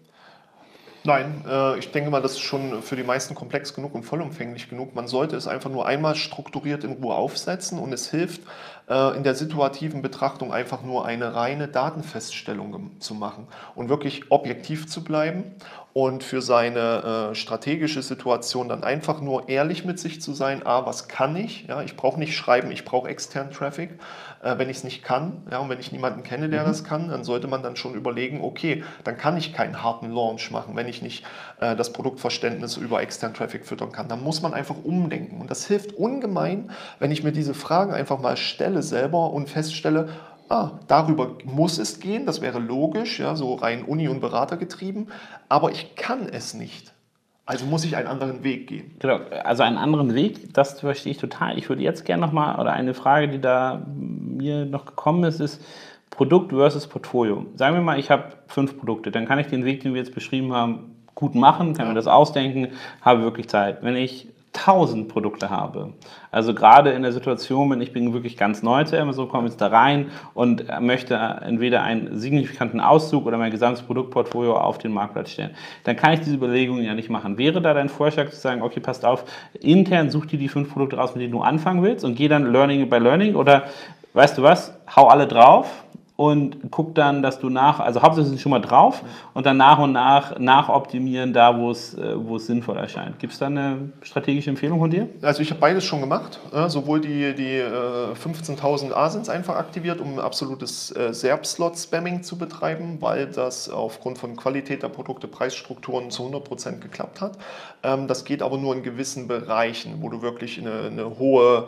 Nein, 1.07 1.43
äh, 1.47 1.77
ich 1.77 1.91
denke 1.91 2.09
mal, 2.09 2.19
das 2.19 2.31
ist 2.31 2.39
schon 2.39 2.81
für 2.81 2.95
die 2.95 3.03
meisten 3.03 3.35
komplex 3.35 3.75
genug 3.75 3.93
und 3.93 4.01
vollumfänglich 4.01 4.69
genug. 4.71 4.95
Man 4.95 5.07
sollte 5.07 5.35
es 5.35 5.47
einfach 5.47 5.69
nur 5.69 5.85
einmal 5.85 6.15
strukturiert 6.15 6.83
in 6.83 6.93
Ruhe 6.93 7.13
aufsetzen 7.13 7.77
und 7.77 7.93
es 7.93 8.09
hilft 8.09 8.41
äh, 8.89 9.15
in 9.15 9.21
der 9.23 9.35
situativen 9.35 10.01
Betrachtung 10.01 10.51
einfach 10.51 10.81
nur 10.81 11.05
eine 11.05 11.35
reine 11.35 11.67
Datenfeststellung 11.67 12.99
zu 12.99 13.13
machen 13.13 13.47
und 13.75 13.87
wirklich 13.87 14.31
objektiv 14.31 14.87
zu 14.87 15.03
bleiben 15.03 15.43
und 15.93 16.23
für 16.23 16.41
seine 16.41 17.29
äh, 17.31 17.35
strategische 17.35 18.01
Situation 18.01 18.67
dann 18.67 18.83
einfach 18.83 19.21
nur 19.21 19.47
ehrlich 19.47 19.85
mit 19.85 19.99
sich 19.99 20.21
zu 20.23 20.33
sein. 20.33 20.65
A, 20.65 20.87
was 20.87 21.07
kann 21.07 21.35
ich? 21.35 21.67
Ja, 21.67 21.83
ich 21.83 21.95
brauche 21.95 22.19
nicht 22.19 22.35
schreiben, 22.35 22.71
ich 22.71 22.83
brauche 22.83 23.07
externen 23.09 23.51
Traffic 23.53 23.91
äh, 24.45 24.57
wenn 24.59 24.69
ich 24.69 24.77
es 24.77 24.83
nicht 24.83 25.03
kann. 25.03 25.43
Ja, 25.51 25.59
und 25.59 25.69
wenn 25.69 25.79
ich 25.79 25.91
niemanden 25.91 26.23
kenne, 26.23 26.49
der 26.49 26.61
mhm. 26.61 26.67
das 26.67 26.83
kann, 26.83 27.09
dann 27.09 27.23
sollte 27.23 27.47
man 27.47 27.63
dann 27.63 27.75
schon 27.75 27.95
überlegen, 27.95 28.41
okay, 28.41 28.83
dann 29.03 29.17
kann 29.17 29.35
ich 29.35 29.53
keinen 29.53 29.83
harten 29.83 30.11
Launch 30.11 30.51
machen, 30.51 30.75
wenn 30.75 30.87
ich 30.87 31.01
nicht 31.01 31.25
äh, 31.59 31.75
das 31.75 31.91
Produktverständnis 31.91 32.77
über 32.77 33.01
externen 33.01 33.35
Traffic 33.35 33.65
füttern 33.65 33.91
kann. 33.91 34.07
Dann 34.07 34.23
muss 34.23 34.41
man 34.41 34.53
einfach 34.53 34.75
umdenken. 34.83 35.41
Und 35.41 35.49
das 35.49 35.65
hilft 35.65 35.93
ungemein, 35.93 36.71
wenn 36.99 37.11
ich 37.11 37.23
mir 37.23 37.31
diese 37.31 37.53
Fragen 37.55 37.91
einfach 37.91 38.19
mal 38.19 38.37
stelle 38.37 38.83
selber 38.83 39.31
und 39.31 39.49
feststelle, 39.49 40.09
Ah, 40.47 40.79
darüber 40.87 41.39
muss 41.43 41.79
es 41.79 41.99
gehen, 41.99 42.27
das 42.27 42.39
wäre 42.39 42.59
logisch, 42.59 43.19
ja, 43.19 43.35
so 43.35 43.55
rein 43.55 43.83
Uni- 43.83 44.07
und 44.07 44.19
Berater 44.19 44.57
getrieben, 44.57 45.07
aber 45.49 45.71
ich 45.71 45.95
kann 45.95 46.29
es 46.29 46.53
nicht. 46.53 46.94
Also 47.47 47.65
muss 47.65 47.85
ich 47.85 47.95
einen 47.95 48.07
anderen 48.07 48.43
Weg 48.43 48.67
gehen. 48.67 48.95
Genau, 48.99 49.19
also 49.43 49.61
einen 49.61 49.77
anderen 49.77 50.15
Weg, 50.15 50.53
das 50.53 50.79
verstehe 50.79 51.11
ich 51.11 51.19
total. 51.19 51.57
Ich 51.57 51.69
würde 51.69 51.83
jetzt 51.83 52.03
gerne 52.03 52.25
nochmal, 52.25 52.59
oder 52.59 52.73
eine 52.73 52.95
Frage, 52.95 53.27
die 53.27 53.39
da 53.39 53.85
mir 53.87 54.65
noch 54.65 54.85
gekommen 54.85 55.23
ist, 55.25 55.39
ist 55.39 55.63
Produkt 56.09 56.51
versus 56.51 56.87
Portfolio. 56.87 57.45
Sagen 57.55 57.75
wir 57.75 57.83
mal, 57.83 57.99
ich 57.99 58.09
habe 58.09 58.33
fünf 58.47 58.77
Produkte, 58.77 59.11
dann 59.11 59.27
kann 59.27 59.37
ich 59.37 59.47
den 59.47 59.63
Weg, 59.63 59.81
den 59.81 59.93
wir 59.93 60.01
jetzt 60.01 60.15
beschrieben 60.15 60.53
haben, 60.53 60.95
gut 61.13 61.35
machen, 61.35 61.73
kann 61.73 61.85
ja. 61.85 61.89
mir 61.91 61.95
das 61.95 62.07
ausdenken, 62.07 62.69
habe 63.01 63.21
wirklich 63.21 63.47
Zeit. 63.47 63.83
Wenn 63.83 63.95
ich 63.95 64.27
1000 64.57 65.07
Produkte 65.07 65.49
habe. 65.49 65.93
Also 66.31 66.53
gerade 66.53 66.91
in 66.91 67.01
der 67.01 67.11
Situation, 67.11 67.69
wenn 67.69 67.81
ich 67.81 67.93
bin 67.93 68.13
wirklich 68.13 68.37
ganz 68.37 68.63
neu 68.63 68.83
zu 68.83 68.99
Amazon, 68.99 69.29
komme 69.29 69.47
jetzt 69.47 69.61
da 69.61 69.67
rein 69.67 70.11
und 70.33 70.65
möchte 70.81 71.15
entweder 71.15 71.83
einen 71.83 72.17
signifikanten 72.17 72.79
Auszug 72.79 73.25
oder 73.25 73.37
mein 73.37 73.51
gesamtes 73.51 73.83
Produktportfolio 73.83 74.57
auf 74.57 74.77
den 74.77 74.91
Marktplatz 74.93 75.31
stellen, 75.31 75.51
dann 75.83 75.95
kann 75.95 76.13
ich 76.13 76.21
diese 76.21 76.35
Überlegungen 76.35 76.83
ja 76.83 76.93
nicht 76.93 77.09
machen. 77.09 77.37
Wäre 77.37 77.61
da 77.61 77.73
dein 77.73 77.89
Vorschlag 77.89 78.29
zu 78.29 78.37
sagen, 78.37 78.61
okay, 78.61 78.79
passt 78.79 79.05
auf, 79.05 79.25
intern 79.59 80.09
such 80.09 80.25
dir 80.25 80.39
die 80.39 80.49
fünf 80.49 80.71
Produkte 80.71 80.97
raus, 80.97 81.15
mit 81.15 81.21
denen 81.21 81.33
du 81.33 81.41
anfangen 81.41 81.83
willst 81.83 82.05
und 82.05 82.15
geh 82.15 82.27
dann 82.27 82.51
Learning 82.51 82.89
by 82.89 82.97
Learning 82.97 83.35
oder 83.35 83.63
weißt 84.13 84.37
du 84.37 84.43
was, 84.43 84.77
hau 84.95 85.07
alle 85.07 85.27
drauf 85.27 85.85
und 86.17 86.71
guck 86.71 86.95
dann, 86.95 87.21
dass 87.21 87.39
du 87.39 87.49
nach, 87.49 87.79
also 87.79 88.01
hauptsächlich 88.01 88.41
schon 88.41 88.51
mal 88.51 88.61
drauf 88.61 89.03
und 89.33 89.45
dann 89.45 89.57
nach 89.57 89.79
und 89.79 89.91
nach 89.91 90.39
nachoptimieren 90.39 91.33
da, 91.33 91.57
wo 91.59 91.71
es, 91.71 91.93
äh, 91.95 92.13
wo 92.15 92.37
es 92.37 92.47
sinnvoll 92.47 92.77
erscheint. 92.77 93.19
Gibt 93.19 93.33
es 93.33 93.39
da 93.39 93.47
eine 93.47 93.89
strategische 94.01 94.49
Empfehlung 94.49 94.79
von 94.79 94.89
dir? 94.89 95.09
Also 95.21 95.41
ich 95.41 95.49
habe 95.49 95.59
beides 95.59 95.83
schon 95.83 95.99
gemacht, 95.99 96.39
sowohl 96.67 97.01
die, 97.01 97.33
die 97.35 97.61
15.000 97.61 98.89
äh, 98.89 98.93
Asins 98.93 99.29
einfach 99.29 99.55
aktiviert, 99.55 99.99
um 99.99 100.19
absolutes 100.19 100.95
äh, 100.95 101.13
SERP-Slot-Spamming 101.13 102.23
zu 102.23 102.37
betreiben, 102.37 102.97
weil 103.01 103.27
das 103.27 103.69
aufgrund 103.69 104.17
von 104.17 104.35
Qualität 104.35 104.83
der 104.83 104.89
Produkte, 104.89 105.27
Preisstrukturen 105.27 106.11
zu 106.11 106.23
100% 106.23 106.79
geklappt 106.79 107.21
hat. 107.21 107.37
Ähm, 107.83 108.07
das 108.07 108.23
geht 108.23 108.41
aber 108.41 108.57
nur 108.57 108.75
in 108.75 108.83
gewissen 108.83 109.27
Bereichen, 109.27 110.01
wo 110.01 110.09
du 110.09 110.21
wirklich 110.21 110.59
eine, 110.59 110.87
eine 110.87 111.19
hohe 111.19 111.67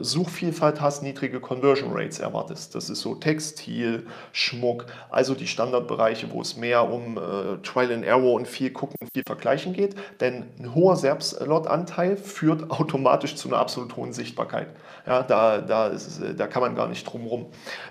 Suchvielfalt 0.00 0.80
hast, 0.80 1.02
niedrige 1.02 1.40
Conversion 1.40 1.90
Rates 1.92 2.18
erwartest. 2.18 2.74
Das 2.74 2.90
ist 2.90 3.00
so 3.00 3.14
Textil, 3.14 4.06
Schmuck, 4.32 4.86
also 5.10 5.34
die 5.34 5.46
Standardbereiche, 5.46 6.30
wo 6.30 6.42
es 6.42 6.56
mehr 6.56 6.90
um 6.90 7.16
äh, 7.16 7.56
Trial 7.62 7.92
and 7.92 8.04
Error 8.04 8.34
und 8.34 8.46
viel 8.46 8.70
gucken 8.70 8.96
und 9.00 9.08
viel 9.14 9.22
vergleichen 9.26 9.72
geht. 9.72 9.94
Denn 10.20 10.44
ein 10.58 10.74
hoher 10.74 10.96
Selbstlot-Anteil 10.96 12.16
führt 12.16 12.70
automatisch 12.70 13.36
zu 13.36 13.48
einer 13.48 13.58
absolut 13.58 13.96
hohen 13.96 14.12
Sichtbarkeit. 14.12 14.68
Ja, 15.06 15.22
da, 15.22 15.58
da, 15.58 15.88
ist, 15.88 16.20
da 16.36 16.46
kann 16.46 16.62
man 16.62 16.74
gar 16.74 16.88
nicht 16.88 17.04
drum 17.04 17.26
rum. 17.26 17.46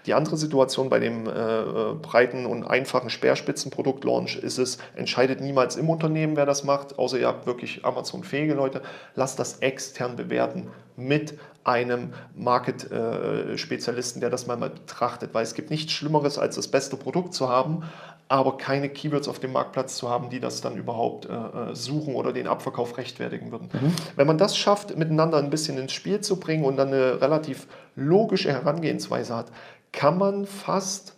Die 0.06 0.14
andere 0.14 0.38
Situation 0.38 0.90
bei 0.90 1.00
dem 1.00 1.28
äh, 1.28 1.94
breiten 2.02 2.46
und 2.46 2.66
einfachen 2.66 3.10
Speerspitzenprodukt-Launch 3.10 4.36
ist 4.36 4.58
es, 4.58 4.78
entscheidet 4.96 5.42
niemals 5.42 5.76
im 5.76 5.90
Unternehmen, 5.90 6.36
wer 6.36 6.46
das 6.46 6.64
macht, 6.64 7.00
außer 7.00 7.20
ihr 7.20 7.28
habt 7.28 7.46
wirklich 7.46 7.86
Amazon-fähige 7.86 8.54
Leute. 8.54 8.82
Lasst 9.16 9.40
das 9.40 9.60
extern 9.60 10.16
bewerten 10.16 10.70
mit 10.96 11.38
einem 11.64 12.14
Market-Spezialisten, 12.36 14.20
der 14.20 14.30
das 14.30 14.48
mal 14.48 14.58
betrachtet, 14.58 15.34
weil 15.34 15.44
es 15.44 15.54
gibt 15.54 15.70
nichts 15.70 15.92
Schlimmeres, 15.92 16.38
als 16.38 16.56
das 16.56 16.68
beste 16.68 16.98
Produkt 16.98 17.34
zu 17.34 17.50
haben, 17.50 17.84
aber 18.28 18.58
keine 18.58 18.90
Keywords 18.90 19.28
auf 19.28 19.40
dem 19.40 19.52
Marktplatz 19.52 19.98
zu 19.98 20.10
haben, 20.10 20.30
die 20.30 20.40
das 20.40 20.62
dann 20.62 20.76
überhaupt 20.76 21.26
äh, 21.26 21.34
äh, 21.34 21.76
suchen 21.76 22.16
oder 22.16 22.34
den 22.34 22.48
Abverkauf 22.48 22.98
rechtfertigen 22.98 23.52
würden. 23.52 23.70
Mhm. 23.72 23.94
Wenn 24.16 24.28
man 24.28 24.38
das 24.38 24.58
schafft, 24.58 24.98
miteinander 24.98 25.38
ein 25.38 25.50
bisschen 25.50 25.78
ins 25.78 25.94
Spiel 25.94 26.22
zu 26.22 26.40
bringen 26.40 26.66
und 26.66 26.78
dann 26.78 26.88
eine 26.88 27.22
relativ 27.22 27.68
logische 27.96 28.52
Herangehensweise 28.52 29.36
hat, 29.36 29.52
kann 29.92 30.18
man 30.18 30.46
fast 30.46 31.16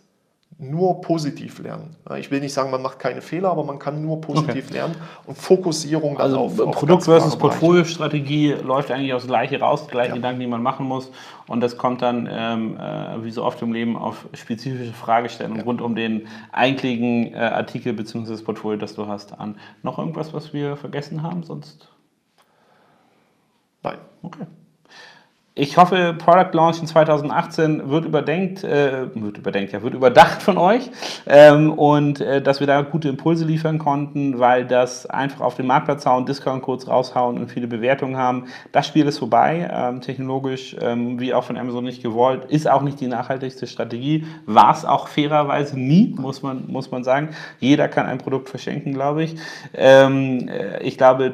nur 0.58 1.02
positiv 1.02 1.58
lernen. 1.58 1.94
Ich 2.18 2.30
will 2.30 2.40
nicht 2.40 2.54
sagen, 2.54 2.70
man 2.70 2.80
macht 2.80 2.98
keine 2.98 3.20
Fehler, 3.20 3.50
aber 3.50 3.62
man 3.62 3.78
kann 3.78 4.00
nur 4.00 4.22
positiv 4.22 4.66
okay. 4.68 4.74
lernen 4.74 4.94
und 5.26 5.36
Fokussierung 5.36 6.18
also 6.18 6.38
auf, 6.38 6.58
auf 6.58 6.74
Produkt 6.74 7.04
versus 7.04 7.36
Portfoliostrategie 7.36 8.52
läuft 8.52 8.90
eigentlich 8.90 9.12
aufs 9.12 9.26
Gleiche 9.26 9.60
raus, 9.60 9.84
die 9.84 9.90
gleichen 9.90 10.12
ja. 10.12 10.16
Gedanken, 10.16 10.40
die 10.40 10.46
man 10.46 10.62
machen 10.62 10.86
muss 10.86 11.10
und 11.46 11.60
das 11.60 11.76
kommt 11.76 12.00
dann, 12.00 12.26
ähm, 12.30 12.78
äh, 12.78 13.22
wie 13.22 13.30
so 13.30 13.44
oft 13.44 13.60
im 13.60 13.74
Leben, 13.74 13.96
auf 13.98 14.26
spezifische 14.32 14.94
Fragestellungen 14.94 15.58
ja. 15.58 15.64
rund 15.64 15.82
um 15.82 15.94
den 15.94 16.26
eigentlichen 16.52 17.34
äh, 17.34 17.36
Artikel 17.36 17.92
bzw. 17.92 18.30
das 18.30 18.42
Portfolio, 18.42 18.78
das 18.78 18.94
du 18.94 19.06
hast, 19.06 19.38
an. 19.38 19.56
Noch 19.82 19.98
irgendwas, 19.98 20.32
was 20.32 20.54
wir 20.54 20.76
vergessen 20.76 21.22
haben 21.22 21.42
sonst? 21.42 21.90
Nein. 23.82 23.98
Okay. 24.22 24.46
Ich 25.58 25.78
hoffe, 25.78 26.14
Product 26.18 26.50
Launch 26.52 26.80
in 26.80 26.86
2018 26.86 27.88
wird 27.88 28.04
überdenkt, 28.04 28.62
äh, 28.62 29.06
wird 29.14 29.38
überdenkt, 29.38 29.72
ja, 29.72 29.80
wird 29.80 29.94
überdacht 29.94 30.42
von 30.42 30.58
euch 30.58 30.90
ähm, 31.26 31.72
und 31.72 32.20
äh, 32.20 32.42
dass 32.42 32.60
wir 32.60 32.66
da 32.66 32.82
gute 32.82 33.08
Impulse 33.08 33.46
liefern 33.46 33.78
konnten, 33.78 34.38
weil 34.38 34.66
das 34.66 35.06
einfach 35.06 35.40
auf 35.40 35.54
den 35.54 35.66
Marktplatz 35.66 36.04
hauen, 36.04 36.26
Discount-Codes 36.26 36.88
raushauen 36.88 37.38
und 37.38 37.50
viele 37.50 37.68
Bewertungen 37.68 38.18
haben. 38.18 38.48
Das 38.72 38.86
Spiel 38.86 39.06
ist 39.06 39.16
vorbei, 39.16 39.66
ähm, 39.72 40.02
technologisch, 40.02 40.76
ähm, 40.78 41.18
wie 41.20 41.32
auch 41.32 41.44
von 41.44 41.56
Amazon 41.56 41.84
nicht 41.84 42.02
gewollt, 42.02 42.44
ist 42.50 42.68
auch 42.68 42.82
nicht 42.82 43.00
die 43.00 43.06
nachhaltigste 43.06 43.66
Strategie, 43.66 44.26
war 44.44 44.74
es 44.74 44.84
auch 44.84 45.08
fairerweise 45.08 45.80
nie, 45.80 46.14
muss 46.18 46.42
man, 46.42 46.64
muss 46.66 46.90
man 46.90 47.02
sagen. 47.02 47.30
Jeder 47.60 47.88
kann 47.88 48.04
ein 48.04 48.18
Produkt 48.18 48.50
verschenken, 48.50 48.92
glaube 48.92 49.22
ich. 49.24 49.36
Ähm, 49.72 50.48
äh, 50.48 50.82
ich 50.82 50.98
glaube, 50.98 51.32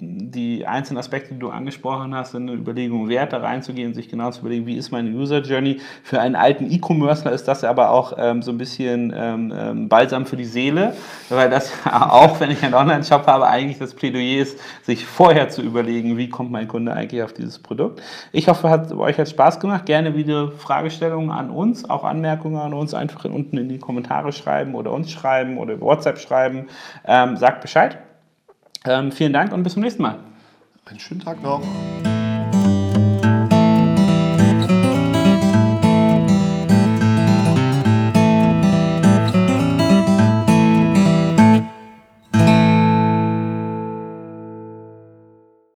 die 0.00 0.66
einzelnen 0.66 0.98
Aspekte, 0.98 1.34
die 1.34 1.38
du 1.38 1.50
angesprochen 1.50 2.12
hast, 2.12 2.32
sind 2.32 2.50
eine 2.50 2.58
Überlegung 2.58 3.08
wert, 3.08 3.32
da 3.32 3.51
reinzugehen, 3.52 3.94
sich 3.94 4.08
genau 4.08 4.30
zu 4.30 4.40
überlegen, 4.40 4.66
wie 4.66 4.76
ist 4.76 4.90
meine 4.90 5.10
User 5.10 5.40
Journey. 5.40 5.80
Für 6.02 6.20
einen 6.20 6.34
alten 6.34 6.70
E-Commercer 6.70 7.32
ist 7.32 7.46
das 7.46 7.64
aber 7.64 7.90
auch 7.90 8.14
ähm, 8.16 8.42
so 8.42 8.50
ein 8.50 8.58
bisschen 8.58 9.12
ähm, 9.14 9.52
ähm 9.56 9.88
Balsam 9.88 10.26
für 10.26 10.36
die 10.36 10.44
Seele, 10.44 10.94
weil 11.28 11.50
das 11.50 11.72
auch, 11.90 12.40
wenn 12.40 12.50
ich 12.50 12.62
einen 12.62 12.74
Online-Shop 12.74 13.26
habe, 13.26 13.46
eigentlich 13.46 13.78
das 13.78 13.94
Plädoyer 13.94 14.42
ist, 14.42 14.58
sich 14.82 15.04
vorher 15.04 15.48
zu 15.48 15.62
überlegen, 15.62 16.16
wie 16.16 16.28
kommt 16.28 16.50
mein 16.50 16.68
Kunde 16.68 16.92
eigentlich 16.92 17.22
auf 17.22 17.32
dieses 17.32 17.58
Produkt. 17.58 18.02
Ich 18.32 18.48
hoffe, 18.48 18.70
hat 18.70 18.92
euch 18.92 19.18
hat 19.18 19.28
Spaß 19.28 19.60
gemacht. 19.60 19.86
Gerne 19.86 20.14
wieder 20.14 20.50
Fragestellungen 20.50 21.30
an 21.30 21.50
uns, 21.50 21.88
auch 21.88 22.04
Anmerkungen 22.04 22.56
an 22.56 22.74
uns, 22.74 22.94
einfach 22.94 23.24
unten 23.24 23.58
in 23.58 23.68
die 23.68 23.78
Kommentare 23.78 24.32
schreiben 24.32 24.74
oder 24.74 24.92
uns 24.92 25.10
schreiben 25.10 25.58
oder 25.58 25.80
WhatsApp 25.80 26.18
schreiben. 26.18 26.66
Ähm, 27.06 27.36
sagt 27.36 27.60
Bescheid. 27.60 27.98
Ähm, 28.84 29.12
vielen 29.12 29.32
Dank 29.32 29.52
und 29.52 29.62
bis 29.62 29.74
zum 29.74 29.82
nächsten 29.82 30.02
Mal. 30.02 30.16
Einen 30.86 30.98
schönen 30.98 31.20
Tag 31.20 31.42
noch. 31.42 31.62